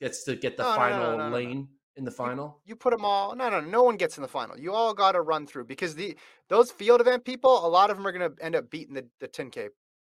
gets 0.00 0.24
to 0.24 0.36
get 0.36 0.56
the 0.56 0.62
No, 0.64 0.74
final 0.74 1.16
no, 1.18 1.28
no, 1.28 1.34
lane 1.34 1.68
in 1.96 2.04
the 2.04 2.10
final. 2.10 2.60
You 2.64 2.74
put 2.76 2.90
them 2.92 3.04
all. 3.04 3.34
No, 3.36 3.48
no, 3.50 3.60
no 3.60 3.82
one 3.82 3.96
gets 3.96 4.16
in 4.16 4.22
the 4.22 4.28
final. 4.28 4.58
You 4.58 4.72
all 4.72 4.94
got 4.94 5.12
to 5.12 5.20
run 5.20 5.46
through 5.46 5.64
because 5.66 5.94
the 5.94 6.16
those 6.48 6.70
field 6.70 7.00
event 7.00 7.24
people, 7.24 7.64
a 7.64 7.68
lot 7.68 7.90
of 7.90 7.96
them 7.96 8.06
are 8.06 8.12
going 8.12 8.30
to 8.34 8.44
end 8.44 8.54
up 8.56 8.70
beating 8.70 8.94
the 8.94 9.06
the 9.20 9.28
10k 9.28 9.68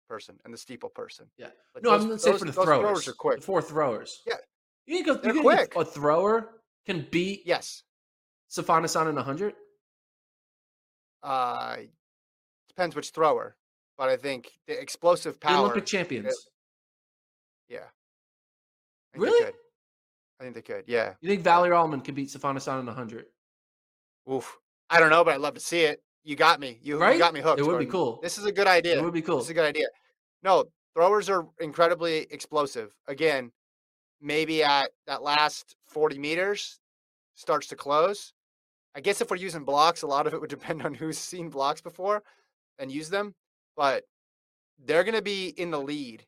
person 0.10 0.38
and 0.46 0.54
the 0.54 0.58
steeple 0.58 0.90
person. 0.90 1.28
Yeah. 1.38 1.48
Like 1.74 1.84
No, 1.84 1.92
those- 1.92 2.02
I'm 2.02 2.08
gonna 2.10 2.20
say 2.20 2.32
those- 2.32 2.40
for 2.40 2.46
the 2.46 2.52
those 2.52 2.66
throwers. 2.66 3.08
are 3.08 3.14
quick. 3.14 3.40
The 3.40 3.46
four 3.46 3.62
throwers. 3.62 4.22
Yeah. 4.28 4.36
You 4.86 4.96
think 5.04 5.08
a, 5.08 5.14
They're 5.22 5.34
you 5.36 5.42
think 5.44 5.72
quick. 5.72 5.76
a 5.76 5.86
thrower 5.86 6.62
can 6.86 7.08
beat 7.12 7.42
Yes. 7.46 7.84
Sifan 8.52 8.82
Hassan 8.82 9.08
in 9.08 9.16
100? 9.16 9.54
Uh, 11.24 11.78
depends 12.68 12.96
which 12.96 13.10
thrower, 13.10 13.56
but 13.98 14.10
I 14.10 14.18
think 14.18 14.52
the 14.68 14.80
explosive 14.80 15.34
The 15.34 15.48
power. 15.48 15.58
Olympic 15.64 15.86
champions. 15.86 16.48
Yeah. 17.70 17.80
I 17.80 19.18
think 19.18 19.24
Really? 19.26 19.40
They 19.40 19.52
could. 19.52 19.56
I 20.40 20.44
think 20.44 20.56
they 20.56 20.62
could. 20.62 20.84
Yeah. 20.88 21.14
You 21.22 21.30
think 21.30 21.42
Valerie 21.42 21.76
Allman 21.76 22.02
can 22.02 22.14
beat 22.14 22.30
Sifan 22.30 22.54
Hassan 22.54 22.80
in 22.80 22.86
100? 22.86 23.26
Oof. 24.32 24.58
I 24.90 25.00
don't 25.00 25.10
know, 25.10 25.24
but 25.24 25.34
I'd 25.34 25.42
love 25.42 25.56
to 25.56 25.60
see 25.60 25.82
it. 25.82 26.02
You 26.24 26.36
got 26.36 26.60
me. 26.60 26.80
You, 26.82 27.04
you 27.04 27.18
got 27.18 27.34
me 27.34 27.40
hooked. 27.42 27.60
It 27.60 27.64
would 27.64 27.80
be 27.80 27.86
cool. 27.86 28.20
This 28.22 28.38
is 28.38 28.46
a 28.46 28.52
good 28.52 28.68
idea. 28.68 28.98
It 28.98 29.04
would 29.04 29.14
be 29.14 29.22
cool. 29.22 29.38
This 29.38 29.46
is 29.46 29.52
a 29.52 29.56
good 29.56 29.66
idea. 29.66 29.88
No, 30.44 30.66
throwers 30.96 31.30
are 31.30 31.48
incredibly 31.60 32.28
explosive. 32.32 32.94
Again, 33.08 33.52
maybe 34.22 34.64
at 34.64 34.90
that 35.08 35.22
last 35.22 35.76
40 35.88 36.18
meters 36.20 36.80
starts 37.36 37.68
to 37.68 37.76
close. 37.76 38.34
I 38.96 39.02
guess 39.02 39.20
if 39.22 39.30
we're 39.30 39.36
using 39.38 39.66
blocks, 39.66 40.02
a 40.04 40.08
lot 40.08 40.26
of 40.26 40.34
it 40.34 40.40
would 40.42 40.50
depend 40.50 40.82
on 40.84 40.94
who's 40.94 41.18
seen 41.18 41.50
blocks 41.50 41.82
before 41.82 42.24
and 42.80 42.92
use 42.92 43.10
them. 43.10 43.36
But 43.76 44.06
they're 44.84 45.04
going 45.04 45.16
to 45.16 45.22
be 45.22 45.48
in 45.50 45.72
the 45.72 45.80
lead. 45.82 46.26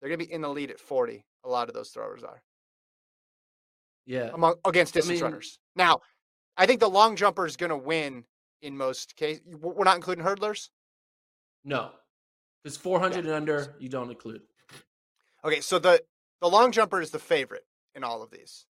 They're 0.00 0.08
going 0.08 0.18
to 0.18 0.26
be 0.26 0.32
in 0.32 0.40
the 0.40 0.48
lead 0.48 0.70
at 0.70 0.80
40. 0.80 1.24
A 1.44 1.48
lot 1.48 1.68
of 1.68 1.74
those 1.74 1.90
throwers 1.90 2.22
are 2.22 2.42
Yeah. 4.06 4.30
among 4.32 4.54
against 4.64 4.94
distance 4.94 5.16
mean- 5.16 5.24
runners. 5.24 5.58
Now, 5.76 6.00
I 6.56 6.66
think 6.66 6.80
the 6.80 6.88
long 6.88 7.16
jumper 7.16 7.46
is 7.46 7.56
going 7.56 7.70
to 7.70 7.76
win 7.76 8.24
in 8.62 8.76
most 8.76 9.16
cases. 9.16 9.42
We're 9.46 9.84
not 9.84 9.96
including 9.96 10.24
hurdlers. 10.24 10.70
No. 11.64 11.92
Because 12.62 12.76
400 12.76 13.24
and 13.26 13.34
under, 13.34 13.74
you 13.78 13.88
don't 13.88 14.10
include. 14.10 14.42
Okay, 15.44 15.60
so 15.60 15.78
the 15.78 16.02
the 16.40 16.48
long 16.48 16.72
jumper 16.72 17.00
is 17.00 17.10
the 17.10 17.18
favorite 17.18 17.64
in 17.94 18.02
all 18.04 18.22
of 18.22 18.30
these. 18.30 18.66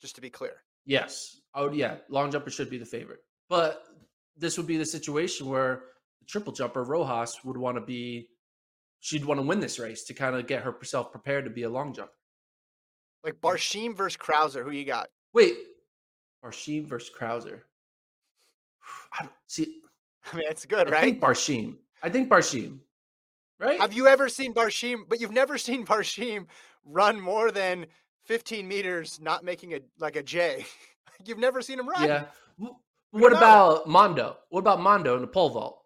Just 0.00 0.14
to 0.16 0.20
be 0.20 0.30
clear. 0.30 0.63
Yes. 0.86 1.40
Oh 1.54 1.72
yeah, 1.72 1.96
long 2.08 2.30
jumper 2.30 2.50
should 2.50 2.70
be 2.70 2.78
the 2.78 2.84
favorite. 2.84 3.20
But 3.48 3.84
this 4.36 4.56
would 4.56 4.66
be 4.66 4.76
the 4.76 4.86
situation 4.86 5.48
where 5.48 5.82
the 6.20 6.26
triple 6.26 6.52
jumper 6.52 6.82
Rojas 6.82 7.44
would 7.44 7.56
want 7.56 7.76
to 7.76 7.80
be 7.80 8.28
she'd 9.00 9.24
want 9.24 9.38
to 9.38 9.46
win 9.46 9.60
this 9.60 9.78
race 9.78 10.04
to 10.04 10.14
kind 10.14 10.34
of 10.34 10.46
get 10.46 10.62
herself 10.62 11.12
prepared 11.12 11.44
to 11.44 11.50
be 11.50 11.62
a 11.62 11.70
long 11.70 11.92
jumper. 11.92 12.12
Like 13.22 13.40
Barshim 13.40 13.94
versus 13.94 14.16
Crouser, 14.16 14.64
who 14.64 14.70
you 14.70 14.84
got? 14.84 15.08
Wait, 15.32 15.56
Barshim 16.44 16.86
versus 16.86 17.10
Crouser. 17.10 17.64
I 19.18 19.22
don't 19.22 19.32
see. 19.46 19.80
I 20.32 20.36
mean, 20.36 20.46
it's 20.48 20.66
good, 20.66 20.88
right? 20.88 20.88
I 20.88 20.92
right? 20.92 21.04
think 21.04 21.20
Barshim. 21.20 21.76
I 22.02 22.08
think 22.10 22.28
Barshim. 22.28 22.78
Right? 23.60 23.80
Have 23.80 23.92
you 23.92 24.06
ever 24.06 24.28
seen 24.28 24.52
Barshim? 24.52 25.02
But 25.08 25.20
you've 25.20 25.32
never 25.32 25.58
seen 25.66 25.86
Barshim 25.86 26.46
run 26.84 27.20
more 27.20 27.50
than 27.50 27.86
15 28.24 28.66
meters, 28.66 29.20
not 29.20 29.44
making 29.44 29.74
a 29.74 29.80
like 29.98 30.16
a 30.16 30.22
J. 30.22 30.66
you've 31.24 31.38
never 31.38 31.62
seen 31.62 31.78
him 31.78 31.88
run. 31.88 32.08
Yeah. 32.08 32.24
What 33.10 33.32
about 33.32 33.88
Mondo? 33.88 34.38
What 34.48 34.60
about 34.60 34.80
Mondo 34.80 35.14
in 35.14 35.20
the 35.20 35.28
pole 35.28 35.50
vault? 35.50 35.84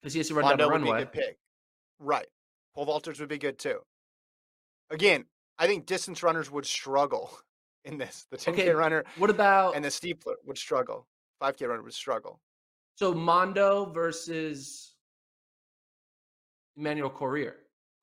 Because 0.00 0.14
he 0.14 0.20
has 0.20 0.28
to 0.28 0.34
run 0.34 0.44
Mondo 0.44 0.70
down 0.70 0.80
the 0.80 0.86
would 0.90 0.96
be 0.96 1.02
a 1.02 1.04
good 1.04 1.12
pick. 1.12 1.38
Right. 1.98 2.26
Pole 2.74 2.86
vaulters 2.86 3.20
would 3.20 3.28
be 3.28 3.38
good 3.38 3.58
too. 3.58 3.80
Again, 4.90 5.26
I 5.58 5.66
think 5.66 5.86
distance 5.86 6.22
runners 6.22 6.50
would 6.50 6.66
struggle 6.66 7.30
in 7.84 7.98
this. 7.98 8.26
The 8.30 8.38
10K 8.38 8.48
Okay, 8.52 8.70
runner 8.70 9.04
What 9.18 9.30
about 9.30 9.76
and 9.76 9.84
the 9.84 9.90
steepler 9.90 10.34
would 10.46 10.58
struggle. 10.58 11.06
5K 11.42 11.68
runner 11.68 11.82
would 11.82 11.92
struggle. 11.94 12.40
so 12.94 13.12
Mondo 13.12 13.86
versus 13.86 14.94
Emmanuel 16.76 17.10
Korir? 17.10 17.54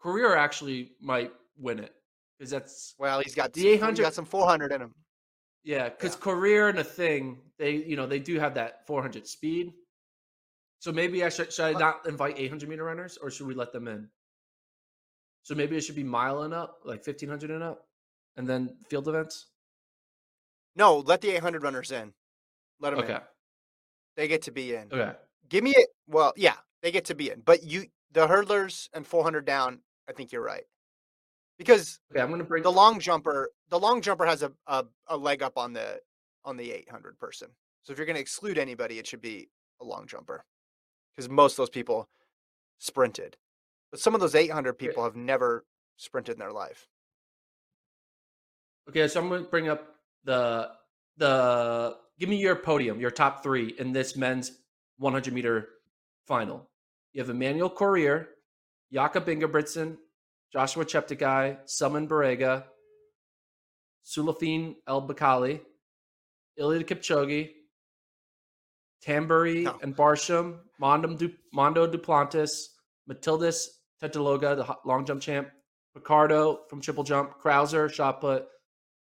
Korir 0.03 0.37
actually 0.37 0.91
might 1.01 1.31
win 1.57 1.79
it 1.79 1.93
because 2.39 2.49
that's 2.49 2.95
Well, 2.97 3.19
he's 3.19 3.35
got 3.35 3.53
The 3.53 3.67
800 3.67 3.97
he's 3.97 4.05
got 4.05 4.13
some 4.13 4.25
400 4.25 4.71
in 4.71 4.81
him. 4.81 4.95
yeah. 5.63 5.89
Because 5.89 6.15
Yeah. 6.15 6.21
Korir 6.21 6.69
and 6.69 6.79
a 6.79 6.83
thing 6.83 7.41
they 7.57 7.71
you 7.75 7.95
know 7.97 8.07
they 8.07 8.19
do 8.19 8.39
have 8.39 8.53
that 8.55 8.87
400 8.87 9.27
speed. 9.27 9.73
So 10.79 10.91
maybe 10.93 11.23
I 11.25 11.29
should 11.29 11.51
should 11.51 11.65
I 11.75 11.77
not 11.77 12.07
invite 12.07 12.39
800 12.39 12.69
meter 12.69 12.85
runners 12.85 13.17
or 13.17 13.29
should 13.29 13.47
we 13.47 13.53
let 13.53 13.73
them 13.73 13.87
in? 13.87 14.09
So 15.43 15.53
maybe 15.55 15.75
it 15.75 15.81
should 15.81 15.95
be 15.95 16.03
mile 16.03 16.43
and 16.43 16.53
up, 16.53 16.81
like 16.85 17.05
1500 17.05 17.49
and 17.51 17.63
up, 17.63 17.87
and 18.37 18.47
then 18.47 18.77
field 18.89 19.07
events. 19.07 19.47
No, 20.75 20.99
let 20.99 21.21
the 21.21 21.29
800 21.31 21.63
runners 21.63 21.91
in. 21.91 22.13
Let 22.79 22.91
them 22.91 22.99
Okay. 22.99 23.15
in. 23.15 23.21
They 24.15 24.27
get 24.27 24.43
to 24.43 24.51
be 24.51 24.75
in. 24.75 24.87
Okay. 24.93 25.17
Give 25.49 25.63
me 25.63 25.71
it. 25.75 25.89
Well, 26.07 26.33
yeah, 26.35 26.55
they 26.81 26.91
get 26.91 27.05
to 27.05 27.15
be 27.15 27.31
in. 27.31 27.41
But 27.41 27.63
you, 27.63 27.87
the 28.11 28.27
hurdlers 28.27 28.89
and 28.93 29.07
400 29.07 29.43
down, 29.45 29.81
I 30.07 30.13
think 30.13 30.31
you're 30.31 30.43
right. 30.43 30.65
Because 31.59 31.99
Okay. 32.11 32.21
I'm 32.21 32.31
gonna 32.31 32.43
bring 32.43 32.63
the 32.63 32.71
long 32.71 32.99
jumper, 32.99 33.51
the 33.69 33.79
long 33.79 34.01
jumper 34.01 34.25
has 34.25 34.41
a, 34.41 34.51
a, 34.65 34.85
a 35.07 35.15
leg 35.17 35.43
up 35.43 35.57
on 35.57 35.73
the 35.73 35.99
on 36.45 36.57
the 36.57 36.71
800 36.71 37.19
person. 37.19 37.49
So 37.83 37.91
if 37.91 37.97
you're 37.97 38.05
going 38.05 38.15
to 38.15 38.21
exclude 38.21 38.57
anybody, 38.57 38.99
it 38.99 39.07
should 39.07 39.21
be 39.21 39.49
a 39.81 39.85
long 39.85 40.07
jumper. 40.07 40.43
Because 41.15 41.29
most 41.29 41.53
of 41.53 41.57
those 41.57 41.69
people 41.69 42.07
sprinted. 42.77 43.37
But 43.91 43.99
some 43.99 44.13
of 44.15 44.21
those 44.21 44.35
800 44.35 44.73
people 44.73 45.03
have 45.03 45.15
never 45.15 45.65
sprinted 45.97 46.33
in 46.33 46.39
their 46.39 46.51
life. 46.51 46.87
Okay, 48.87 49.07
so 49.07 49.19
I'm 49.19 49.29
going 49.29 49.43
to 49.43 49.49
bring 49.49 49.69
up 49.69 49.95
the 50.23 50.69
the 51.17 51.97
give 52.19 52.29
me 52.29 52.37
your 52.37 52.55
podium, 52.55 52.99
your 52.99 53.11
top 53.11 53.43
three 53.43 53.75
in 53.77 53.91
this 53.91 54.15
men's 54.15 54.59
100 54.97 55.33
meter 55.33 55.69
final. 56.25 56.69
You 57.13 57.21
have 57.21 57.29
Emmanuel 57.29 57.69
Korir, 57.69 58.27
Jakob 58.93 59.25
Ingebrigtsen, 59.25 59.97
Joshua 60.51 60.85
Cheptegei, 60.85 61.57
Suman 61.67 62.07
Barega, 62.07 62.63
Sulafine 64.05 64.75
El 64.87 65.07
Bakkali, 65.07 65.61
Eliud 66.59 66.85
Kipchoge, 66.85 67.51
Tamberi 69.05 69.63
No. 69.63 69.77
and 69.81 69.95
Barshim, 69.95 70.59
Mondo, 70.79 71.15
du- 71.15 71.33
Mondo 71.53 71.87
Duplantis, 71.89 72.49
Matildis 73.09 73.67
Tetaloga, 74.01 74.55
the 74.55 74.75
long 74.85 75.05
jump 75.05 75.21
champ, 75.21 75.49
Pichardo 75.95 76.59
from 76.69 76.81
triple 76.81 77.03
jump, 77.03 77.37
Crouser, 77.39 77.89
shot 77.89 78.19
put, 78.21 78.45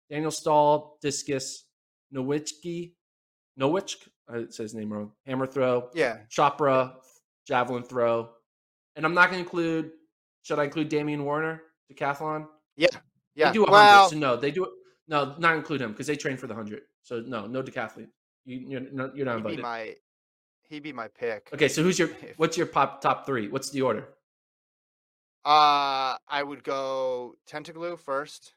Daniel 0.10 0.32
Stahl, 0.32 0.98
discus, 1.02 1.66
Nowitzki, 2.14 2.94
Nowich, 3.60 3.96
I 4.30 4.46
said 4.50 4.64
his 4.64 4.74
name 4.74 4.92
wrong, 4.92 5.12
hammer 5.26 5.46
throw, 5.46 5.90
Yeah. 5.94 6.20
Chopra, 6.30 6.96
javelin 7.48 7.84
throw. 7.84 8.30
And 8.96 9.06
I'm 9.06 9.14
not 9.14 9.30
going 9.30 9.40
to 9.44 9.46
include, 9.46 9.92
should 10.44 10.60
I 10.60 10.66
include 10.66 10.90
Damian 10.90 11.24
Warner, 11.26 11.64
decathlon? 11.92 12.48
Yeah. 12.76 12.88
Yeah. 13.36 13.48
They 13.48 13.54
do 13.54 13.62
100, 13.62 13.72
well, 13.72 14.10
so 14.10 14.18
no, 14.18 14.36
they 14.36 14.52
do 14.52 14.66
it. 14.66 14.70
No, 15.08 15.36
not 15.40 15.56
include 15.56 15.82
him 15.82 15.92
because 15.92 16.08
they 16.08 16.16
train 16.16 16.38
for 16.38 16.48
the 16.48 16.54
100. 16.54 16.82
So 17.02 17.22
no, 17.26 17.48
no 17.48 17.64
decathlon. 17.64 18.08
You, 18.46 18.60
you're, 18.68 18.82
not, 18.92 19.16
you're 19.16 19.26
not 19.26 19.46
he'd 19.46 19.56
be 19.56 19.62
my 19.62 19.96
he'd 20.64 20.84
be 20.84 20.94
my 20.94 21.08
pick. 21.08 21.50
Okay, 21.54 21.68
so 21.68 21.82
who's 21.82 21.98
your, 21.98 22.10
what's 22.38 22.58
your 22.58 22.68
pop 22.68 23.02
top 23.02 23.26
three? 23.26 23.48
What's 23.48 23.70
the 23.70 23.82
order? 23.82 24.10
Uh 25.46 26.16
I 26.28 26.44
would 26.44 26.64
go 26.64 27.36
Tentoglou 27.50 27.98
first. 27.98 28.54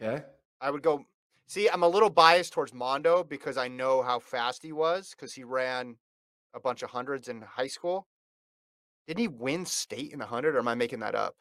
Okay. 0.00 0.22
I 0.60 0.70
would 0.70 0.82
go 0.82 1.04
see, 1.46 1.68
I'm 1.68 1.82
a 1.82 1.88
little 1.88 2.10
biased 2.10 2.52
towards 2.52 2.74
Mondo 2.74 3.24
because 3.24 3.56
I 3.56 3.68
know 3.68 4.02
how 4.02 4.18
fast 4.18 4.62
he 4.62 4.72
was 4.72 5.10
because 5.10 5.32
he 5.32 5.44
ran 5.44 5.96
a 6.54 6.60
bunch 6.60 6.82
of 6.82 6.90
hundreds 6.90 7.28
in 7.28 7.42
high 7.42 7.66
school. 7.66 8.06
Didn't 9.06 9.20
he 9.20 9.28
win 9.28 9.66
state 9.66 10.12
in 10.12 10.18
the 10.18 10.26
hundred 10.26 10.56
or 10.56 10.58
am 10.58 10.68
I 10.68 10.74
making 10.74 11.00
that 11.00 11.14
up? 11.14 11.36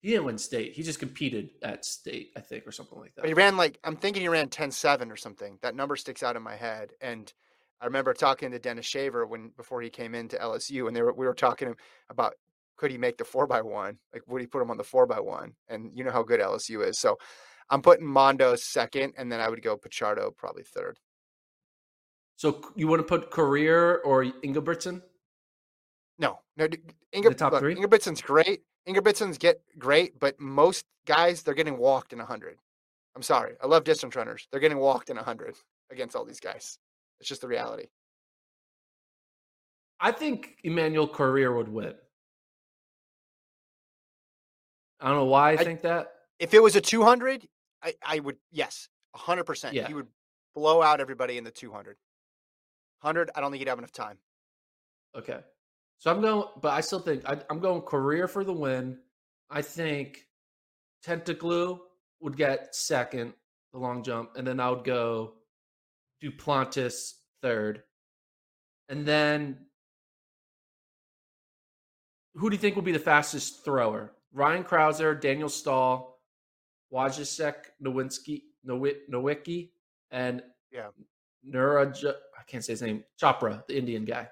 He 0.00 0.10
didn't 0.10 0.26
win 0.26 0.38
state. 0.38 0.72
He 0.74 0.82
just 0.82 0.98
competed 0.98 1.50
at 1.62 1.84
state, 1.84 2.30
I 2.36 2.40
think, 2.40 2.66
or 2.66 2.72
something 2.72 2.98
like 2.98 3.14
that. 3.14 3.22
But 3.22 3.28
he 3.28 3.34
ran 3.34 3.56
like 3.56 3.78
I'm 3.82 3.96
thinking 3.96 4.22
he 4.22 4.28
ran 4.28 4.48
10-7 4.48 5.10
or 5.10 5.16
something. 5.16 5.58
That 5.62 5.74
number 5.74 5.96
sticks 5.96 6.22
out 6.22 6.36
in 6.36 6.42
my 6.42 6.56
head. 6.56 6.92
And 7.00 7.32
I 7.80 7.86
remember 7.86 8.14
talking 8.14 8.50
to 8.50 8.58
Dennis 8.58 8.86
Shaver 8.86 9.26
when 9.26 9.50
before 9.56 9.82
he 9.82 9.90
came 9.90 10.14
into 10.14 10.36
LSU, 10.36 10.86
and 10.86 10.96
they 10.96 11.02
were 11.02 11.12
we 11.12 11.26
were 11.26 11.34
talking 11.34 11.74
about 12.08 12.34
could 12.76 12.90
he 12.90 12.98
make 12.98 13.16
the 13.16 13.24
four 13.24 13.46
by 13.46 13.62
one? 13.62 13.98
Like 14.12 14.22
would 14.28 14.40
he 14.40 14.46
put 14.46 14.62
him 14.62 14.70
on 14.70 14.76
the 14.76 14.84
four 14.84 15.06
by 15.06 15.20
one? 15.20 15.54
And 15.68 15.90
you 15.94 16.04
know 16.04 16.12
how 16.12 16.22
good 16.22 16.40
LSU 16.40 16.86
is. 16.86 16.98
So 16.98 17.16
I'm 17.70 17.82
putting 17.82 18.06
Mondo 18.06 18.54
second, 18.54 19.14
and 19.16 19.30
then 19.30 19.40
I 19.40 19.48
would 19.48 19.62
go 19.62 19.76
Pichardo 19.76 20.34
probably 20.36 20.62
third. 20.62 20.98
So 22.36 22.62
you 22.76 22.86
want 22.86 23.00
to 23.00 23.04
put 23.04 23.30
Korir 23.30 23.98
or 24.04 24.24
Ingebrigtsen? 24.24 25.02
No, 26.18 26.40
no, 26.56 26.68
Inger, 27.12 27.32
top 27.34 27.52
look, 27.52 27.60
three? 27.60 27.74
Ingebrigtsen's 27.74 28.22
great. 28.22 28.62
Ingebrigtsen's 28.88 29.38
get 29.38 29.60
great, 29.78 30.18
but 30.18 30.38
most 30.40 30.84
guys 31.06 31.42
they're 31.42 31.54
getting 31.54 31.78
walked 31.78 32.12
in 32.12 32.18
hundred. 32.18 32.58
I'm 33.14 33.22
sorry, 33.22 33.54
I 33.62 33.66
love 33.66 33.84
distance 33.84 34.14
runners. 34.16 34.46
They're 34.50 34.60
getting 34.60 34.78
walked 34.78 35.10
in 35.10 35.16
hundred 35.16 35.56
against 35.90 36.16
all 36.16 36.24
these 36.24 36.40
guys. 36.40 36.78
It's 37.20 37.28
just 37.28 37.40
the 37.40 37.48
reality. 37.48 37.86
I 40.00 40.12
think 40.12 40.56
Emmanuel 40.64 41.08
Korir 41.08 41.56
would 41.56 41.68
win. 41.68 41.94
I 45.00 45.08
don't 45.08 45.16
know 45.16 45.24
why 45.24 45.50
I, 45.50 45.54
I- 45.54 45.64
think 45.64 45.82
that. 45.82 46.12
If 46.38 46.52
it 46.52 46.62
was 46.62 46.76
a 46.76 46.82
200, 46.82 47.48
I, 47.82 47.94
I 48.04 48.18
would 48.18 48.36
yes, 48.52 48.88
100. 49.12 49.44
percent 49.44 49.74
Yeah. 49.74 49.86
He 49.86 49.94
would 49.94 50.06
blow 50.54 50.82
out 50.82 51.00
everybody 51.00 51.38
in 51.38 51.44
the 51.44 51.50
200. 51.50 51.96
100, 53.00 53.30
I 53.34 53.40
don't 53.40 53.50
think 53.50 53.60
he'd 53.60 53.68
have 53.68 53.78
enough 53.78 53.92
time. 53.92 54.18
Okay. 55.16 55.38
So 55.98 56.10
I'm 56.10 56.20
going, 56.20 56.46
but 56.60 56.72
I 56.72 56.80
still 56.80 57.00
think 57.00 57.28
I, 57.28 57.38
I'm 57.50 57.60
going 57.60 57.82
Korir 57.82 58.28
for 58.28 58.44
the 58.44 58.52
win. 58.52 58.98
I 59.50 59.62
think 59.62 60.26
Tentoglou 61.04 61.78
would 62.20 62.36
get 62.36 62.74
second, 62.74 63.32
the 63.72 63.78
long 63.78 64.02
jump, 64.02 64.30
and 64.36 64.46
then 64.46 64.60
I 64.60 64.70
would 64.70 64.84
go 64.84 65.34
Duplantis 66.22 67.12
third. 67.42 67.82
And 68.88 69.06
then 69.06 69.58
who 72.34 72.50
do 72.50 72.54
you 72.56 72.60
think 72.60 72.76
will 72.76 72.82
be 72.82 72.92
the 72.92 72.98
fastest 72.98 73.64
thrower? 73.64 74.12
Ryan 74.32 74.64
Crouser, 74.64 75.14
Daniel 75.18 75.48
Stahl, 75.48 76.20
Wojciech 76.92 77.54
Nowinski, 77.82 78.42
Nowi- 78.68 79.08
Nowicki, 79.10 79.70
and 80.10 80.42
Yeah. 80.70 80.88
Nura, 81.48 81.94
I 82.38 82.42
can't 82.46 82.64
say 82.64 82.72
his 82.74 82.82
name, 82.82 83.04
Chopra, 83.20 83.66
the 83.66 83.78
Indian 83.78 84.04
guy. 84.04 84.28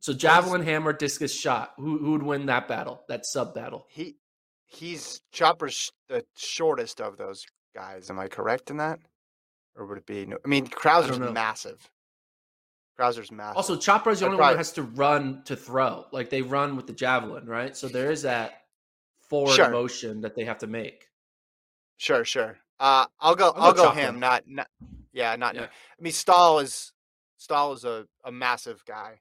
So 0.00 0.12
javelin, 0.12 0.62
hammer, 0.62 0.92
discus, 0.92 1.34
shot. 1.34 1.72
Who, 1.76 1.98
who 1.98 2.12
would 2.12 2.22
win 2.22 2.46
that 2.46 2.68
battle? 2.68 3.02
That 3.08 3.24
sub 3.26 3.54
battle? 3.54 3.86
He 3.88 4.16
he's 4.66 5.22
Chopra's 5.32 5.90
the 6.08 6.24
shortest 6.36 7.00
of 7.00 7.16
those 7.16 7.46
guys. 7.74 8.10
Am 8.10 8.18
I 8.18 8.28
correct 8.28 8.70
in 8.70 8.76
that? 8.78 9.00
Or 9.76 9.86
would 9.86 9.98
it 9.98 10.06
be? 10.06 10.26
No, 10.26 10.36
I 10.44 10.48
mean, 10.48 10.66
Crouser's 10.66 11.18
know. 11.18 11.32
massive. 11.32 11.88
Crouser's 12.96 13.32
massive. 13.32 13.56
Also, 13.56 13.76
Chopra's 13.76 14.20
the 14.20 14.26
I'd 14.26 14.32
only 14.32 14.40
one 14.40 14.52
that 14.52 14.58
has 14.58 14.72
to 14.72 14.82
run 14.82 15.42
to 15.46 15.56
throw. 15.56 16.04
Like 16.12 16.30
they 16.30 16.42
run 16.42 16.76
with 16.76 16.86
the 16.86 16.92
javelin, 16.92 17.46
right? 17.46 17.76
So 17.76 17.88
there 17.88 18.10
is 18.12 18.22
that 18.22 18.62
forward 19.28 19.54
Sure. 19.54 19.70
motion 19.70 20.20
that 20.20 20.36
they 20.36 20.44
have 20.44 20.58
to 20.58 20.66
make. 20.66 21.08
Sure, 21.96 22.24
sure. 22.24 22.58
Uh, 22.78 23.06
I'll 23.18 23.34
go. 23.34 23.50
I'll 23.56 23.64
I'll, 23.64 23.72
go 23.72 23.90
him. 23.90 24.20
Not, 24.20 24.44
not. 24.46 24.68
Yeah, 25.12 25.34
not. 25.36 25.54
Yeah. 25.54 25.62
I 25.64 26.02
mean, 26.02 26.12
Stahl 26.12 26.58
is 26.60 26.92
Stahl 27.36 27.72
is 27.72 27.84
a, 27.84 28.06
a 28.24 28.30
massive 28.32 28.84
guy, 28.84 29.20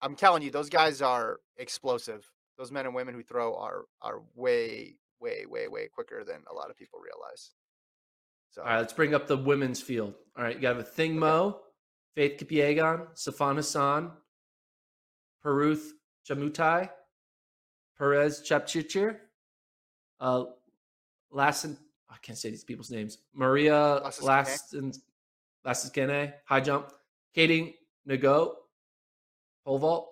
I'm 0.00 0.14
telling 0.14 0.42
you, 0.42 0.50
those 0.50 0.70
guys 0.70 1.02
are 1.02 1.40
explosive. 1.56 2.30
Those 2.56 2.72
men 2.72 2.86
and 2.86 2.94
women 2.94 3.14
who 3.14 3.22
throw 3.22 3.56
are 3.56 3.84
are 4.02 4.22
way 4.34 4.96
way, 5.20 5.44
way, 5.48 5.68
way 5.68 5.88
quicker 5.88 6.24
than 6.24 6.42
a 6.50 6.54
lot 6.54 6.70
of 6.70 6.76
people 6.76 7.00
realize. 7.00 7.50
So 8.50 8.62
All 8.62 8.68
right, 8.68 8.78
let's 8.78 8.92
bring 8.92 9.14
up 9.14 9.26
the 9.26 9.36
women's 9.36 9.80
field. 9.80 10.14
All 10.36 10.44
right, 10.44 10.56
you 10.56 10.62
got 10.62 10.76
Athing 10.76 11.14
Mu, 11.14 11.52
Faith 12.14 12.38
Kipyegon, 12.38 13.08
Sifan 13.14 13.56
Hassan, 13.56 14.12
Peruth 15.44 15.92
Chemutai, 16.28 16.88
Peres 17.98 18.42
Jepchirchir, 18.42 19.16
uh, 20.20 20.44
Lassen, 21.30 21.76
I 22.08 22.16
can't 22.22 22.38
say 22.38 22.50
these 22.50 22.64
people's 22.64 22.90
names. 22.90 23.18
Maria. 23.34 24.00
Lassen, 24.22 24.92
Lassiskene, 25.66 26.32
high 26.46 26.60
jump, 26.60 26.90
Katie 27.34 27.76
Nageotte, 28.08 28.54
pole 29.68 29.78
vault, 29.78 30.08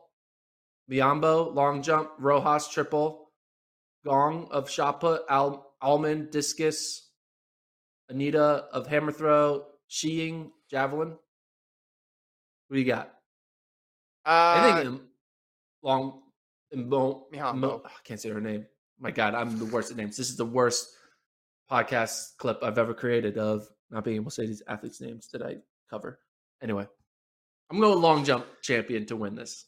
Mihambo, 0.90 1.54
long 1.54 1.82
jump, 1.82 2.10
Rojas, 2.18 2.68
triple, 2.68 3.30
Gong 4.04 4.48
of 4.50 4.68
shot 4.70 5.00
put, 5.00 5.22
Al- 5.30 5.72
Almond, 5.80 6.30
discus, 6.30 7.08
Anita 8.10 8.66
of 8.70 8.86
hammer 8.86 9.12
throw, 9.12 9.64
Sheeing, 9.88 10.50
javelin. 10.70 11.16
What 12.68 12.74
do 12.74 12.78
you 12.78 12.84
got? 12.84 13.14
uh, 14.26 14.28
I 14.58 14.82
think 14.82 15.00
long, 15.82 16.22
Mo. 16.74 17.26
Mo- 17.32 17.82
I 17.84 17.90
can't 18.04 18.20
say 18.20 18.28
her 18.28 18.40
name. 18.40 18.66
My 19.00 19.10
God, 19.10 19.34
I'm 19.34 19.58
the 19.58 19.64
worst 19.66 19.90
at 19.90 19.96
names. 19.96 20.16
This 20.16 20.28
is 20.28 20.36
the 20.36 20.44
worst 20.44 20.88
podcast 21.70 22.36
clip 22.36 22.58
I've 22.62 22.78
ever 22.78 22.92
created 22.92 23.38
of 23.38 23.66
not 23.90 24.04
being 24.04 24.16
able 24.16 24.30
to 24.30 24.34
say 24.34 24.46
these 24.46 24.62
athletes' 24.68 25.00
names 25.00 25.28
that 25.32 25.42
I 25.42 25.56
cover. 25.88 26.20
Anyway, 26.62 26.86
I'm 27.70 27.80
going 27.80 28.00
long 28.00 28.24
jump 28.24 28.46
champion 28.62 29.06
to 29.06 29.16
win 29.16 29.34
this. 29.34 29.66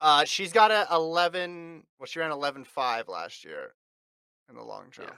uh, 0.00 0.24
she's 0.24 0.52
got 0.52 0.70
a 0.70 0.86
11. 0.94 1.84
Well, 1.98 2.06
she 2.06 2.18
ran 2.20 2.30
11.5 2.30 3.08
last 3.08 3.44
year 3.44 3.74
in 4.48 4.54
the 4.56 4.62
long 4.62 4.86
jump. 4.90 5.08
Yeah. 5.10 5.16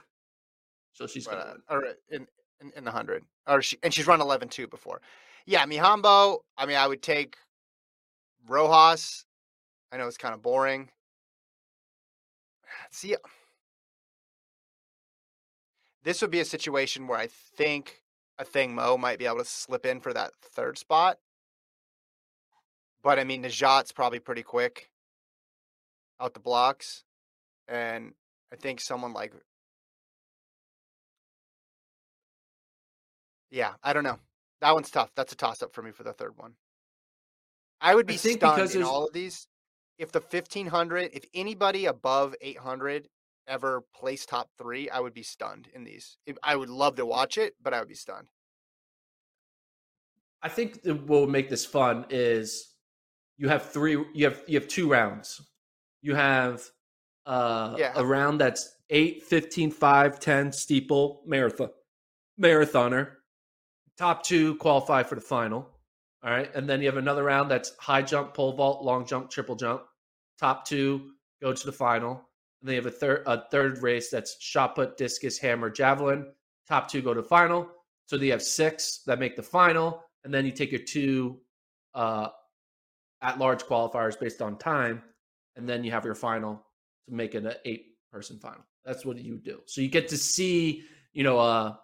So 0.93 1.07
she's 1.07 1.25
but, 1.25 1.37
uh, 1.37 1.53
or 1.69 1.85
in, 2.09 2.27
in 2.61 2.71
in 2.77 2.83
the 2.83 2.91
hundred, 2.91 3.23
or 3.47 3.61
she 3.61 3.77
and 3.83 3.93
she's 3.93 4.05
run 4.07 4.19
11.2 4.19 4.69
before. 4.69 5.01
Yeah, 5.45 5.65
Mihambo. 5.65 6.39
I 6.57 6.65
mean, 6.67 6.77
I 6.77 6.87
would 6.87 7.01
take 7.01 7.37
Rojas. 8.47 9.25
I 9.91 9.97
know 9.97 10.07
it's 10.07 10.17
kind 10.17 10.33
of 10.35 10.41
boring. 10.41 10.89
See, 12.91 13.15
this 16.03 16.21
would 16.21 16.31
be 16.31 16.39
a 16.41 16.45
situation 16.45 17.07
where 17.07 17.17
I 17.17 17.27
think 17.27 18.02
Athing 18.39 18.71
Mu 18.71 18.97
might 18.97 19.19
be 19.19 19.25
able 19.25 19.39
to 19.39 19.45
slip 19.45 19.85
in 19.85 19.99
for 19.99 20.13
that 20.13 20.31
third 20.41 20.77
spot. 20.77 21.19
But 23.03 23.19
I 23.19 23.23
mean, 23.23 23.43
Najat's 23.43 23.91
probably 23.91 24.19
pretty 24.19 24.43
quick 24.43 24.89
out 26.19 26.33
the 26.33 26.39
blocks, 26.39 27.03
and 27.67 28.13
I 28.51 28.55
think 28.55 28.79
someone 28.79 29.13
like 29.13 29.33
Yeah, 33.51 33.73
I 33.83 33.93
don't 33.93 34.03
know. 34.03 34.17
That 34.61 34.73
one's 34.73 34.89
tough. 34.89 35.11
That's 35.15 35.31
a 35.33 35.35
toss 35.35 35.61
up 35.61 35.73
for 35.73 35.83
me 35.83 35.91
for 35.91 36.01
the 36.01 36.13
third 36.13 36.37
one. 36.37 36.55
I 37.79 37.93
would 37.93 38.07
be 38.07 38.17
think 38.17 38.39
stunned 38.39 38.73
in 38.73 38.81
all 38.81 39.05
of 39.05 39.13
these 39.13 39.47
if 39.99 40.11
the 40.11 40.21
1500, 40.21 41.11
if 41.13 41.25
anybody 41.35 41.85
above 41.85 42.33
800 42.41 43.07
ever 43.47 43.83
place 43.95 44.25
top 44.25 44.49
three, 44.57 44.89
I 44.89 44.99
would 44.99 45.13
be 45.13 45.23
stunned 45.23 45.67
in 45.73 45.83
these. 45.83 46.17
I 46.41 46.55
would 46.55 46.69
love 46.69 46.95
to 46.95 47.05
watch 47.05 47.37
it, 47.37 47.55
but 47.61 47.73
I 47.73 47.79
would 47.79 47.87
be 47.87 47.95
stunned. 47.95 48.29
I 50.41 50.49
think 50.49 50.79
what 50.83 51.21
would 51.21 51.29
make 51.29 51.49
this 51.49 51.65
fun 51.65 52.05
is 52.09 52.75
you 53.37 53.47
have 53.49 53.69
three 53.71 53.93
you 54.13 54.25
have 54.25 54.43
you 54.47 54.59
have 54.59 54.67
two 54.67 54.89
rounds. 54.89 55.41
You 56.01 56.15
have 56.15 56.63
uh 57.25 57.75
Yeah. 57.77 57.93
a 57.95 58.05
round 58.05 58.41
that's 58.41 58.69
8, 58.89 59.23
15, 59.23 59.71
5, 59.71 60.19
10 60.19 60.51
steeple 60.51 61.23
marathon 61.25 61.69
marathoner. 62.39 63.15
Top 63.97 64.23
2 64.23 64.55
qualify 64.57 65.03
for 65.03 65.15
the 65.15 65.21
final. 65.21 65.79
All 66.23 66.31
right? 66.31 66.53
And 66.55 66.69
then 66.69 66.81
you 66.81 66.87
have 66.87 66.97
another 66.97 67.23
round 67.23 67.49
that's 67.51 67.75
high 67.77 68.01
jump, 68.01 68.33
pole 68.33 68.53
vault, 68.53 68.83
long 68.83 69.05
jump, 69.05 69.29
triple 69.29 69.55
jump. 69.55 69.83
Top 70.39 70.65
2 70.67 71.11
go 71.41 71.53
to 71.53 71.65
the 71.65 71.71
final. 71.71 72.29
You 72.63 72.75
have 72.75 72.85
a 72.85 72.91
third 72.91 73.23
a 73.27 73.43
third 73.51 73.81
race 73.81 74.09
that's 74.09 74.37
shot 74.41 74.75
put, 74.75 74.97
discus, 74.97 75.37
hammer, 75.37 75.69
javelin. 75.69 76.31
Top 76.67 76.89
2 76.89 77.01
go 77.01 77.13
to 77.13 77.21
final. 77.21 77.69
So 78.05 78.17
they 78.17 78.29
have 78.29 78.41
6 78.41 79.01
that 79.05 79.19
make 79.19 79.35
the 79.35 79.43
final 79.43 80.01
and 80.23 80.33
then 80.33 80.45
you 80.45 80.51
take 80.51 80.71
your 80.71 80.81
two 80.81 81.39
uh, 81.93 82.29
at 83.21 83.39
large 83.39 83.63
qualifiers 83.63 84.19
based 84.19 84.41
on 84.41 84.57
time, 84.57 85.01
and 85.55 85.67
then 85.67 85.83
you 85.83 85.91
have 85.91 86.05
your 86.05 86.15
final 86.15 86.65
to 87.07 87.13
make 87.13 87.35
it 87.35 87.45
an 87.45 87.53
eight 87.65 87.87
person 88.11 88.39
final. 88.39 88.65
That's 88.85 89.05
what 89.05 89.17
you 89.17 89.37
do. 89.37 89.61
So 89.65 89.81
you 89.81 89.87
get 89.89 90.07
to 90.09 90.17
see, 90.17 90.83
you 91.13 91.23
know, 91.23 91.39
a, 91.39 91.79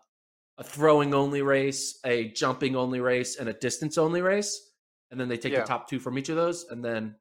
a 0.58 0.64
throwing 0.64 1.14
only 1.14 1.42
race, 1.42 2.00
a 2.06 2.30
jumping 2.30 2.76
only 2.76 3.00
race, 3.00 3.38
and 3.38 3.50
a 3.50 3.54
distance 3.54 3.98
only 3.98 4.22
race, 4.22 4.72
and 5.12 5.20
then 5.20 5.28
they 5.28 5.38
take 5.38 5.54
Yeah. 5.54 5.62
the 5.62 5.68
top 5.68 5.90
two 5.90 6.00
from 6.00 6.18
each 6.18 6.30
of 6.30 6.36
those, 6.36 6.66
and 6.70 6.84
then 6.84 7.16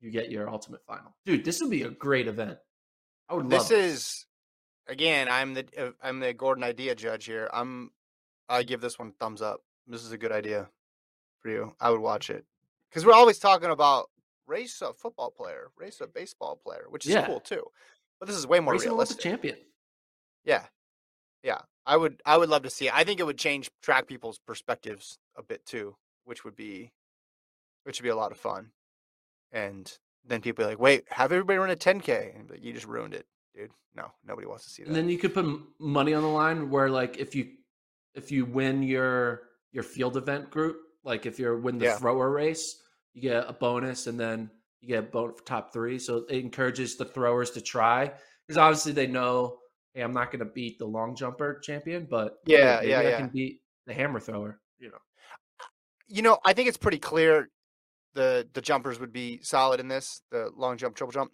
you 0.00 0.10
get 0.10 0.30
your 0.30 0.48
ultimate 0.48 0.84
final. 0.86 1.14
Dude, 1.24 1.44
this 1.44 1.60
would 1.60 1.70
be 1.70 1.82
a 1.82 1.90
great 1.90 2.26
event. 2.28 2.58
I 3.28 3.34
would 3.34 3.46
love 3.46 3.68
This 3.68 3.70
is 3.70 4.26
again, 4.88 5.28
I'm 5.28 5.54
the 5.54 5.66
uh, 5.78 5.90
I'm 6.02 6.20
the 6.20 6.32
Gordon 6.34 6.64
idea 6.64 6.94
judge 6.94 7.26
here. 7.26 7.48
I'm 7.52 7.90
I 8.48 8.62
give 8.62 8.80
this 8.80 8.98
one 8.98 9.08
a 9.08 9.12
thumbs 9.12 9.42
up. 9.42 9.60
This 9.86 10.02
is 10.04 10.12
a 10.12 10.18
good 10.18 10.32
idea 10.32 10.68
for 11.40 11.48
you. 11.50 11.74
I 11.80 11.90
would 11.90 12.00
watch 12.00 12.30
it. 12.30 12.44
Cuz 12.92 13.04
we're 13.06 13.12
always 13.12 13.38
talking 13.38 13.70
about 13.70 14.10
race 14.46 14.82
a 14.82 14.92
football 14.92 15.30
player, 15.30 15.70
race 15.76 16.00
a 16.00 16.06
baseball 16.08 16.56
player, 16.56 16.86
which 16.88 17.06
is 17.06 17.12
Yeah. 17.12 17.26
cool 17.26 17.40
too. 17.40 17.64
But 18.18 18.26
this 18.26 18.36
is 18.36 18.46
way 18.46 18.60
more 18.60 18.72
Race 18.74 18.82
Olympic 18.82 18.92
realistic. 18.96 19.20
champion. 19.20 19.58
Yeah. 20.44 20.66
Yeah. 21.42 21.60
I 21.86 21.96
would 21.96 22.20
I 22.26 22.36
would 22.36 22.48
love 22.48 22.62
to 22.64 22.70
see 22.70 22.88
it. 22.88 22.94
I 22.94 23.04
think 23.04 23.20
it 23.20 23.24
would 23.24 23.38
change 23.38 23.70
track 23.80 24.06
people's 24.06 24.38
perspectives 24.38 25.18
a 25.36 25.42
bit 25.42 25.64
too, 25.66 25.96
which 26.24 26.44
would 26.44 26.56
be 26.56 26.92
which 27.84 27.98
would 28.00 28.04
be 28.04 28.10
a 28.10 28.16
lot 28.16 28.32
of 28.32 28.38
fun. 28.38 28.72
And 29.52 29.92
then 30.24 30.40
people 30.40 30.64
be 30.64 30.68
like, 30.68 30.78
"Wait, 30.78 31.04
have 31.10 31.32
everybody 31.32 31.58
run 31.58 31.70
a 31.70 31.76
10k?" 31.76 32.36
And 32.36 32.50
like, 32.50 32.62
you 32.62 32.72
just 32.72 32.86
ruined 32.86 33.14
it, 33.14 33.26
dude. 33.54 33.70
No, 33.94 34.12
nobody 34.24 34.46
wants 34.46 34.64
to 34.64 34.70
see 34.70 34.82
that. 34.82 34.88
And 34.88 34.96
then 34.96 35.08
you 35.08 35.18
could 35.18 35.34
put 35.34 35.46
money 35.78 36.14
on 36.14 36.22
the 36.22 36.28
line 36.28 36.70
where 36.70 36.88
like 36.88 37.18
if 37.18 37.34
you 37.34 37.52
if 38.14 38.30
you 38.30 38.44
win 38.44 38.82
your 38.82 39.42
your 39.72 39.82
field 39.82 40.16
event 40.16 40.50
group, 40.50 40.78
like 41.04 41.26
if 41.26 41.38
you 41.38 41.56
win 41.56 41.78
the 41.78 41.86
Yeah. 41.86 41.98
thrower 41.98 42.30
race, 42.30 42.82
you 43.14 43.22
get 43.22 43.48
a 43.48 43.52
bonus 43.52 44.06
and 44.06 44.18
then 44.18 44.50
you 44.80 44.88
get 44.88 44.98
a 45.04 45.06
bonus 45.06 45.38
for 45.38 45.44
top 45.44 45.72
three. 45.72 45.98
So 45.98 46.24
it 46.28 46.38
encourages 46.38 46.96
the 46.96 47.04
throwers 47.04 47.50
to 47.52 47.60
try 47.60 48.12
because 48.46 48.58
obviously 48.58 48.92
they 48.92 49.06
know, 49.06 49.58
hey, 49.94 50.02
I'm 50.02 50.12
not 50.12 50.30
going 50.30 50.40
to 50.40 50.52
beat 50.52 50.78
the 50.78 50.86
long 50.86 51.14
jumper 51.14 51.60
champion, 51.60 52.06
but 52.10 52.38
Yeah, 52.46 52.80
maybe 52.82 52.88
yeah, 52.90 53.00
I 53.08 53.10
yeah. 53.10 53.16
can 53.16 53.28
beat 53.28 53.62
the 53.86 53.94
hammer 53.94 54.20
thrower. 54.20 54.60
You 54.78 54.90
know, 54.90 54.98
you 56.08 56.22
know, 56.22 56.38
I 56.44 56.52
think 56.52 56.68
it's 56.68 56.76
pretty 56.76 56.98
clear 56.98 57.48
the 58.14 58.48
the 58.52 58.60
jumpers 58.60 58.98
would 59.00 59.12
be 59.12 59.40
solid 59.42 59.80
in 59.80 59.88
this, 59.88 60.22
the 60.30 60.50
long 60.56 60.76
jump, 60.76 60.96
triple 60.96 61.12
jump. 61.12 61.32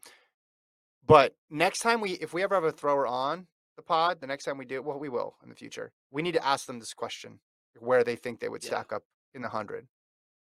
But 1.06 1.34
next 1.50 1.80
time 1.80 2.00
we 2.00 2.12
if 2.12 2.32
we 2.34 2.42
ever 2.42 2.54
have 2.54 2.64
a 2.64 2.72
thrower 2.72 3.06
on 3.06 3.46
the 3.76 3.82
pod, 3.82 4.20
the 4.20 4.26
next 4.26 4.44
time 4.44 4.58
we 4.58 4.64
do, 4.64 4.76
it, 4.76 4.84
well, 4.84 4.98
we 4.98 5.08
will 5.08 5.36
in 5.42 5.48
the 5.48 5.54
future. 5.54 5.92
We 6.10 6.22
need 6.22 6.32
to 6.34 6.46
ask 6.46 6.66
them 6.66 6.78
this 6.78 6.94
question, 6.94 7.40
where 7.78 8.02
they 8.04 8.16
think 8.16 8.40
they 8.40 8.48
would 8.48 8.64
Yeah. 8.64 8.70
stack 8.70 8.92
up 8.92 9.02
in 9.34 9.42
the 9.42 9.48
hundred. 9.50 9.86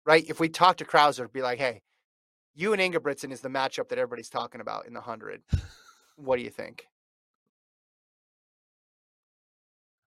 Right? 0.05 0.25
If 0.29 0.39
we 0.39 0.47
talk 0.49 0.77
to 0.77 0.85
Crouser, 0.85 1.27
be 1.27 1.41
like, 1.41 1.59
hey, 1.59 1.81
you 2.55 2.71
and 2.73 2.81
Ingebrigtsen 2.81 3.31
is 3.31 3.41
the 3.41 3.49
matchup 3.49 3.89
that 3.89 3.97
everybody's 3.99 4.29
talking 4.29 4.61
about 4.61 4.87
in 4.87 4.93
the 4.93 5.01
hundred. 5.01 5.43
what 6.15 6.37
do 6.37 6.43
you 6.43 6.49
think? 6.49 6.87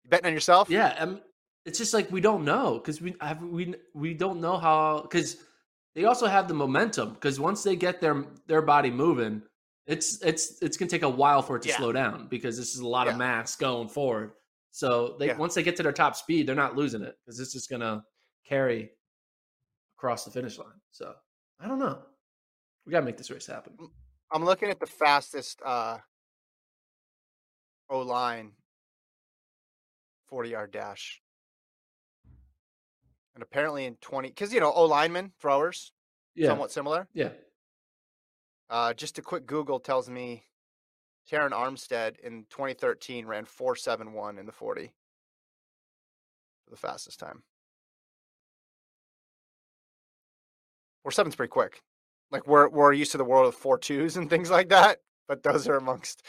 You 0.05 0.11
betting 0.11 0.27
on 0.27 0.33
yourself? 0.33 0.71
yeah. 0.71 0.95
Um, 0.99 1.21
it's 1.67 1.79
just 1.79 1.93
like 1.93 2.11
we 2.11 2.21
don't 2.23 2.45
know 2.45 2.75
because 2.79 3.01
we 3.03 3.15
have 3.21 3.43
we 3.43 3.75
we 3.95 4.15
don't 4.15 4.41
know 4.41 4.57
how 4.57 5.03
because 5.03 5.37
they 5.95 6.05
also 6.05 6.27
have 6.27 6.49
the 6.49 6.55
momentum 6.55 7.15
because 7.15 7.41
once 7.41 7.63
they 7.63 7.77
get 7.77 8.01
their 8.01 8.25
their 8.47 8.63
body 8.63 8.91
moving, 8.91 9.43
it's 9.87 10.23
it's 10.23 10.61
it's 10.63 10.77
gonna 10.77 10.91
take 10.91 11.03
a 11.03 11.09
while 11.09 11.43
for 11.43 11.57
it 11.57 11.63
to 11.63 11.69
Yeah. 11.69 11.77
slow 11.77 11.93
down 11.93 12.29
because 12.29 12.57
this 12.57 12.75
is 12.75 12.81
a 12.81 12.87
lot 12.89 13.07
Yeah. 13.07 13.13
of 13.13 13.19
mass 13.19 13.57
going 13.57 13.89
forward. 13.89 14.33
So 14.71 15.17
they 15.19 15.27
Yeah. 15.29 15.37
once 15.37 15.55
they 15.55 15.63
get 15.63 15.77
to 15.77 15.83
their 15.83 15.93
top 15.93 16.15
speed, 16.17 16.47
they're 16.47 16.55
not 16.55 16.77
losing 16.77 17.03
it 17.03 17.19
because 17.25 17.41
it's 17.41 17.53
just 17.53 17.69
gonna 17.69 18.05
carry 18.45 18.93
across 19.97 20.25
the 20.25 20.31
finish 20.31 20.59
line. 20.59 20.81
So 20.93 21.15
I 21.59 21.67
don't 21.69 21.79
know. 21.79 22.07
We 22.87 22.93
gotta 22.93 23.05
make 23.05 23.17
this 23.17 23.31
race 23.31 23.47
happen. 23.47 23.77
I'm 24.33 24.45
looking 24.45 24.71
at 24.71 24.79
the 24.79 24.87
fastest 24.87 25.61
uh 25.63 25.99
O 27.89 28.01
line 28.03 28.53
40 30.29 30.51
yard 30.51 30.71
dash. 30.71 31.21
And 33.41 33.47
apparently 33.47 33.87
in 33.87 33.95
20 34.03 34.29
because 34.29 34.53
you 34.53 34.61
know, 34.61 34.71
O 34.71 34.85
linemen, 34.85 35.33
throwers, 35.41 35.93
Yeah, 36.35 36.49
somewhat 36.49 36.71
similar. 36.71 37.09
yeah. 37.15 37.31
Uh 38.69 38.93
just 38.93 39.17
a 39.17 39.23
quick 39.23 39.47
Google 39.47 39.81
tells 39.81 40.11
me 40.11 40.45
Terron 41.31 41.53
Armstead 41.53 42.19
in 42.21 42.45
2013 42.51 43.25
ran 43.25 43.47
471 43.47 44.37
in 44.37 44.45
the 44.45 44.53
40 44.53 44.93
for 46.67 46.71
the 46.71 46.77
fastest 46.77 47.19
time. 47.19 47.43
47's 51.07 51.35
pretty 51.35 51.49
quick. 51.49 51.81
Like 52.31 52.47
we're 52.47 52.69
we're 52.69 52.93
used 52.93 53.13
to 53.13 53.19
the 53.19 53.25
world 53.25 53.49
of 53.49 53.55
four 53.55 53.79
twos 53.79 54.19
and 54.19 54.29
things 54.29 54.51
like 54.51 54.69
that, 54.69 54.99
but 55.29 55.43
those 55.43 55.67
are 55.67 55.77
amongst 55.77 56.27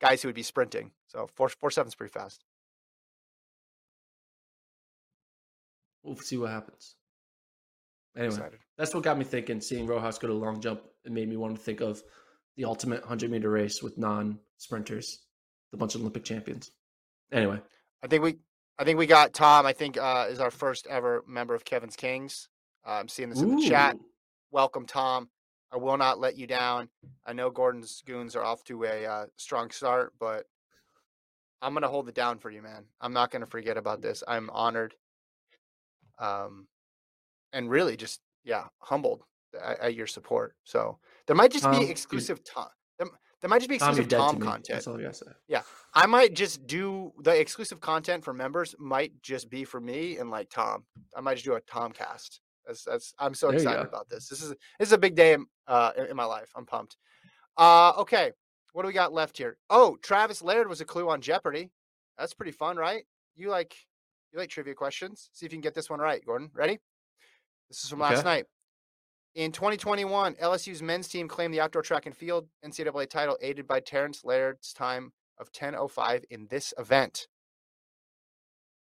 guys 0.00 0.22
who 0.22 0.28
would 0.28 0.36
be 0.36 0.44
sprinting. 0.44 0.92
So 1.08 1.28
four 1.34 1.48
four 1.48 1.72
seven's 1.72 1.96
pretty 1.96 2.12
fast. 2.12 2.44
We'll 6.02 6.16
see 6.16 6.36
what 6.36 6.50
happens. 6.50 6.96
Anyway, 8.16 8.34
Excited. 8.34 8.58
that's 8.76 8.94
what 8.94 9.04
got 9.04 9.18
me 9.18 9.24
thinking. 9.24 9.60
Seeing 9.60 9.86
Rojas 9.86 10.18
go 10.18 10.28
to 10.28 10.34
long 10.34 10.60
jump, 10.60 10.82
it 11.04 11.12
made 11.12 11.28
me 11.28 11.36
want 11.36 11.56
to 11.56 11.62
think 11.62 11.80
of 11.80 12.02
the 12.56 12.64
ultimate 12.64 13.00
100 13.00 13.30
meter 13.30 13.50
race 13.50 13.82
with 13.82 13.96
non 13.96 14.38
sprinters, 14.58 15.20
the 15.70 15.78
bunch 15.78 15.94
of 15.94 16.02
Olympic 16.02 16.24
champions. 16.24 16.70
Anyway, 17.32 17.60
I 18.02 18.06
think 18.08 18.22
we 18.22 18.36
I 18.78 18.84
think 18.84 18.98
we 18.98 19.06
got 19.06 19.32
Tom. 19.32 19.64
I 19.64 19.72
think 19.72 19.96
uh, 19.96 20.26
is 20.28 20.40
our 20.40 20.50
first 20.50 20.86
ever 20.88 21.24
member 21.26 21.54
of 21.54 21.64
Kevin's 21.64 21.96
Kings. 21.96 22.48
Uh, 22.86 22.92
I'm 22.92 23.08
seeing 23.08 23.30
this 23.30 23.40
in 23.40 23.56
the 23.56 23.68
chat. 23.68 23.96
Welcome, 24.50 24.86
Tom. 24.86 25.28
I 25.72 25.78
will 25.78 25.96
not 25.96 26.18
let 26.20 26.36
you 26.36 26.46
down. 26.46 26.88
I 27.24 27.32
know 27.32 27.48
Gordon's 27.48 28.02
goons 28.06 28.36
are 28.36 28.44
off 28.44 28.62
to 28.64 28.84
a 28.84 29.06
uh, 29.06 29.26
strong 29.36 29.70
start, 29.70 30.12
but 30.20 30.44
I'm 31.62 31.72
gonna 31.72 31.88
hold 31.88 32.08
it 32.08 32.14
down 32.14 32.38
for 32.38 32.50
you, 32.50 32.60
man. 32.60 32.84
I'm 33.00 33.14
not 33.14 33.30
gonna 33.30 33.46
forget 33.46 33.78
about 33.78 34.02
this. 34.02 34.22
I'm 34.28 34.50
honored, 34.50 34.94
um, 36.18 36.66
and 37.52 37.70
really 37.70 37.96
just 37.96 38.20
yeah, 38.44 38.64
humbled 38.78 39.22
at, 39.60 39.80
at 39.80 39.94
your 39.94 40.06
support. 40.06 40.54
So 40.64 40.98
there 41.26 41.36
might 41.36 41.52
just 41.52 41.64
Tom, 41.64 41.78
be 41.78 41.90
exclusive 41.90 42.42
Tom. 42.44 42.68
There, 42.98 43.08
there 43.40 43.48
might 43.48 43.58
just 43.58 43.68
be 43.68 43.76
exclusive 43.76 44.08
dead 44.08 44.18
Tom 44.18 44.40
content. 44.40 44.68
That's 44.68 44.86
all 44.86 45.06
I 45.06 45.10
say. 45.12 45.26
I 45.94 46.06
might 46.06 46.34
just 46.34 46.66
do 46.66 47.12
the 47.22 47.38
exclusive 47.38 47.80
content 47.80 48.24
for 48.24 48.32
members. 48.32 48.74
Might 48.78 49.12
just 49.22 49.50
be 49.50 49.64
for 49.64 49.80
me 49.80 50.18
and 50.18 50.30
like 50.30 50.48
Tom. 50.50 50.84
I 51.16 51.20
might 51.20 51.34
just 51.34 51.44
do 51.44 51.54
a 51.54 51.60
Tom 51.62 51.92
cast. 51.92 52.40
That's 52.66 52.84
that's. 52.84 53.14
I'm 53.18 53.34
so 53.34 53.48
There 53.48 53.56
excited 53.56 53.86
about 53.86 54.08
this. 54.08 54.28
This 54.28 54.42
is 54.42 54.50
this 54.78 54.88
is 54.88 54.92
a 54.92 54.98
big 54.98 55.14
day 55.14 55.32
in, 55.32 55.46
uh, 55.66 55.92
in- 55.98 56.06
in 56.06 56.16
my 56.16 56.24
life. 56.24 56.50
I'm 56.54 56.66
pumped. 56.66 56.96
Uh, 57.56 57.92
okay, 57.98 58.32
what 58.72 58.82
do 58.82 58.86
we 58.86 58.94
got 58.94 59.12
left 59.12 59.36
here? 59.36 59.58
Oh, 59.68 59.96
Travis 60.02 60.42
Laird 60.42 60.68
was 60.68 60.80
a 60.80 60.84
clue 60.84 61.08
on 61.10 61.20
Jeopardy. 61.20 61.70
That's 62.16 62.34
pretty 62.34 62.52
fun, 62.52 62.76
right? 62.76 63.04
You 63.34 63.50
like 63.50 63.74
you 64.32 64.38
like 64.38 64.50
trivia 64.50 64.74
questions? 64.74 65.28
See 65.32 65.46
if 65.46 65.52
you 65.52 65.56
can 65.56 65.62
get 65.62 65.74
this 65.74 65.90
one 65.90 66.00
right, 66.00 66.24
Gordon. 66.24 66.50
Ready? 66.54 66.78
This 67.68 67.82
is 67.84 67.90
from 67.90 68.00
last 68.00 68.20
Okay. 68.20 68.28
night. 68.28 68.46
In 69.34 69.52
2021, 69.52 70.34
LSU's 70.34 70.82
men's 70.82 71.08
team 71.08 71.26
claimed 71.28 71.54
the 71.54 71.60
outdoor 71.60 71.82
track 71.82 72.06
and 72.06 72.16
field 72.16 72.48
NCAA 72.64 73.08
title, 73.08 73.38
aided 73.40 73.66
by 73.66 73.80
Terrence 73.80 74.24
Laird's 74.24 74.72
time 74.72 75.12
of 75.38 75.50
10:05 75.52 76.24
in 76.30 76.46
this 76.48 76.74
event. 76.78 77.28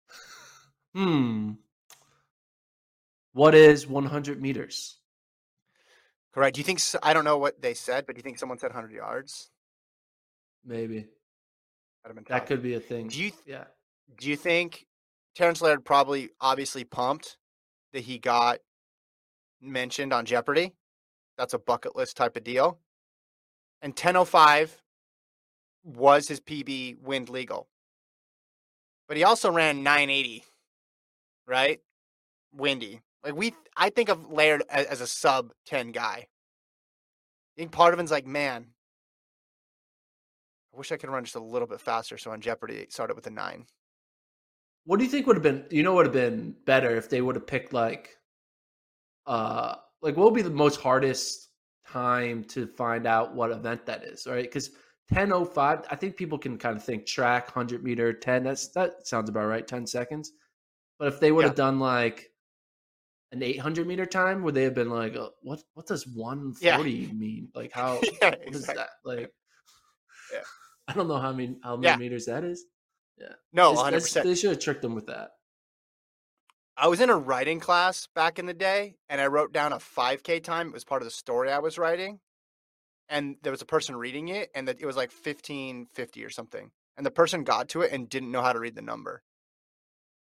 Hmm. 0.94 1.52
What 3.34 3.54
is 3.54 3.86
100 3.86 4.40
meters? 4.40 4.98
Correct. 6.32 6.54
Do 6.54 6.60
you 6.60 6.64
think? 6.64 6.80
I 7.02 7.12
don't 7.12 7.24
know 7.24 7.36
what 7.36 7.60
they 7.60 7.74
said, 7.74 8.06
but 8.06 8.14
do 8.14 8.18
you 8.18 8.22
think 8.22 8.38
someone 8.38 8.56
said 8.58 8.70
100 8.70 8.92
yards? 8.92 9.50
Maybe 10.64 11.06
That'd 12.02 12.06
have 12.06 12.14
been 12.14 12.24
that 12.28 12.46
could 12.46 12.62
be 12.62 12.74
a 12.74 12.80
thing. 12.80 13.08
Do 13.08 13.22
you 13.22 13.32
yeah. 13.44 13.64
Do 14.18 14.30
you 14.30 14.36
think 14.36 14.86
Terrence 15.36 15.60
Laird 15.60 15.84
probably 15.84 16.30
obviously 16.40 16.82
pumped 16.82 17.36
that 17.92 18.00
he 18.00 18.18
got 18.18 18.60
mentioned 19.60 20.12
on 20.12 20.24
Jeopardy? 20.24 20.72
That's 21.36 21.52
a 21.52 21.58
bucket 21.58 21.94
list 21.94 22.16
type 22.16 22.36
of 22.36 22.44
deal. 22.44 22.78
And 23.82 23.94
10:05 23.94 24.80
was 25.84 26.26
his 26.26 26.40
PB 26.40 27.00
wind 27.00 27.28
legal. 27.28 27.68
But 29.08 29.18
he 29.18 29.24
also 29.24 29.52
ran 29.52 29.82
980, 29.82 30.44
right? 31.46 31.80
Windy. 32.52 33.02
Like 33.22 33.36
we 33.36 33.54
I 33.76 33.90
think 33.90 34.08
of 34.08 34.30
Laird 34.30 34.62
as, 34.70 34.86
as 34.86 35.00
a 35.02 35.06
sub 35.06 35.52
10 35.66 35.92
guy. 35.92 36.26
I 36.26 37.60
think 37.60 37.72
part 37.72 37.92
of 37.92 38.00
it's 38.00 38.10
like, 38.10 38.26
man, 38.26 38.68
I 40.74 40.78
wish 40.78 40.92
I 40.92 40.96
could 40.96 41.10
run 41.10 41.24
just 41.24 41.36
a 41.36 41.40
little 41.40 41.68
bit 41.68 41.80
faster. 41.80 42.16
So 42.16 42.30
on 42.30 42.40
Jeopardy, 42.40 42.76
it 42.76 42.92
started 42.92 43.14
with 43.14 43.26
a 43.26 43.30
nine. 43.30 43.66
What 44.86 44.98
do 44.98 45.04
you 45.04 45.10
think 45.10 45.26
would 45.26 45.36
have 45.36 45.42
been? 45.42 45.64
You 45.70 45.82
know, 45.82 45.94
would 45.94 46.06
have 46.06 46.12
been 46.12 46.54
better 46.64 46.96
if 46.96 47.10
they 47.10 47.20
would 47.20 47.34
have 47.34 47.46
picked 47.46 47.72
like, 47.72 48.16
uh, 49.26 49.74
like 50.00 50.16
what 50.16 50.26
would 50.26 50.34
be 50.34 50.42
the 50.42 50.50
most 50.50 50.80
hardest 50.80 51.50
time 51.86 52.44
to 52.44 52.66
find 52.66 53.06
out 53.06 53.34
what 53.34 53.50
event 53.50 53.84
that 53.86 54.04
is, 54.04 54.26
right? 54.26 54.44
Because 54.44 54.70
ten 55.12 55.32
oh 55.32 55.44
five, 55.44 55.80
I 55.90 55.96
think 55.96 56.16
people 56.16 56.38
can 56.38 56.56
kind 56.56 56.76
of 56.76 56.84
think 56.84 57.04
track, 57.04 57.50
hundred 57.50 57.82
meter, 57.82 58.12
ten. 58.12 58.44
That's 58.44 58.68
that 58.68 59.06
sounds 59.06 59.28
about 59.28 59.46
right, 59.46 59.66
ten 59.66 59.86
seconds. 59.86 60.32
But 60.98 61.08
if 61.08 61.20
they 61.20 61.32
would 61.32 61.42
Yeah. 61.42 61.48
have 61.48 61.56
done 61.56 61.80
like 61.80 62.30
an 63.32 63.42
eight 63.42 63.58
hundred 63.58 63.88
meter 63.88 64.06
time, 64.06 64.42
would 64.44 64.54
they 64.54 64.62
have 64.62 64.74
been 64.74 64.90
like, 64.90 65.16
uh, 65.16 65.30
what? 65.42 65.62
What 65.74 65.86
does 65.86 66.06
140 66.06 66.90
Yeah. 66.92 67.12
mean? 67.12 67.48
Like 67.56 67.72
how? 67.74 68.00
yeah, 68.22 68.30
what 68.44 68.54
is 68.54 68.60
exactly. 68.60 68.76
that? 68.76 68.88
Like, 69.04 69.32
Yeah. 70.32 70.40
I 70.88 70.92
don't 70.92 71.08
know 71.08 71.18
how 71.18 71.32
many 71.32 71.56
how 71.64 71.76
many 71.76 71.98
meters 71.98 72.26
that 72.26 72.44
is. 72.44 72.64
No, 73.52 73.74
100%. 73.74 74.22
They 74.22 74.34
should 74.34 74.50
have 74.50 74.58
tricked 74.58 74.82
them 74.82 74.94
with 74.94 75.06
that. 75.06 75.30
I 76.76 76.88
was 76.88 77.00
in 77.00 77.08
a 77.08 77.16
writing 77.16 77.58
class 77.58 78.06
back 78.14 78.38
in 78.38 78.44
the 78.44 78.54
day 78.54 78.96
and 79.08 79.20
I 79.20 79.28
wrote 79.28 79.52
down 79.52 79.72
a 79.72 79.78
5K 79.78 80.42
time. 80.42 80.68
It 80.68 80.74
was 80.74 80.84
part 80.84 81.00
of 81.00 81.06
the 81.06 81.12
story 81.12 81.50
I 81.50 81.60
was 81.60 81.78
writing. 81.78 82.20
And 83.08 83.36
there 83.42 83.52
was 83.52 83.62
a 83.62 83.66
person 83.66 83.96
reading 83.96 84.28
it 84.28 84.50
and 84.54 84.68
that 84.68 84.80
it 84.80 84.86
was 84.86 84.96
like 84.96 85.10
1550 85.10 86.24
or 86.24 86.30
something. 86.30 86.70
And 86.96 87.06
the 87.06 87.10
person 87.10 87.44
got 87.44 87.70
to 87.70 87.82
it 87.82 87.92
and 87.92 88.08
didn't 88.08 88.30
know 88.30 88.42
how 88.42 88.52
to 88.52 88.60
read 88.60 88.74
the 88.74 88.82
number. 88.82 89.22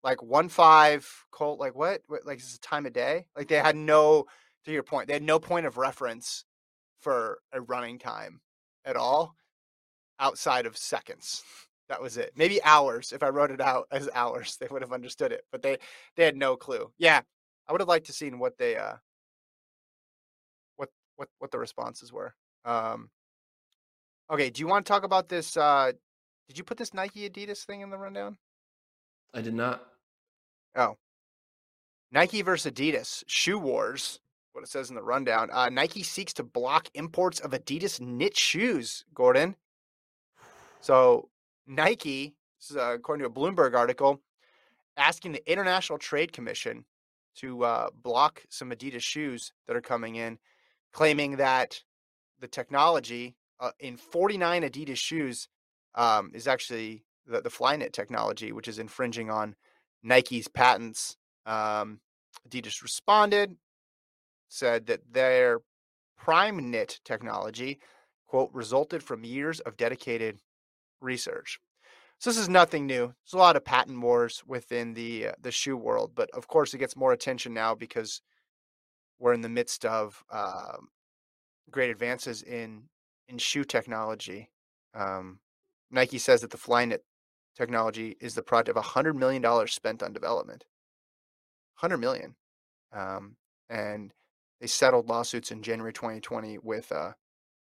Like 0.03 0.23
one 0.23 0.49
five 0.49 1.27
Colt, 1.31 1.61
like 1.61 1.75
what? 1.75 2.01
what? 2.07 2.25
Like 2.25 2.39
is 2.39 2.45
this 2.45 2.57
a 2.57 2.61
time 2.61 2.87
of 2.87 2.95
day? 2.95 3.27
Like 3.37 3.49
they 3.49 3.57
had 3.57 3.77
no, 3.77 4.25
to 4.65 4.73
your 4.73 4.83
point, 4.83 5.09
they 5.09 5.15
had 5.15 5.23
no 5.23 5.39
point 5.39 5.67
of 5.67 5.77
reference 5.77 6.45
for 7.01 7.41
a 7.53 7.61
running 7.61 7.99
time 7.99 8.41
at 8.85 8.97
all 8.97 9.35
outside 10.19 10.65
of 10.65 10.77
seconds. 10.77 11.43
That 11.91 12.01
was 12.01 12.17
it. 12.17 12.31
Maybe 12.37 12.63
hours. 12.63 13.13
If 13.13 13.25
I 13.25 13.31
wrote 13.31 13.51
it 13.51 13.61
out 13.61 13.89
as 13.91 14.09
hours, 14.15 14.57
they 14.61 14.69
would 14.71 14.81
have 14.81 14.93
understood 14.93 15.33
it. 15.33 15.45
But 15.51 15.61
they 15.61 15.77
they 16.17 16.25
had 16.25 16.37
no 16.37 16.57
clue. 16.57 16.91
Yeah, 16.99 17.21
I 17.69 17.73
would 17.73 17.81
have 17.81 17.89
liked 17.89 18.07
to 18.07 18.13
seen 18.13 18.39
what 18.39 18.57
they 18.57 18.77
uh 18.77 18.95
what 20.77 20.89
what 21.17 21.29
what 21.41 21.51
the 21.51 21.59
responses 21.59 22.13
were. 22.13 22.33
Um 22.65 23.11
Okay, 24.31 24.51
do 24.51 24.61
you 24.61 24.69
want 24.69 24.87
to 24.87 24.89
talk 24.89 25.03
about 25.03 25.29
this 25.29 25.57
uh 25.57 25.91
did 26.49 26.57
you 26.57 26.65
put 26.65 26.79
this 26.79 26.95
Nike 26.95 27.29
Adidas 27.29 27.65
thing 27.65 27.81
in 27.81 27.91
the 27.91 27.99
rundown? 27.99 28.39
I 29.35 29.41
did 29.41 29.55
not. 29.55 29.85
Oh. 30.77 30.97
Nike 32.13 32.43
versus 32.43 32.73
Adidas, 32.73 33.23
shoe 33.27 33.59
wars, 33.59 34.21
what 34.53 34.63
it 34.63 34.69
says 34.69 34.91
in 34.91 34.97
the 34.97 35.03
rundown. 35.03 35.49
Uh, 35.53 35.69
Nike 35.69 36.03
seeks 36.03 36.33
to 36.35 36.43
block 36.43 36.89
imports 36.95 37.39
of 37.39 37.53
Adidas 37.53 38.01
knit 38.01 38.37
shoes, 38.37 39.05
Gordon. 39.15 39.55
So, 40.81 41.30
Nike, 41.71 42.35
this 42.59 42.73
is, 42.73 42.77
uh, 42.77 42.95
according 42.95 43.23
to 43.23 43.31
a 43.31 43.33
Bloomberg 43.33 43.77
article, 43.77 44.21
asking 44.97 45.33
the 45.33 45.51
International 45.51 45.99
Trade 45.99 46.33
Commission 46.33 46.85
to 47.37 47.65
uh, 47.65 47.91
block 47.95 48.43
some 48.51 48.71
Adidas 48.71 49.03
shoes 49.03 49.53
that 49.69 49.77
are 49.77 49.81
coming 49.81 50.17
in, 50.17 50.39
claiming 50.93 51.37
that 51.37 51.81
the 52.41 52.49
technology 52.49 53.37
uh, 53.61 53.71
in 53.79 53.97
49 53.97 54.63
Adidas 54.63 54.97
shoes 54.97 55.47
um, 55.95 56.33
is 56.35 56.49
actually 56.49 57.05
the, 57.25 57.41
the 57.41 57.51
Flyknit 57.51 57.93
technology, 57.93 58.51
which 58.51 58.67
is 58.67 58.81
infringing 58.81 59.31
on 59.31 59.55
Nike's 60.03 60.49
patents. 60.49 61.17
Um, 61.47 62.01
Adidas 62.49 62.83
responded, 62.83 63.57
said 64.49 64.87
that 64.87 65.13
their 65.13 65.61
Prime 66.19 66.73
Knit 66.73 66.99
technology, 67.05 67.79
quote, 68.27 68.51
resulted 68.53 69.05
from 69.05 69.25
years 69.25 69.61
of 69.61 69.77
dedicated 69.77 70.41
research. 71.01 71.59
So 72.19 72.29
this 72.31 72.39
is 72.39 72.49
nothing 72.49 72.87
new. 72.87 73.07
There's 73.07 73.33
a 73.33 73.39
lot 73.39 73.57
of 73.57 73.65
patent 73.65 74.01
wars 74.01 74.43
within 74.47 74.93
the 74.95 75.29
uh, 75.29 75.33
the 75.41 75.51
shoe 75.51 75.77
world, 75.77 76.13
but 76.15 76.31
of 76.35 76.49
course 76.49 76.75
it 76.75 76.79
gets 76.79 76.97
more 76.97 77.13
attention 77.13 77.55
now 77.55 77.75
because 77.75 78.21
we're 79.19 79.33
in 79.33 79.41
the 79.41 79.49
midst 79.49 79.85
of 79.85 80.23
um 80.31 80.89
great 81.71 81.91
advances 81.91 82.43
in 82.43 82.83
in 83.29 83.39
shoe 83.39 83.65
technology. 83.65 84.51
Um, 84.95 85.39
Nike 85.91 86.19
says 86.19 86.41
that 86.43 86.51
the 86.51 86.59
Flyknit 86.59 86.99
technology 87.57 88.17
is 88.21 88.35
the 88.35 88.43
product 88.43 88.69
of 88.69 88.77
a 88.77 88.83
hundred 88.83 89.15
million 89.15 89.43
dollars 89.43 89.73
spent 89.73 90.03
on 90.03 90.13
development. 90.13 90.65
Hundred 91.75 91.99
million, 91.99 92.35
um, 92.93 93.37
and 93.71 94.13
they 94.61 94.67
settled 94.67 95.09
lawsuits 95.09 95.51
in 95.51 95.63
January 95.63 95.93
2020 95.93 96.59
with 96.59 96.93
uh, 96.93 97.13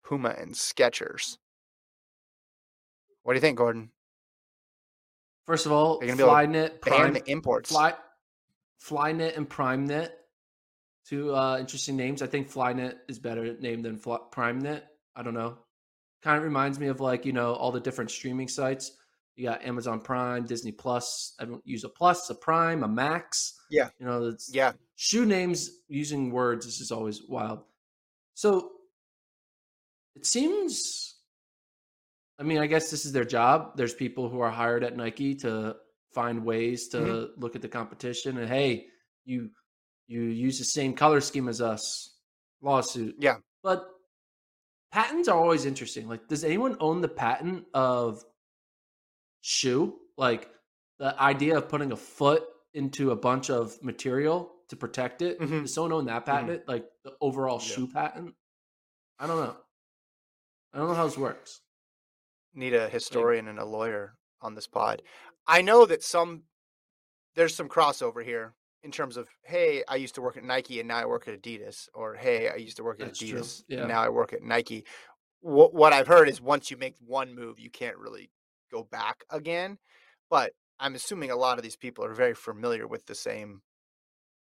Puma 0.03 0.33
and 0.37 0.53
Skechers. 0.55 1.37
What 3.27 3.33
do 3.33 3.37
you 3.39 3.41
think, 3.41 3.57
Gordon? 3.57 3.91
First 5.45 5.65
of 5.65 5.73
all, 5.73 5.99
They're 5.99 6.15
gonna 6.15 6.23
able 6.23 6.31
to 6.31 6.47
Flyknit, 6.47 6.79
Prime, 6.79 7.11
the 7.11 7.29
imports. 7.29 7.69
Fly, 7.69 7.93
Flyknit 8.81 9.35
and 9.35 9.49
PrimeKnit, 9.49 10.11
two 11.05 11.35
uh, 11.35 11.57
interesting 11.59 11.97
names. 11.97 12.21
I 12.21 12.27
think 12.27 12.49
Flyknit 12.49 12.95
is 13.09 13.19
better 13.19 13.57
named 13.59 13.83
than 13.83 13.97
Fly, 13.97 14.19
PrimeKnit. 14.31 14.83
I 15.13 15.23
don't 15.23 15.33
know. 15.33 15.57
Kind 16.21 16.37
of 16.37 16.45
reminds 16.45 16.79
me 16.79 16.87
of 16.87 17.01
like 17.01 17.25
you 17.25 17.33
know 17.33 17.53
all 17.53 17.73
the 17.73 17.81
different 17.81 18.11
streaming 18.11 18.47
sites. 18.47 18.93
You 19.35 19.49
got 19.49 19.61
Amazon 19.65 19.99
Prime, 19.99 20.45
Disney 20.45 20.71
Plus. 20.71 21.35
I 21.37 21.43
don't 21.43 21.67
use 21.67 21.83
a 21.83 21.89
Plus, 21.89 22.29
a 22.29 22.35
Prime, 22.35 22.81
a 22.81 22.87
Max. 22.87 23.59
Yeah. 23.69 23.89
you 23.99 24.05
know 24.05 24.31
that's 24.31 24.49
Yeah, 24.53 24.71
shoe 24.95 25.25
names 25.25 25.69
using 25.89 26.31
words 26.31 26.65
this 26.65 26.79
is 26.79 26.91
always 26.91 27.21
wild 27.27 27.59
so 28.35 28.71
it 30.15 30.25
seems 30.25 31.16
I 32.39 32.43
mean, 32.43 32.59
I 32.59 32.67
guess 32.67 32.91
this 32.91 33.05
is 33.05 33.11
their 33.11 33.25
job. 33.25 33.75
There's 33.77 33.93
people 33.93 34.29
who 34.29 34.39
are 34.41 34.51
hired 34.51 34.83
at 34.83 34.95
Nike 34.95 35.35
to 35.35 35.75
find 36.13 36.45
ways 36.45 36.87
to 36.89 36.97
Mhm. 36.97 37.31
look 37.37 37.55
at 37.55 37.61
the 37.61 37.67
competition 37.69 38.37
and 38.37 38.47
hey, 38.47 38.87
you 39.25 39.51
you 40.09 40.21
use 40.21 40.57
the 40.57 40.63
same 40.63 40.93
color 40.93 41.19
scheme 41.19 41.49
as 41.49 41.59
us. 41.61 42.17
Lawsuit. 42.61 43.15
Yeah. 43.19 43.39
But 43.61 43.85
patents 44.89 45.27
are 45.27 45.37
always 45.37 45.65
interesting. 45.65 46.07
Like, 46.07 46.29
does 46.29 46.45
anyone 46.45 46.77
own 46.79 47.01
the 47.01 47.09
patent 47.09 47.67
of 47.73 48.23
shoe? 49.41 49.99
Like 50.15 50.49
the 50.97 51.19
idea 51.21 51.57
of 51.57 51.67
putting 51.67 51.91
a 51.91 51.97
foot 51.97 52.43
into 52.73 53.11
a 53.11 53.17
bunch 53.17 53.49
of 53.49 53.83
material 53.83 54.55
to 54.69 54.77
protect 54.77 55.21
it. 55.21 55.39
Mhm. 55.39 55.63
Does 55.63 55.73
someone 55.73 55.91
own 55.91 56.05
that 56.05 56.25
patent? 56.25 56.65
Like 56.69 56.89
the 57.03 57.17
overall 57.19 57.59
Yeah. 57.61 57.65
shoe 57.75 57.87
patent? 57.87 58.33
I 59.19 59.27
don't 59.27 59.43
know. 59.43 59.57
I 60.73 60.77
don't 60.77 60.87
know 60.87 60.93
how 60.95 61.05
this 61.05 61.17
works. 61.17 61.59
Need 62.57 62.73
a 62.73 62.89
historian 62.89 63.47
and 63.47 63.59
a 63.59 63.65
lawyer 63.65 64.15
on 64.41 64.55
this 64.55 64.67
pod. 64.67 65.01
I 65.47 65.61
know 65.61 65.85
that 65.85 66.03
some 66.03 66.43
there's 67.35 67.55
some 67.55 67.69
crossover 67.69 68.23
here 68.23 68.53
in 68.83 68.91
terms 68.91 69.17
of 69.17 69.27
hey, 69.43 69.83
I 69.87 69.95
used 69.95 70.15
to 70.15 70.21
work 70.21 70.37
at 70.37 70.43
Nike 70.43 70.79
and 70.79 70.87
now 70.87 70.97
I 70.97 71.05
work 71.05 71.27
at 71.27 71.41
Adidas, 71.41 71.87
or 71.93 72.15
hey, 72.15 72.49
I 72.49 72.55
used 72.55 72.77
to 72.77 72.83
work 72.83 72.99
at 72.99 73.07
That's 73.07 73.21
Adidas 73.21 73.63
yeah. 73.67 73.79
and 73.79 73.87
now 73.87 74.01
I 74.01 74.09
work 74.09 74.33
at 74.33 74.43
Nike. 74.43 74.85
What 75.41 75.73
what 75.73 75.93
I've 75.93 76.07
heard 76.07 76.29
is 76.29 76.41
once 76.41 76.71
you 76.71 76.77
make 76.77 76.95
one 76.99 77.33
move, 77.35 77.59
you 77.59 77.69
can't 77.69 77.97
really 77.97 78.31
go 78.71 78.83
back 78.83 79.23
again. 79.29 79.77
But 80.29 80.53
I'm 80.79 80.95
assuming 80.95 81.31
a 81.31 81.35
lot 81.35 81.57
of 81.57 81.63
these 81.63 81.75
people 81.75 82.03
are 82.05 82.13
very 82.13 82.33
familiar 82.33 82.87
with 82.87 83.05
the 83.05 83.15
same, 83.15 83.61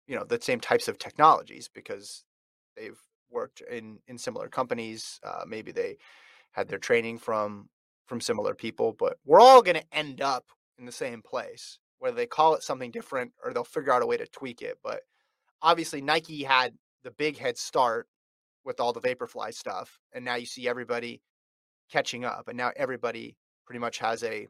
you 0.07 0.15
know, 0.15 0.23
the 0.23 0.39
same 0.41 0.59
types 0.59 0.87
of 0.87 0.97
technologies 0.97 1.69
because 1.73 2.23
they've 2.77 2.99
worked 3.29 3.61
in 3.61 3.99
in 4.07 4.17
similar 4.17 4.47
companies. 4.47 5.19
Uh, 5.23 5.43
maybe 5.47 5.71
they 5.71 5.97
had 6.51 6.67
their 6.67 6.79
training 6.79 7.17
from 7.17 7.69
from 8.05 8.21
similar 8.21 8.53
people, 8.53 8.95
but 8.97 9.17
we're 9.25 9.39
all 9.39 9.61
going 9.61 9.77
to 9.77 9.95
end 9.97 10.21
up 10.21 10.45
in 10.77 10.85
the 10.85 10.91
same 10.91 11.21
place, 11.21 11.79
whether 11.99 12.15
they 12.15 12.25
call 12.25 12.55
it 12.55 12.63
something 12.63 12.91
different 12.91 13.31
or 13.43 13.53
they'll 13.53 13.63
figure 13.63 13.93
out 13.93 14.03
a 14.03 14.05
way 14.05 14.17
to 14.17 14.27
tweak 14.27 14.61
it. 14.61 14.77
But 14.83 15.01
obviously, 15.61 16.01
Nike 16.01 16.43
had 16.43 16.73
the 17.03 17.11
big 17.11 17.37
head 17.37 17.57
start 17.57 18.07
with 18.63 18.79
all 18.79 18.93
the 18.93 19.01
Vaporfly 19.01 19.53
stuff, 19.53 19.99
and 20.13 20.25
now 20.25 20.35
you 20.35 20.45
see 20.45 20.67
everybody 20.67 21.21
catching 21.91 22.25
up, 22.25 22.47
and 22.47 22.57
now 22.57 22.71
everybody 22.75 23.37
pretty 23.65 23.79
much 23.79 23.99
has 23.99 24.23
a 24.23 24.47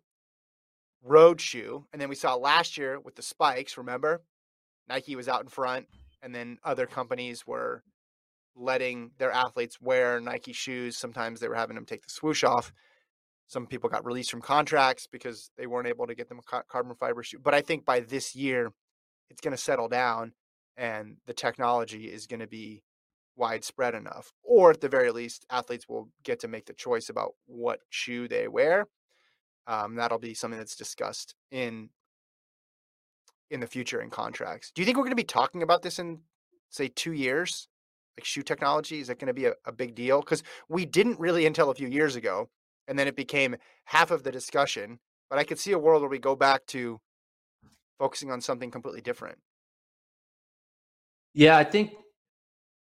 road 1.04 1.40
shoe. 1.40 1.86
And 1.92 2.02
then 2.02 2.10
we 2.10 2.16
saw 2.16 2.36
last 2.36 2.78
year 2.78 3.00
with 3.00 3.16
the 3.16 3.22
spikes, 3.22 3.78
remember? 3.78 4.24
Nike 4.88 5.16
was 5.16 5.28
out 5.28 5.42
in 5.42 5.48
front, 5.48 5.88
and 6.22 6.34
then 6.34 6.58
other 6.64 6.86
companies 6.86 7.46
were 7.46 7.84
letting 8.56 9.12
their 9.18 9.32
athletes 9.32 9.82
wear 9.82 10.20
Nike 10.22 10.54
shoes. 10.54 10.98
Sometimes 10.98 11.40
they 11.40 11.48
were 11.48 11.56
having 11.56 11.76
them 11.76 11.86
take 11.86 12.04
the 12.04 12.10
swoosh 12.10 12.44
off. 12.44 12.72
Some 13.48 13.68
people 13.68 13.90
got 13.90 14.06
released 14.06 14.32
from 14.32 14.42
contracts 14.42 15.08
because 15.12 15.52
they 15.58 15.68
weren't 15.68 15.88
able 15.88 16.08
to 16.08 16.16
get 16.16 16.30
them 16.30 16.40
a 16.40 16.64
carbon 16.64 16.96
fiber 16.96 17.24
shoe. 17.24 17.40
But 17.40 17.54
I 17.54 17.62
think 17.62 17.86
by 17.86 18.00
this 18.00 18.36
year, 18.36 18.72
it's 19.30 19.42
going 19.42 19.56
to 19.56 19.62
settle 19.62 19.88
down 19.88 20.34
and 20.78 21.18
the 21.26 21.34
technology 21.34 22.06
is 22.06 22.28
going 22.28 22.40
to 22.40 22.48
be 22.48 22.84
widespread 23.36 23.96
enough. 23.96 24.32
Or 24.44 24.72
at 24.72 24.82
the 24.82 24.90
very 24.90 25.12
least, 25.12 25.46
athletes 25.50 25.88
will 25.88 26.10
get 26.24 26.40
to 26.42 26.48
make 26.48 26.66
the 26.66 26.74
choice 26.74 27.10
about 27.10 27.34
what 27.46 27.80
shoe 27.90 28.28
they 28.28 28.48
wear. 28.48 28.88
Um, 29.68 29.96
that'll 29.96 30.20
be 30.20 30.34
something 30.34 30.60
that's 30.60 30.76
discussed 30.76 31.36
in 31.52 31.90
in 33.52 33.60
the 33.60 33.68
future 33.68 34.02
in 34.02 34.10
contracts. 34.10 34.72
Do 34.74 34.82
you 34.82 34.86
think 34.86 34.98
we're 34.98 35.04
going 35.04 35.12
to 35.12 35.16
be 35.16 35.24
talking 35.24 35.62
about 35.62 35.82
this 35.82 36.00
in 36.00 36.20
say 36.70 36.88
two 36.88 37.14
years? 37.14 37.68
Like 38.18 38.26
shoe 38.26 38.44
technology, 38.44 39.02
is 39.02 39.08
that 39.08 39.20
going 39.20 39.28
to 39.28 39.34
be 39.34 39.46
a, 39.46 39.54
a 39.66 39.72
big 39.72 39.94
deal? 39.94 40.22
Because 40.22 40.42
we 40.70 40.86
didn't 40.86 41.20
really 41.20 41.46
until 41.46 41.70
a 41.70 41.76
few 41.76 41.88
years 41.88 42.16
ago, 42.16 42.50
and 42.88 42.98
then 42.98 43.08
it 43.08 43.16
became 43.16 43.56
half 43.86 44.12
of 44.12 44.24
the 44.24 44.32
discussion. 44.32 45.00
But 45.30 45.40
I 45.40 45.44
could 45.44 45.60
see 45.60 45.72
a 45.72 45.80
world 45.80 46.02
where 46.02 46.10
we 46.10 46.20
go 46.20 46.36
back 46.36 46.66
to 46.68 47.00
focusing 47.98 48.32
on 48.32 48.42
something 48.42 48.72
completely 48.72 49.02
different. 49.02 49.38
Yeah, 51.34 51.58
I 51.58 51.64
think 51.64 51.94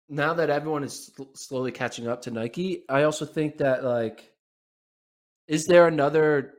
now 0.08 0.34
that 0.34 0.50
everyone 0.50 0.84
is 0.84 1.06
sl- 1.06 1.32
slowly 1.34 1.72
catching 1.72 2.08
up 2.08 2.22
to 2.22 2.30
Nike, 2.30 2.84
I 2.88 3.04
also 3.04 3.24
think 3.24 3.58
that 3.58 3.84
like, 3.84 4.32
is 5.48 5.66
there 5.66 5.86
another 5.86 6.54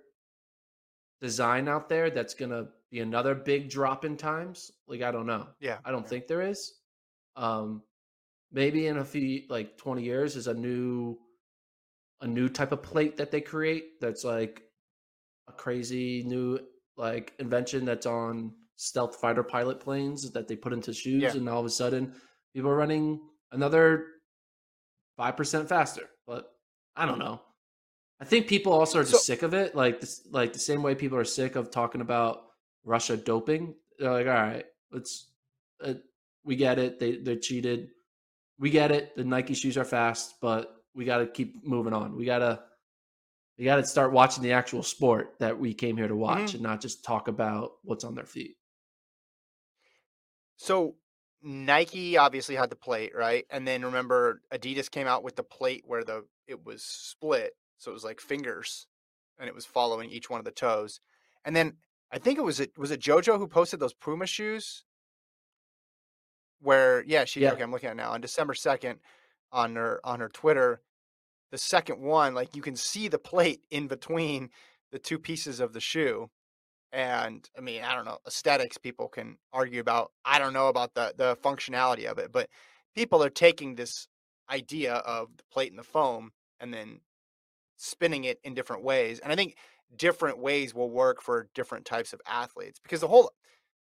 design 1.22 1.68
out 1.68 1.90
there 1.90 2.10
that's 2.10 2.34
gonna 2.34 2.68
be 2.90 3.02
another 3.02 3.36
big 3.36 3.70
drop 3.70 4.06
in 4.06 4.18
times? 4.18 4.72
Like, 4.88 5.02
I 5.02 5.12
don't 5.12 5.26
know. 5.26 5.48
Yeah. 5.60 5.78
I 5.84 5.92
don't 5.92 6.08
think 6.08 6.28
there 6.28 6.42
is. 6.42 6.76
Um, 7.36 7.84
maybe 8.52 8.88
in 8.88 8.98
a 8.98 9.06
few 9.06 9.44
like 9.50 9.78
twenty 9.78 10.04
years 10.04 10.36
is 10.36 10.48
a 10.48 10.54
new 10.54 11.18
a 12.22 12.28
new 12.28 12.50
type 12.50 12.72
of 12.72 12.82
plate 12.84 13.18
that 13.18 13.32
they 13.32 13.42
create 13.42 14.00
that's 14.02 14.24
like 14.24 14.64
a 15.48 15.52
crazy 15.54 16.24
new 16.24 16.60
like 16.98 17.34
invention 17.40 17.86
that's 17.86 18.06
on 18.06 18.52
stealth 18.76 19.16
fighter 19.18 19.44
pilot 19.44 19.80
planes 19.80 20.32
that 20.32 20.48
they 20.48 20.56
put 20.56 20.74
into 20.74 20.94
shoes 20.94 21.22
Yeah. 21.22 21.32
and 21.36 21.48
all 21.50 21.60
of 21.60 21.66
a 21.66 21.70
sudden 21.70 22.14
people 22.54 22.70
are 22.70 22.76
running 22.76 23.20
another 23.52 24.06
5% 25.20 25.68
faster 25.68 26.04
but 26.28 26.52
i 26.96 27.06
don't 27.06 27.20
know 27.20 27.42
i 28.20 28.26
think 28.26 28.48
people 28.48 28.74
also 28.74 29.00
are 29.00 29.04
just 29.04 29.26
So- 29.26 29.34
sick 29.34 29.44
of 29.44 29.54
it 29.54 29.76
like 29.76 30.00
this 30.00 30.28
like 30.32 30.54
the 30.54 30.60
same 30.60 30.84
way 30.84 30.96
people 30.96 31.18
are 31.18 31.24
sick 31.26 31.56
of 31.56 31.72
talking 31.72 32.02
about 32.02 32.44
russia 32.84 33.18
doping 33.18 33.76
they're 34.00 34.12
like 34.12 34.28
all 34.28 34.34
right 34.34 34.66
let's 34.92 35.32
uh, 35.84 35.94
we 36.44 36.56
get 36.56 36.78
it 36.80 37.00
they 37.00 37.18
they 37.18 37.36
cheated 37.38 37.90
we 38.60 38.70
get 38.70 38.92
it 38.92 39.16
the 39.16 39.24
nike 39.24 39.54
shoes 39.54 39.78
are 39.78 39.86
fast 39.86 40.36
but 40.42 40.74
we 40.98 41.06
got 41.06 41.20
to 41.20 41.28
keep 41.28 41.66
moving 41.66 41.94
on 41.94 42.16
we 42.16 42.26
got 42.26 42.40
to 42.40 42.60
we 43.58 43.64
got 43.66 43.78
to 43.78 43.86
start 43.86 44.12
watching 44.12 44.44
the 44.44 44.52
actual 44.52 44.84
sport 44.84 45.36
that 45.40 45.58
we 45.58 45.74
came 45.74 45.96
here 45.98 46.08
to 46.08 46.16
watch 46.16 46.52
Mhm. 46.52 46.54
and 46.56 46.64
not 46.64 46.82
just 46.82 47.04
talk 47.06 47.28
about 47.28 47.74
what's 47.84 48.04
on 48.04 48.16
their 48.16 48.26
feet 48.26 48.58
So 50.58 50.96
Nike 51.44 52.18
obviously 52.18 52.56
had 52.56 52.72
the 52.72 52.76
plate, 52.76 53.14
right? 53.16 53.46
And 53.52 53.68
then 53.68 53.86
remember 53.86 54.42
Adidas 54.52 54.90
came 54.90 55.06
out 55.08 55.24
with 55.24 55.36
the 55.36 55.44
plate 55.44 55.84
where 55.86 56.04
the 56.04 56.26
it 56.48 56.66
was 56.66 56.82
split, 56.84 57.54
so 57.78 57.92
it 57.92 57.94
was 57.94 58.04
like 58.04 58.20
fingers, 58.20 58.88
and 59.38 59.48
it 59.48 59.54
was 59.56 59.66
following 59.66 60.10
each 60.10 60.30
one 60.32 60.40
of 60.40 60.46
the 60.46 60.52
toes. 60.52 61.00
And 61.46 61.56
then 61.56 61.78
I 62.12 62.18
think 62.18 62.40
it 62.40 62.44
was 62.44 62.60
it 62.60 62.76
was 62.78 62.90
it 62.92 63.00
JoJo 63.02 63.38
who 63.38 63.48
posted 63.48 63.80
those 63.80 63.94
Puma 63.94 64.26
shoes, 64.26 64.84
where 66.60 67.04
yeah 67.06 67.26
she 67.26 67.42
Yeah. 67.42 67.54
okay 67.54 67.62
I'm 67.64 67.72
looking 67.72 67.90
at 67.90 67.94
it 67.94 67.96
now 67.98 68.12
on 68.12 68.22
December 68.22 68.56
second 68.56 69.00
on 69.52 69.76
her 69.76 70.02
on 70.04 70.20
her 70.20 70.30
Twitter, 70.30 70.82
the 71.52 71.58
second 71.58 72.02
one 72.02 72.34
like 72.34 72.56
you 72.56 72.62
can 72.62 72.76
see 72.76 73.08
the 73.08 73.20
plate 73.20 73.62
in 73.72 73.88
between 73.88 74.50
the 74.92 75.00
two 75.00 75.20
pieces 75.20 75.60
of 75.60 75.74
the 75.74 75.80
shoe 75.80 76.30
and 76.92 77.48
I 77.58 77.62
mean, 77.62 77.84
I 77.84 77.94
don't 77.96 78.06
know, 78.06 78.20
aesthetics 78.26 78.78
people 78.78 79.08
can 79.08 79.38
argue 79.52 79.82
about. 79.82 80.12
I 80.24 80.40
don't 80.40 80.54
know 80.54 80.68
about 80.68 80.94
the 80.94 81.14
the 81.18 81.36
functionality 81.44 82.06
of 82.06 82.18
it, 82.18 82.32
but 82.32 82.50
people 82.96 83.24
are 83.24 83.30
taking 83.30 83.76
this 83.76 84.08
idea 84.50 84.94
of 84.94 85.28
the 85.38 85.44
plate 85.52 85.72
and 85.72 85.80
the 85.80 85.84
foam 85.84 86.32
and 86.60 86.74
then 86.74 87.02
spinning 87.76 88.24
it 88.24 88.40
in 88.44 88.54
different 88.54 88.84
ways. 88.84 89.20
And 89.20 89.32
I 89.32 89.36
think 89.36 89.58
different 89.98 90.40
ways 90.40 90.74
will 90.74 90.90
work 90.90 91.22
for 91.22 91.50
different 91.54 91.86
types 91.86 92.14
of 92.14 92.22
athletes 92.28 92.80
because 92.82 93.02
the 93.02 93.08
whole 93.08 93.32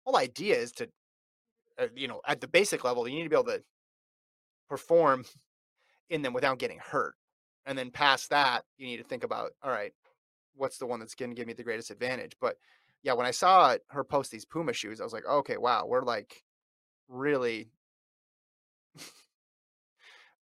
whole 0.06 0.18
idea 0.18 0.56
is 0.56 0.72
to 0.74 0.88
uh, 1.80 1.88
you 1.96 2.08
know, 2.08 2.22
at 2.28 2.42
the 2.42 2.48
basic 2.48 2.84
level, 2.84 3.08
you 3.08 3.16
need 3.16 3.24
to 3.24 3.30
be 3.30 3.36
able 3.36 3.46
to 3.46 3.64
perform 4.70 5.26
in 6.10 6.22
them 6.22 6.34
without 6.34 6.60
getting 6.60 6.80
hurt. 6.80 7.16
And 7.66 7.78
then 7.78 7.92
past 7.92 8.30
that, 8.32 8.64
you 8.78 8.88
need 8.88 8.98
to 8.98 9.04
think 9.04 9.24
about, 9.24 9.52
all 9.64 9.72
right, 9.72 9.94
what's 10.56 10.78
the 10.78 10.86
one 10.86 11.00
that's 11.00 11.16
going 11.16 11.32
to 11.32 11.36
give 11.36 11.48
me 11.48 11.54
the 11.54 11.64
greatest 11.64 11.92
advantage? 11.92 12.36
But 12.42 12.58
yeah, 13.04 13.14
when 13.14 13.26
I 13.26 13.32
saw 13.32 13.76
her 13.90 14.04
post 14.04 14.32
these 14.32 14.46
Puma 14.46 14.74
shoes, 14.74 15.00
I 15.00 15.04
was 15.04 15.14
like, 15.14 15.26
okay, 15.26 15.58
wow, 15.58 15.86
we're 15.88 16.04
like 16.04 16.44
really, 17.08 17.70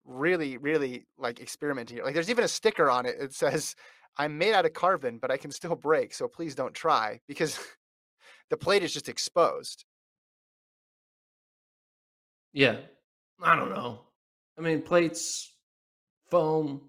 really, 0.06 0.58
really 0.58 1.06
like 1.18 1.40
experimenting 1.40 1.98
here. 1.98 2.06
Like, 2.06 2.14
there's 2.14 2.30
even 2.30 2.44
a 2.44 2.50
sticker 2.50 2.90
on 2.90 3.06
it. 3.06 3.16
It 3.20 3.34
says, 3.34 3.76
"I'm 4.18 4.38
made 4.38 4.54
out 4.54 4.66
of 4.66 4.74
carbon, 4.74 5.20
but 5.20 5.32
I 5.32 5.38
can 5.38 5.52
still 5.52 5.76
break, 5.76 6.14
so 6.14 6.28
please 6.28 6.56
don't 6.56 6.74
try," 6.74 7.20
because 7.28 7.60
the 8.50 8.58
plate 8.58 8.84
is 8.84 8.94
just 8.94 9.10
exposed. 9.10 9.86
yeah 12.54 12.78
i 13.42 13.56
don't 13.56 13.70
know 13.70 14.02
i 14.58 14.62
mean 14.62 14.82
plates 14.82 15.54
foam 16.30 16.82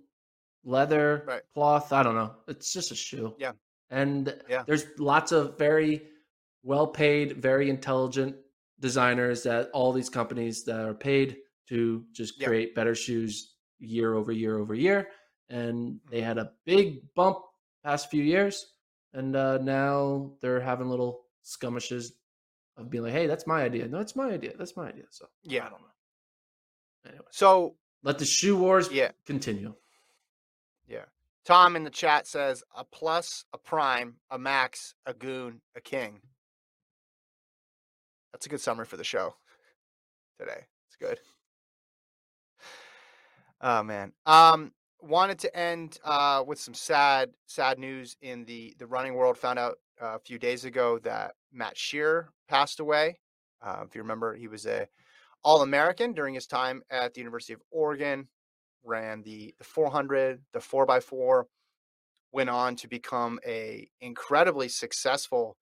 leather 0.64 1.24
Right. 1.26 1.42
cloth 1.54 1.92
i 1.92 2.02
don't 2.02 2.14
know 2.14 2.34
it's 2.48 2.72
just 2.72 2.90
a 2.92 2.94
shoe 2.94 3.34
Yeah. 3.38 3.52
and 3.90 4.40
Yeah. 4.48 4.62
there's 4.66 4.84
lots 4.98 5.32
of 5.32 5.56
very 5.58 6.02
well 6.62 6.86
paid 6.86 7.38
very 7.42 7.70
intelligent 7.70 8.36
designers 8.78 9.42
that 9.44 9.70
all 9.72 9.92
these 9.92 10.08
companies 10.10 10.64
that 10.64 10.80
are 10.80 10.94
paid 10.94 11.38
to 11.68 12.04
just 12.12 12.38
Yeah. 12.40 12.48
create 12.48 12.74
better 12.74 12.94
shoes 12.94 13.56
year 13.78 14.14
over 14.14 14.32
year 14.32 14.58
over 14.58 14.74
year 14.74 15.08
and 15.48 15.76
Mm-hmm. 15.94 16.10
they 16.10 16.20
had 16.20 16.38
a 16.38 16.52
big 16.66 17.12
bump 17.14 17.38
past 17.84 18.10
few 18.10 18.22
years 18.22 18.74
and 19.14 19.34
uh, 19.34 19.58
now 19.58 20.36
they're 20.40 20.60
having 20.60 20.88
little 20.88 21.22
skirmishes 21.42 22.12
of 22.76 22.90
being 22.90 23.02
like 23.04 23.12
hey 23.12 23.26
that's 23.26 23.46
my 23.46 23.62
idea 23.62 23.88
no 23.88 23.98
it's 23.98 24.14
my 24.14 24.30
idea 24.30 24.52
that's 24.58 24.76
my 24.76 24.88
idea 24.88 25.04
so 25.10 25.26
Yeah. 25.42 25.66
i 25.66 25.70
don't 25.70 25.80
know 25.80 25.94
anyway 27.06 27.24
So 27.30 27.76
let 28.02 28.18
the 28.18 28.24
shoe 28.26 28.56
wars 28.58 28.90
Yeah. 28.92 29.10
continue 29.24 29.74
yeah, 29.74 29.89
Tom 31.44 31.76
in 31.76 31.84
the 31.84 31.90
chat 31.90 32.26
says 32.26 32.62
a 32.76 32.84
plus, 32.84 33.44
a 33.52 33.58
prime, 33.58 34.16
a 34.30 34.38
max, 34.38 34.94
a 35.06 35.14
goon, 35.14 35.60
a 35.76 35.80
king. 35.80 36.20
That's 38.32 38.46
a 38.46 38.48
good 38.48 38.60
summary 38.60 38.86
for 38.86 38.96
the 38.96 39.04
show 39.04 39.34
today. 40.38 40.66
It's 40.88 40.96
good. 41.00 41.18
Oh 43.60 43.82
man. 43.82 44.12
Um 44.26 44.72
wanted 45.02 45.38
to 45.38 45.56
end 45.56 45.98
uh 46.04 46.44
with 46.46 46.58
some 46.58 46.74
sad 46.74 47.30
sad 47.46 47.78
news 47.78 48.16
in 48.20 48.44
the 48.44 48.74
the 48.78 48.86
running 48.86 49.14
world. 49.14 49.36
Found 49.38 49.58
out 49.58 49.76
uh, 50.00 50.14
a 50.14 50.18
few 50.18 50.38
days 50.38 50.64
ago 50.64 50.98
that 51.00 51.34
Matt 51.52 51.76
Scherer 51.76 52.30
passed 52.48 52.80
away. 52.80 53.18
Uh, 53.62 53.82
if 53.86 53.94
you 53.94 54.00
remember, 54.00 54.34
he 54.34 54.48
was 54.48 54.66
a 54.66 54.86
All 55.42 55.62
American 55.62 56.12
during 56.12 56.34
his 56.34 56.46
time 56.46 56.82
at 56.90 57.14
the 57.14 57.20
University 57.20 57.52
of 57.52 57.60
Oregon. 57.70 58.28
Ran 58.84 59.22
the 59.22 59.54
the 59.58 59.64
400, 59.64 60.40
the 60.52 60.58
4x4. 60.58 61.44
Went 62.32 62.50
on 62.50 62.76
to 62.76 62.88
become 62.88 63.40
a 63.46 63.88
incredibly 64.00 64.68
successful 64.68 65.56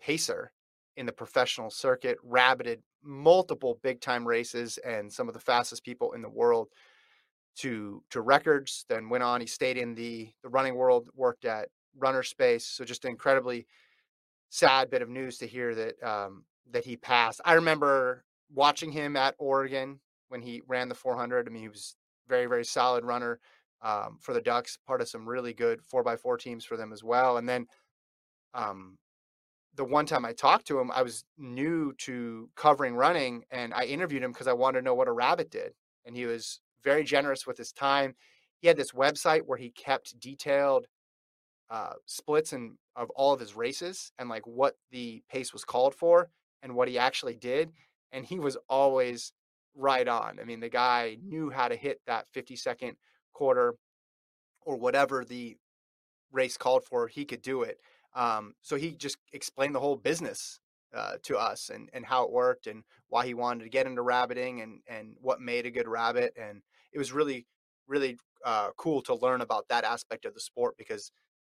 pacer 0.00 0.52
in 0.96 1.06
the 1.06 1.12
professional 1.12 1.70
circuit. 1.70 2.18
Rabbited 2.26 2.78
multiple 3.02 3.78
big 3.82 4.00
time 4.00 4.26
races 4.26 4.78
and 4.78 5.12
some 5.12 5.28
of 5.28 5.34
the 5.34 5.40
fastest 5.40 5.84
people 5.84 6.12
in 6.12 6.22
the 6.22 6.28
world 6.28 6.68
to 7.56 8.02
to 8.10 8.20
records. 8.20 8.84
Then 8.88 9.08
went 9.08 9.22
on. 9.24 9.40
He 9.40 9.46
stayed 9.46 9.78
in 9.78 9.94
the 9.94 10.30
the 10.42 10.48
running 10.48 10.74
world. 10.74 11.08
Worked 11.14 11.44
at 11.44 11.68
RunnerSpace. 11.98 12.62
So 12.62 12.84
just 12.84 13.04
an 13.04 13.10
incredibly 13.10 13.66
sad 14.50 14.90
bit 14.90 15.02
of 15.02 15.08
news 15.08 15.38
to 15.38 15.46
hear 15.46 15.74
that 15.74 16.02
um, 16.02 16.44
that 16.70 16.84
he 16.84 16.96
passed. 16.96 17.40
I 17.44 17.54
remember 17.54 18.24
watching 18.52 18.92
him 18.92 19.16
at 19.16 19.34
Oregon 19.38 20.00
when 20.28 20.42
he 20.42 20.62
ran 20.66 20.88
the 20.88 20.94
400. 20.94 21.46
I 21.46 21.50
mean, 21.50 21.62
he 21.62 21.68
was 21.68 21.96
very 22.28 22.46
very 22.46 22.64
solid 22.64 23.04
runner 23.04 23.40
um, 23.82 24.18
for 24.20 24.32
the 24.32 24.40
Ducks. 24.40 24.78
Part 24.86 25.00
of 25.00 25.08
some 25.08 25.28
really 25.28 25.52
good 25.52 25.82
four 25.82 26.02
by 26.02 26.16
four 26.16 26.36
teams 26.36 26.64
for 26.64 26.76
them 26.76 26.92
as 26.92 27.02
well. 27.02 27.36
And 27.36 27.48
then 27.48 27.66
um, 28.54 28.98
the 29.74 29.84
one 29.84 30.06
time 30.06 30.24
I 30.24 30.32
talked 30.32 30.66
to 30.68 30.78
him, 30.78 30.90
I 30.90 31.02
was 31.02 31.24
new 31.36 31.94
to 31.98 32.50
covering 32.56 32.94
running, 32.94 33.44
and 33.50 33.72
I 33.74 33.84
interviewed 33.84 34.22
him 34.22 34.32
because 34.32 34.48
I 34.48 34.52
wanted 34.52 34.80
to 34.80 34.84
know 34.84 34.94
what 34.94 35.08
a 35.08 35.12
rabbit 35.12 35.50
did, 35.50 35.72
and 36.04 36.16
he 36.16 36.26
was 36.26 36.60
very 36.82 37.04
generous 37.04 37.46
with 37.46 37.56
his 37.58 37.72
time. 37.72 38.14
He 38.60 38.68
had 38.68 38.76
this 38.76 38.92
website 38.92 39.42
where 39.46 39.58
he 39.58 39.70
kept 39.70 40.18
detailed 40.18 40.86
uh, 41.70 41.92
splits 42.06 42.52
and 42.52 42.76
of 42.96 43.10
all 43.10 43.32
of 43.32 43.40
his 43.40 43.54
races 43.54 44.10
and 44.18 44.28
like 44.28 44.46
what 44.46 44.74
the 44.90 45.22
pace 45.30 45.52
was 45.52 45.64
called 45.64 45.94
for 45.94 46.30
and 46.62 46.74
what 46.74 46.88
he 46.88 46.98
actually 46.98 47.36
did. 47.36 47.70
And 48.10 48.24
he 48.24 48.38
was 48.38 48.56
always 48.68 49.32
right 49.74 50.06
on. 50.06 50.38
I 50.40 50.44
mean, 50.44 50.60
the 50.60 50.68
guy 50.68 51.16
knew 51.22 51.50
how 51.50 51.68
to 51.68 51.76
hit 51.76 52.00
that 52.06 52.26
50 52.32 52.56
second 52.56 52.96
quarter 53.32 53.74
or 54.62 54.76
whatever 54.76 55.24
the 55.24 55.56
race 56.32 56.56
called 56.56 56.84
for. 56.84 57.08
He 57.08 57.24
could 57.24 57.42
do 57.42 57.62
it. 57.62 57.78
Um, 58.14 58.54
so 58.62 58.76
he 58.76 58.94
just 58.94 59.16
explained 59.32 59.74
the 59.74 59.80
whole 59.80 59.96
business 59.96 60.60
uh, 60.94 61.14
to 61.24 61.36
us 61.36 61.70
and, 61.72 61.88
and 61.92 62.04
how 62.04 62.24
it 62.24 62.32
worked 62.32 62.66
and 62.66 62.82
why 63.08 63.26
he 63.26 63.34
wanted 63.34 63.64
to 63.64 63.70
get 63.70 63.86
into 63.86 64.02
rabbiting 64.02 64.60
and, 64.60 64.80
and 64.88 65.16
what 65.20 65.40
made 65.40 65.66
a 65.66 65.70
good 65.70 65.86
rabbit. 65.88 66.34
And 66.40 66.62
it 66.92 66.98
was 66.98 67.12
really, 67.12 67.46
really 67.86 68.18
uh, 68.44 68.70
cool 68.76 69.02
to 69.02 69.14
learn 69.14 69.40
about 69.40 69.68
that 69.68 69.84
aspect 69.84 70.24
of 70.24 70.34
the 70.34 70.40
sport 70.40 70.76
because 70.76 71.12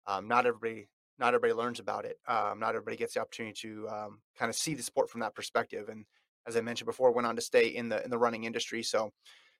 um, 0.07 0.27
not 0.27 0.47
everybody 0.47 0.89
not 1.19 1.35
everybody 1.35 1.53
learns 1.53 1.81
about 1.81 2.05
it. 2.05 2.17
Um, 2.29 2.61
not 2.61 2.71
everybody 2.71 2.97
gets 2.97 3.15
the 3.15 3.21
opportunity 3.21 3.55
to 3.63 3.89
um, 3.89 4.21
kind 4.39 4.49
of 4.49 4.55
see 4.55 4.75
the 4.75 4.83
sport 4.83 5.11
from 5.11 5.21
that 5.21 5.35
perspective. 5.35 5.89
And 5.89 6.05
as 6.49 6.57
I 6.57 6.61
mentioned 6.63 6.87
before, 6.87 7.13
went 7.13 7.27
on 7.27 7.37
to 7.37 7.43
stay 7.43 7.69
in 7.69 7.89
the 7.89 8.03
in 8.03 8.11
the 8.11 8.19
running 8.19 8.45
industry. 8.45 8.83
So 8.83 9.13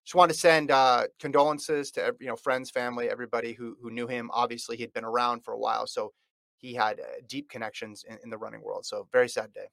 just 0.05 0.15
want 0.15 0.33
to 0.33 0.39
send 0.39 0.71
uh, 0.71 1.05
condolences 1.21 1.91
to 1.93 2.15
you 2.19 2.29
know 2.29 2.37
friends, 2.37 2.71
family, 2.71 3.11
everybody 3.11 3.53
who 3.53 3.77
who 3.81 3.91
knew 3.91 4.07
him. 4.07 4.31
Obviously, 4.33 4.77
he'd 4.77 4.93
been 4.93 5.05
around 5.05 5.45
for 5.45 5.53
a 5.53 5.59
while, 5.59 5.87
so 5.87 6.13
he 6.57 6.75
had 6.75 6.99
uh, 6.99 7.05
deep 7.29 7.49
connections 7.51 8.05
in, 8.09 8.19
in 8.25 8.31
the 8.31 8.39
running 8.39 8.63
world. 8.63 8.87
So 8.87 9.07
very 9.13 9.29
sad 9.29 9.53
day. 9.53 9.67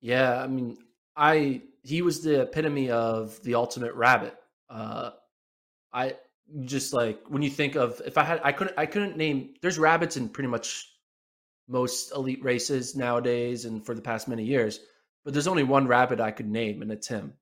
Yeah, 0.00 0.42
I 0.42 0.46
mean, 0.46 0.76
I 1.16 1.62
he 1.82 2.02
was 2.02 2.22
the 2.22 2.42
epitome 2.42 2.90
of 2.90 3.42
the 3.42 3.54
ultimate 3.54 3.94
rabbit. 3.94 4.36
Uh, 4.68 5.10
I 5.92 6.16
just 6.64 6.92
like 6.92 7.20
when 7.28 7.42
you 7.42 7.50
think 7.50 7.76
of 7.76 8.00
if 8.04 8.18
I 8.18 8.24
had 8.24 8.40
I 8.44 8.52
couldn't 8.52 8.78
I 8.78 8.86
couldn't 8.86 9.16
name 9.16 9.54
there's 9.62 9.78
rabbits 9.78 10.16
in 10.16 10.28
pretty 10.28 10.48
much 10.48 10.92
most 11.68 12.12
elite 12.12 12.44
races 12.44 12.94
nowadays 12.94 13.64
and 13.64 13.84
for 13.84 13.94
the 13.94 14.02
past 14.02 14.28
many 14.28 14.44
years, 14.44 14.80
but 15.26 15.32
there's 15.32 15.48
only 15.48 15.64
one 15.64 15.88
rabbit 15.88 16.20
I 16.20 16.30
could 16.30 16.48
name 16.48 16.82
and 16.82 16.92
it's 16.92 17.08
him. 17.08 17.32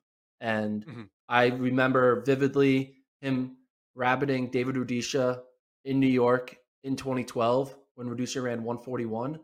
And 0.41 0.83
mm-hmm. 0.83 1.03
I 1.29 1.49
remember 1.49 2.23
vividly 2.25 2.95
him 3.21 3.57
rabbiting 3.93 4.49
David 4.49 4.73
Rudisha 4.73 5.41
in 5.85 5.99
New 5.99 6.07
York 6.07 6.57
in 6.83 6.95
2012 6.95 7.75
when 7.93 8.07
Rudisha 8.07 8.41
ran 8.41 8.63
141. 8.63 9.39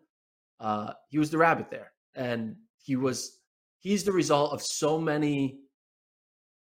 Uh, 0.60 0.94
he 1.10 1.20
was 1.20 1.30
the 1.30 1.38
rabbit 1.38 1.70
there, 1.70 1.92
and 2.16 2.56
he 2.80 2.96
was 2.96 3.38
he's 3.78 4.04
the 4.04 4.12
result 4.12 4.54
of 4.54 4.62
so 4.64 4.98
many 4.98 5.60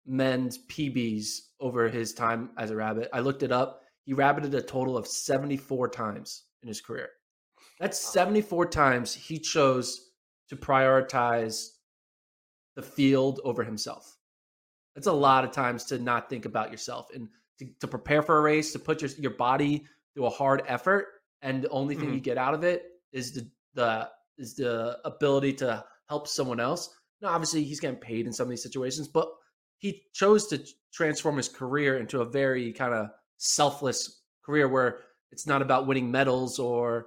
men's 0.07 0.59
PBs 0.69 1.39
over 1.59 1.89
his 1.89 2.13
time 2.13 2.51
as 2.59 2.71
a 2.71 2.77
rabbit. 2.77 3.09
I 3.15 3.21
looked 3.21 3.43
it 3.43 3.53
up. 3.53 3.81
He 4.05 4.13
rabbited 4.13 4.53
a 4.55 4.61
total 4.61 4.99
of 4.99 5.07
74 5.07 5.89
times 5.89 6.45
in 6.63 6.69
his 6.69 6.83
career. 6.83 7.09
That's 7.81 7.99
74 7.99 8.67
times 8.67 9.15
he 9.15 9.39
chose 9.39 10.12
to 10.53 10.57
prioritize 10.57 11.69
the 12.77 12.83
field 12.83 13.41
over 13.43 13.65
himself. 13.65 14.19
That's 14.95 15.07
a 15.07 15.13
lot 15.13 15.45
of 15.45 15.51
times 15.51 15.85
to 15.87 15.99
not 15.99 16.29
think 16.29 16.45
about 16.45 16.71
yourself 16.71 17.07
and 17.15 17.29
to, 17.59 17.67
to 17.81 17.89
prepare 17.89 18.21
for 18.21 18.37
a 18.37 18.43
race, 18.43 18.75
to 18.75 18.79
put 18.79 19.01
your, 19.01 19.11
your 19.19 19.31
body 19.31 19.87
through 20.13 20.27
a 20.27 20.31
hard 20.31 20.63
effort. 20.69 21.07
And 21.41 21.63
the 21.63 21.71
only 21.71 21.95
thing 21.95 22.07
mm-hmm. 22.07 22.17
you 22.17 22.21
get 22.21 22.37
out 22.37 22.53
of 22.53 22.65
it 22.65 22.83
is 23.13 23.33
the, 23.33 23.49
the 23.73 24.11
is 24.37 24.55
the 24.55 24.99
ability 25.07 25.55
to 25.55 25.83
help 26.11 26.29
someone 26.29 26.61
else. 26.61 26.95
Now, 27.23 27.29
obviously, 27.29 27.65
he's 27.65 27.81
getting 27.81 27.99
paid 27.99 28.27
in 28.27 28.33
some 28.35 28.45
of 28.45 28.51
these 28.51 28.63
situations, 28.63 29.09
but 29.09 29.29
he 29.79 30.03
chose 30.13 30.49
to 30.49 30.63
transform 30.93 31.39
his 31.39 31.49
career 31.49 31.97
into 31.97 32.21
a 32.21 32.27
very 32.29 32.75
kind 32.75 32.93
of 32.93 33.07
selfless 33.39 34.21
career 34.45 34.69
where 34.69 35.01
it's 35.31 35.47
not 35.47 35.63
about 35.63 35.87
winning 35.87 36.11
medals 36.11 36.59
or 36.59 37.07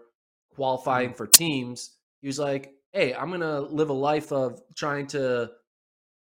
qualifying 0.55 1.09
mm-hmm. 1.09 1.17
for 1.17 1.27
teams. 1.27 1.91
He 2.21 2.27
was 2.27 2.39
like, 2.39 2.74
"Hey, 2.95 3.13
I'm 3.13 3.27
going 3.27 3.41
to 3.41 3.59
live 3.59 3.89
a 3.89 3.93
life 3.93 4.31
of 4.31 4.61
trying 4.75 5.07
to 5.07 5.51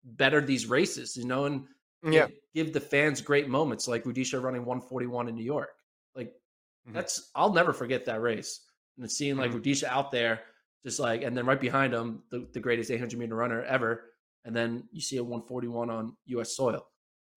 better 0.05 0.41
these 0.41 0.67
races, 0.67 1.17
you 1.17 1.25
know, 1.25 1.45
and 1.45 1.67
yeah, 2.03 2.27
give 2.55 2.73
the 2.73 2.81
fans 2.81 3.21
great 3.21 3.49
moments 3.49 3.89
like 3.89 4.05
Rudisha 4.05 4.43
running 4.43 4.65
141 4.65 5.29
in 5.29 5.35
New 5.35 5.45
York. 5.45 5.71
Like 6.15 6.29
mm-hmm. 6.29 6.95
that's 6.95 7.31
I'll 7.35 7.53
never 7.53 7.73
forget 7.73 8.05
that 8.07 8.21
race 8.21 8.61
and 8.99 9.11
seeing 9.11 9.37
like 9.37 9.51
mm-hmm. 9.51 9.61
Rudisha 9.61 9.85
out 9.85 10.11
there, 10.11 10.41
just 10.85 10.99
like, 10.99 11.23
and 11.23 11.37
then 11.37 11.47
right 11.47 11.61
behind 11.61 11.95
him, 11.95 12.23
the, 12.31 12.49
the 12.53 12.61
greatest 12.61 12.91
800 12.91 13.19
meter 13.19 13.35
runner 13.35 13.63
ever, 13.63 14.05
and 14.45 14.55
then 14.55 14.89
you 14.93 15.01
see 15.01 15.17
a 15.17 15.25
141 15.25 15.91
on 15.91 16.17
U.S. 16.27 16.57
soil. 16.57 16.87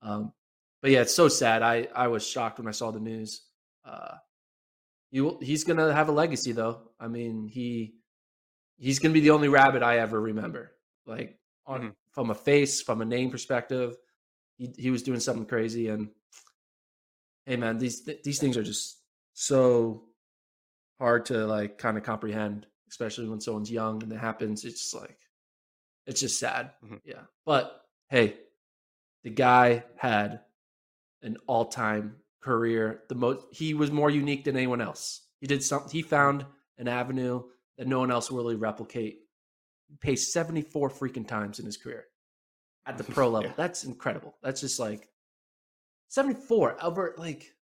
Um, 0.01 0.33
but 0.81 0.91
yeah, 0.91 1.01
it's 1.01 1.13
so 1.13 1.27
sad. 1.27 1.61
I 1.61 1.87
I 1.95 2.07
was 2.07 2.25
shocked 2.25 2.59
when 2.59 2.67
I 2.67 2.71
saw 2.71 2.91
the 2.91 2.99
news. 2.99 3.43
Uh, 3.85 4.15
he 5.11 5.29
he's 5.41 5.63
gonna 5.63 5.93
have 5.93 6.09
a 6.09 6.13
legacy 6.13 6.51
though. 6.51 6.91
I 6.99 7.07
mean, 7.07 7.47
he 7.47 7.95
he's 8.81 8.99
gonna 8.99 9.13
be 9.13 9.21
the 9.21 9.29
only 9.29 9.47
rabbit 9.47 9.83
I 9.83 9.99
ever 9.99 10.19
remember. 10.19 10.73
Like 11.05 11.37
on 11.65 11.79
mm-hmm. 11.79 11.89
from 12.11 12.31
a 12.31 12.35
face, 12.35 12.81
from 12.81 13.01
a 13.01 13.05
name 13.05 13.29
perspective, 13.29 13.95
he 14.57 14.73
he 14.77 14.91
was 14.91 15.03
doing 15.03 15.19
something 15.19 15.45
crazy. 15.45 15.87
And 15.87 16.09
hey, 17.45 17.55
man, 17.55 17.77
these 17.77 18.03
these 18.23 18.39
things 18.39 18.57
are 18.57 18.63
just 18.63 18.97
so 19.33 20.03
hard 20.99 21.25
to 21.27 21.45
like 21.45 21.77
kind 21.77 21.97
of 21.97 22.03
comprehend, 22.03 22.67
especially 22.89 23.29
when 23.29 23.39
someone's 23.39 23.71
young 23.71 24.03
and 24.03 24.11
it 24.11 24.19
happens. 24.19 24.65
It's 24.65 24.81
just 24.81 24.95
like 24.95 25.17
it's 26.07 26.19
just 26.19 26.39
sad. 26.39 26.71
Mm-hmm. 26.83 26.97
Yeah. 27.05 27.21
But 27.45 27.85
hey, 28.09 28.35
the 29.23 29.29
guy 29.29 29.83
had 29.95 30.41
an 31.21 31.37
all-time 31.47 32.15
career. 32.41 33.03
The 33.09 33.15
most 33.15 33.45
he 33.51 33.73
was 33.75 33.91
more 33.91 34.09
unique 34.09 34.43
than 34.43 34.57
anyone 34.57 34.81
else. 34.81 35.21
He 35.39 35.47
did 35.47 35.63
something 35.63 35.91
he 35.91 36.01
found 36.01 36.45
an 36.77 36.87
avenue 36.87 37.43
that 37.81 37.87
no 37.87 37.97
one 37.97 38.11
else 38.11 38.29
will 38.29 38.37
really 38.37 38.55
replicate. 38.55 39.21
He 39.87 39.95
paced 39.95 40.31
74 40.33 40.91
freaking 40.91 41.27
times 41.27 41.57
in 41.57 41.65
his 41.65 41.77
career 41.77 42.05
at 42.85 42.95
the 42.95 43.03
pro 43.11 43.27
level. 43.27 43.49
yeah. 43.49 43.55
That's 43.57 43.85
incredible. 43.85 44.37
That's 44.43 44.61
just 44.61 44.79
like 44.79 45.09
74 46.09 46.77
over 46.83 47.15
like 47.17 47.55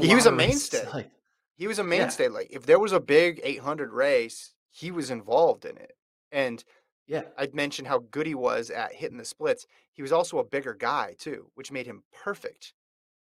he 0.00 0.14
was 0.14 0.26
a 0.26 0.30
mainstay. 0.30 0.86
Like, 0.94 1.10
he 1.56 1.66
was 1.66 1.80
a 1.80 1.84
mainstay. 1.84 2.26
Yeah. 2.26 2.30
Like 2.30 2.46
if 2.52 2.64
there 2.64 2.78
was 2.78 2.92
a 2.92 3.00
big 3.00 3.40
800 3.42 3.92
race, 3.92 4.54
he 4.70 4.92
was 4.92 5.10
involved 5.10 5.64
in 5.64 5.76
it. 5.76 5.96
And 6.30 6.62
yeah. 7.08 7.22
I'd 7.36 7.56
mentioned 7.56 7.88
how 7.88 8.04
good 8.12 8.28
he 8.28 8.36
was 8.36 8.70
at 8.70 8.92
hitting 8.92 9.18
the 9.18 9.24
splits. 9.24 9.66
He 9.94 10.02
was 10.02 10.12
also 10.12 10.38
a 10.38 10.44
bigger 10.44 10.74
guy 10.74 11.16
too, 11.18 11.50
which 11.56 11.72
made 11.72 11.86
him 11.86 12.04
perfect 12.12 12.72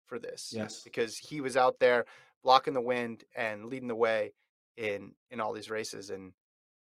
for 0.06 0.18
this. 0.18 0.54
Yes. 0.56 0.80
Because 0.84 1.18
he 1.18 1.42
was 1.42 1.54
out 1.54 1.80
there 1.80 2.06
blocking 2.42 2.72
the 2.72 2.80
wind 2.80 3.24
and 3.36 3.66
leading 3.66 3.88
the 3.88 3.94
way 3.94 4.32
in 4.76 5.12
in 5.30 5.40
all 5.40 5.52
these 5.52 5.70
races 5.70 6.10
and 6.10 6.32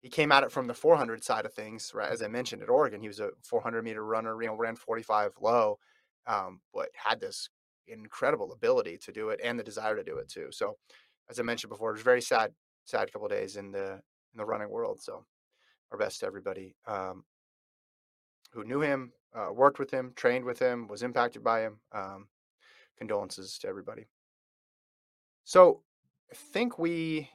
he 0.03 0.09
came 0.09 0.33
at 0.33 0.43
it 0.45 0.53
from 0.53 0.67
the 0.67 0.75
400 0.75 1.23
side 1.25 1.47
of 1.47 1.53
things 1.53 1.93
right 1.95 2.11
as 2.11 2.23
i 2.23 2.29
mentioned 2.29 2.63
at 2.63 2.69
oregon 2.69 3.01
he 3.01 3.09
was 3.09 3.21
a 3.21 3.31
400 3.43 3.83
meter 3.83 4.05
runner 4.05 4.41
you 4.41 4.49
know 4.49 4.55
ran 4.55 4.77
45 4.77 5.33
low 5.41 5.79
um, 6.27 6.61
but 6.73 6.89
had 6.95 7.21
this 7.21 7.49
incredible 7.89 8.53
ability 8.53 8.99
to 8.99 9.13
do 9.13 9.31
it 9.31 9.41
and 9.43 9.59
the 9.59 9.65
desire 9.65 9.97
to 9.97 10.05
do 10.05 10.19
it 10.19 10.29
too. 10.29 10.49
So, 10.51 10.77
as 11.29 11.39
I 11.39 11.43
mentioned 11.43 11.71
before, 11.71 11.91
it 11.91 11.95
was 11.95 12.03
very 12.03 12.23
sad, 12.23 12.53
sad 12.85 13.13
couple 13.13 13.29
days 13.29 13.57
in 13.57 13.73
the 13.73 13.93
in 13.95 14.39
the 14.39 14.45
running 14.45 14.71
world. 14.71 15.01
So, 15.01 15.25
our 15.91 15.99
best 15.99 16.21
to 16.21 16.27
everybody 16.27 16.75
um, 16.87 17.25
who 18.53 18.65
knew 18.65 18.81
him, 18.81 19.13
uh, 19.35 19.53
worked 19.53 19.79
with 19.79 19.91
him, 19.91 20.13
trained 20.17 20.45
with 20.45 20.59
him, 20.59 20.87
was 20.89 21.03
impacted 21.03 21.43
by 21.43 21.63
him. 21.63 21.81
Um, 21.93 22.29
condolences 22.99 23.59
to 23.59 23.69
everybody. 23.69 24.07
So, 25.45 25.83
I 26.31 26.35
think 26.35 26.79
we. 26.79 27.31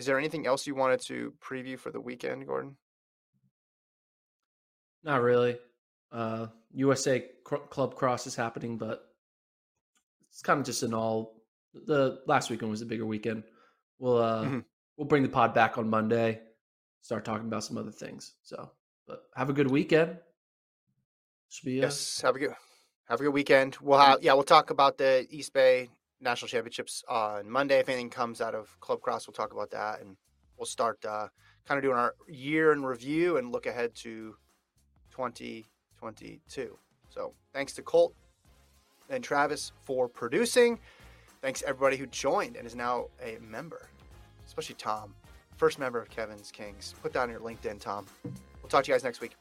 Is 0.00 0.06
there 0.06 0.18
anything 0.18 0.46
else 0.46 0.66
you 0.66 0.74
wanted 0.74 1.02
to 1.08 1.34
preview 1.46 1.78
for 1.78 1.90
the 1.90 2.00
weekend, 2.00 2.46
Gordon? 2.46 2.74
Not 5.04 5.20
really. 5.20 5.58
Uh, 6.10 6.46
USA 6.72 7.22
Cr- 7.44 7.56
Club 7.68 7.96
Cross 7.96 8.26
is 8.26 8.34
happening, 8.34 8.78
but 8.78 9.04
it's 10.30 10.40
kind 10.40 10.58
of 10.58 10.64
just 10.64 10.82
an 10.82 10.94
all. 10.94 11.42
The 11.74 12.22
last 12.26 12.48
weekend 12.48 12.70
was 12.70 12.80
a 12.80 12.86
bigger 12.86 13.04
weekend. 13.04 13.42
We'll 13.98 14.16
uh, 14.16 14.44
Mhm. 14.44 14.64
we'll 14.96 15.06
bring 15.06 15.22
the 15.22 15.28
pod 15.28 15.52
back 15.52 15.76
on 15.76 15.90
Monday. 15.90 16.40
Start 17.02 17.26
talking 17.26 17.46
about 17.48 17.64
some 17.64 17.76
other 17.76 17.92
things. 17.92 18.32
So, 18.42 18.70
but 19.06 19.24
have 19.36 19.50
a 19.50 19.52
good 19.52 19.70
weekend. 19.70 20.18
Should 21.50 21.66
be 21.66 21.80
uh, 21.80 21.82
Yes. 21.88 22.22
Have 22.22 22.36
a 22.36 22.38
good 22.38 22.54
have 23.04 23.20
a 23.20 23.24
good 23.24 23.34
weekend. 23.34 23.76
We'll 23.82 23.98
have 23.98 24.22
yeah, 24.22 24.32
we'll 24.32 24.44
talk 24.44 24.70
about 24.70 24.96
the 24.96 25.26
Eastbay 25.30 25.90
National 26.20 26.48
Championships 26.48 27.02
on 27.08 27.48
Monday. 27.48 27.78
If 27.78 27.88
anything 27.88 28.10
comes 28.10 28.40
out 28.40 28.54
of 28.54 28.78
Club 28.80 29.00
Cross, 29.00 29.26
we'll 29.26 29.34
talk 29.34 29.52
about 29.52 29.70
that 29.70 30.00
and 30.00 30.16
we'll 30.58 30.66
start 30.66 31.04
uh, 31.04 31.28
kind 31.66 31.78
of 31.78 31.82
doing 31.82 31.96
our 31.96 32.14
year 32.28 32.72
in 32.72 32.84
review 32.84 33.38
and 33.38 33.52
look 33.52 33.66
ahead 33.66 33.94
to 33.96 34.36
2022. 35.10 36.78
So 37.08 37.34
thanks 37.52 37.72
to 37.74 37.82
Colt 37.82 38.14
and 39.08 39.24
Travis 39.24 39.72
for 39.82 40.08
producing. 40.08 40.78
Thanks 41.42 41.62
everybody 41.66 41.96
who 41.96 42.06
joined 42.06 42.56
and 42.56 42.66
is 42.66 42.76
now 42.76 43.06
a 43.22 43.38
member, 43.40 43.88
especially 44.46 44.74
Tom, 44.76 45.14
first 45.56 45.78
member 45.78 46.00
of 46.00 46.10
Kevin's 46.10 46.50
Kings. 46.50 46.94
Put 47.02 47.12
that 47.14 47.22
on 47.22 47.30
your 47.30 47.40
LinkedIn, 47.40 47.80
Tom. 47.80 48.06
We'll 48.24 48.68
talk 48.68 48.84
to 48.84 48.90
you 48.90 48.94
guys 48.94 49.04
next 49.04 49.20
week. 49.20 49.36